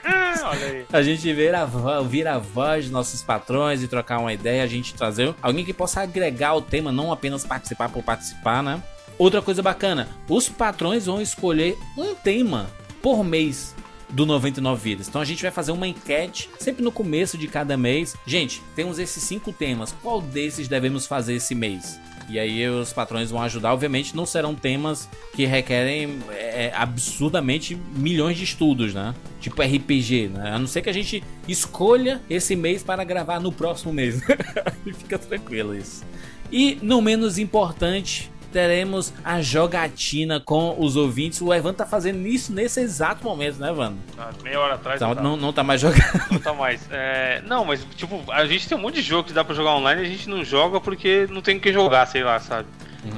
[0.02, 0.86] Ah, olha aí.
[0.90, 1.68] a gente ver a,
[1.98, 5.74] ouvir a voz dos nossos patrões e trocar uma ideia, a gente trazer alguém que
[5.74, 8.82] possa agregar o tema, não apenas participar por participar, né?
[9.18, 12.70] Outra coisa bacana, os patrões vão escolher um tema
[13.02, 13.74] por mês
[14.12, 15.08] do 99 Vidas.
[15.08, 18.14] Então a gente vai fazer uma enquete sempre no começo de cada mês.
[18.26, 19.94] Gente, temos esses cinco temas.
[20.02, 21.98] Qual desses devemos fazer esse mês?
[22.28, 23.72] E aí os patrões vão ajudar.
[23.72, 29.14] Obviamente não serão temas que requerem é, absurdamente milhões de estudos, né?
[29.40, 30.52] Tipo RPG, né?
[30.52, 34.20] A não ser que a gente escolha esse mês para gravar no próximo mês.
[34.98, 36.04] Fica tranquilo isso.
[36.50, 41.40] E não menos importante, teremos a jogatina com os ouvintes.
[41.40, 43.94] O Evan tá fazendo isso nesse exato momento, né, Evan?
[44.18, 45.22] Ah, meia hora atrás Tá- não, tá.
[45.22, 46.02] não, não tá mais jogando.
[46.30, 46.86] Não tá mais.
[46.90, 49.74] É, não, mas tipo, a gente tem um monte de jogo que dá pra jogar
[49.74, 52.68] online e a gente não joga porque não tem o que jogar, sei lá, sabe?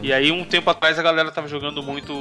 [0.03, 2.13] E aí um tempo atrás a galera tava jogando muito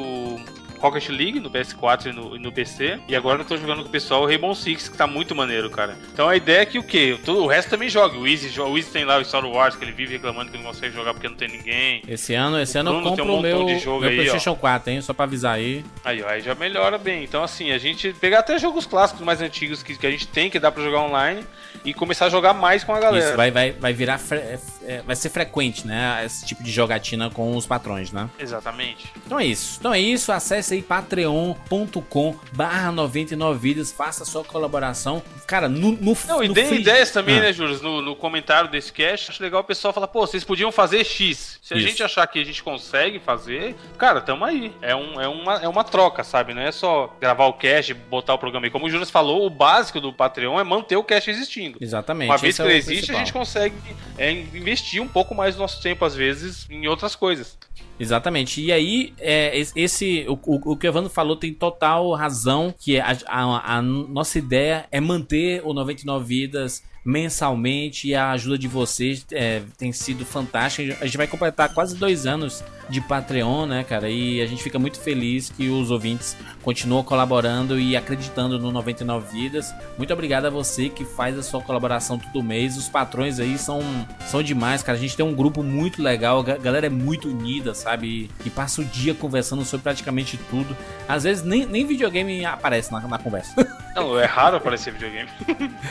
[0.84, 3.00] Rocket League no PS4 e no, e no PC.
[3.08, 5.70] E agora eu tô jogando com o pessoal o Rainbow Six, que tá muito maneiro,
[5.70, 5.98] cara.
[6.14, 7.18] Então a ideia é que o quê?
[7.26, 8.18] O resto também joga.
[8.18, 10.66] O Easy, o Easy tem lá o Star Wars, que ele vive reclamando que não
[10.66, 12.02] consegue jogar porque não tem ninguém.
[12.08, 14.56] Esse ano, esse ano eu Bruno compro um o meu, de jogo meu aí, PlayStation
[14.56, 15.02] 4, hein?
[15.02, 15.86] Só pra avisar aí.
[16.04, 17.24] Aí, ó, aí já melhora bem.
[17.24, 20.50] Então, assim, a gente pegar até jogos clássicos mais antigos que, que a gente tem,
[20.50, 21.46] que dá pra jogar online,
[21.86, 23.26] e começar a jogar mais com a galera.
[23.28, 24.18] Isso vai, vai, vai virar.
[24.18, 26.22] fre- é, é, vai ser frequente, né?
[26.26, 28.30] Esse tipo de jogatina com os patrões, né?
[28.40, 29.12] Exatamente.
[29.26, 29.78] Então é isso.
[29.80, 30.32] Então é isso.
[30.32, 33.92] Acesse aí patreon.com barra 99 vídeos.
[33.92, 35.22] Faça a sua colaboração.
[35.48, 37.42] Cara, no, no Não, e no dê free- ideias também, Ah.
[37.44, 37.82] né, Júlio?
[37.82, 41.60] No, no comentário desse cast, acho legal o pessoal falar, pô, vocês podiam fazer X.
[41.62, 41.88] Se a Isso.
[41.88, 44.74] gente achar que a gente consegue fazer, cara, tamo aí.
[44.82, 46.54] É, um, é, uma, é uma troca, sabe?
[46.54, 48.70] Não é só gravar o cast, botar o programa aí.
[48.72, 51.78] Como o Júlio falou, o básico do Patreon é manter o cast existindo.
[51.82, 52.30] Exatamente.
[52.30, 53.20] Uma vez esse que é ele o existe, a principal.
[53.20, 53.76] gente consegue
[54.18, 57.58] é, investir um pouco mais do nosso tempo, às vezes, em outras coisas.
[58.00, 58.62] Exatamente.
[58.62, 60.34] E aí, é, esse o,
[60.72, 65.00] o, que o Evandro falou tem total razão, que a, a, a nossa ideia é
[65.00, 70.98] manter o 99 Vidas mensalmente e a ajuda de vocês é, tem sido fantástica.
[71.02, 74.10] A gente vai completar quase dois anos de Patreon, né, cara?
[74.10, 79.32] E a gente fica muito feliz que os ouvintes continuam colaborando e acreditando no 99
[79.32, 79.74] Vidas.
[79.98, 82.78] Muito obrigado a você que faz a sua colaboração todo mês.
[82.78, 83.82] Os patrões aí são,
[84.28, 84.98] são demais, cara.
[84.98, 88.30] A gente tem um grupo muito legal, a galera é muito unida, sabe?
[88.46, 90.78] E, passa o dia conversando sobre praticamente tudo.
[91.08, 93.54] Às vezes nem, nem videogame aparece na, na conversa.
[93.96, 95.30] Não, é raro aparecer videogame.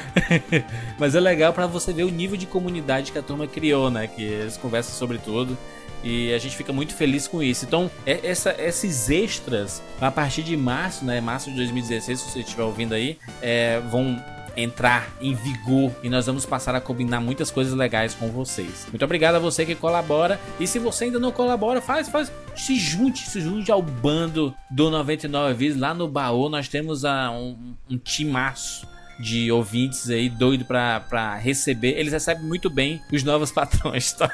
[1.02, 4.06] Mas é legal para você ver o nível de comunidade que a turma criou, né?
[4.06, 5.58] Que eles conversam sobre tudo.
[6.04, 7.64] E a gente fica muito feliz com isso.
[7.64, 11.20] Então, é, essa, esses extras, a partir de março, né?
[11.20, 14.16] Março de 2016, se você estiver ouvindo aí, é, vão
[14.56, 18.86] entrar em vigor e nós vamos passar a combinar muitas coisas legais com vocês.
[18.88, 22.76] Muito obrigado a você que colabora e se você ainda não colabora, faz, faz, se
[22.76, 26.48] junte, se junte ao bando do 99 Vidas lá no baú.
[26.48, 28.86] Nós temos a, um, um timaço
[29.18, 31.98] de ouvintes aí doido para receber.
[31.98, 34.12] Eles recebem muito bem os novos patrões.
[34.12, 34.30] Tá?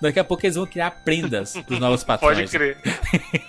[0.00, 2.36] Daqui a pouco eles vão criar prendas pros novos patrões.
[2.36, 2.78] Pode crer.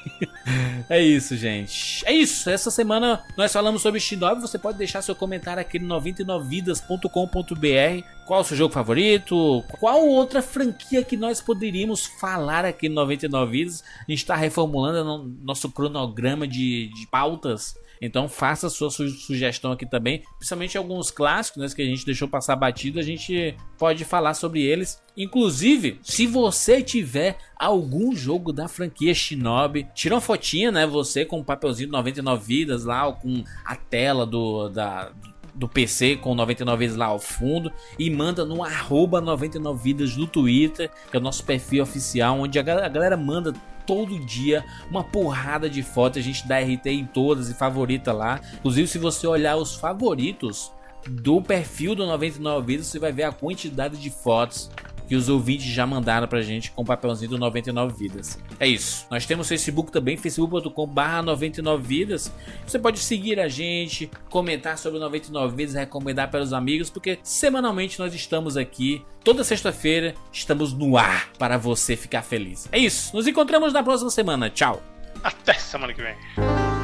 [0.90, 2.04] é isso, gente.
[2.06, 2.50] É isso.
[2.50, 4.42] Essa semana nós falamos sobre Shinobi.
[4.42, 8.06] Você pode deixar seu comentário aqui no 99vidas.com.br.
[8.26, 9.64] Qual o seu jogo favorito?
[9.80, 13.84] Qual outra franquia que nós poderíamos falar aqui no 99 Vidas?
[14.08, 19.86] A gente está reformulando nosso cronograma de, de pautas então faça sua su sugestão aqui
[19.86, 24.34] também, principalmente alguns clássicos né, que a gente deixou passar batido, a gente pode falar
[24.34, 25.02] sobre eles.
[25.18, 31.40] Inclusive, se você tiver algum jogo da franquia Shinobi, tira uma fotinha, né, você com
[31.40, 35.12] um papelzinho de 99 vidas lá, com a tela do da
[35.60, 40.26] do PC com 99 vidas lá ao fundo e manda no arroba 99 vidas no
[40.26, 43.54] Twitter, que é o nosso perfil oficial, onde a galera manda
[43.90, 46.20] todo dia uma porrada de fotos.
[46.20, 48.40] A gente dá RT em todas e favorita lá.
[48.60, 50.72] Inclusive, se você olhar os favoritos
[51.10, 54.70] do perfil do 99 Vidas, você vai ver a quantidade de fotos
[55.10, 58.38] que os ouvintes já mandaram pra gente com o papelzinho do 99 Vidas.
[58.60, 59.08] É isso.
[59.10, 62.32] Nós temos Facebook também, facebook.com/barra 99 Vidas.
[62.66, 67.18] Você pode seguir a gente, comentar sobre o 99 Vidas, recomendar para os amigos, porque
[67.24, 69.04] semanalmente nós estamos aqui.
[69.24, 72.70] Toda sexta-feira estamos no ar para você ficar feliz.
[72.72, 73.16] É isso.
[73.16, 74.48] Nos encontramos na próxima semana.
[74.52, 74.82] Tchau.
[75.24, 76.79] Até semana que vem.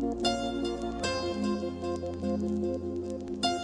[0.00, 0.26] Thank
[3.44, 3.59] you.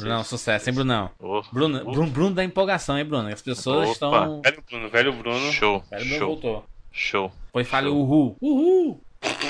[0.00, 0.28] Brunão, seis.
[0.28, 1.10] sucesso, hein, Brunão?
[1.18, 3.28] Ô, Bruno, uh, Bruno, Bruno da empolgação, hein, Bruno?
[3.28, 3.92] As pessoas Opa.
[3.92, 4.42] estão.
[4.42, 5.52] Velho Bruno, velho Bruno.
[5.52, 6.64] Show, Pera, Bruno show, voltou.
[6.92, 7.32] show.
[7.52, 8.36] Foi fale uhul.
[8.40, 9.00] Uhul!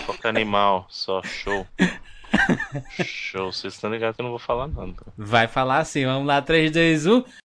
[0.07, 1.67] Toca animal, só show.
[3.05, 4.95] show, vocês estão ligados que eu não vou falar nada.
[5.17, 7.25] Vai falar assim, vamos lá, 3, 2, 1.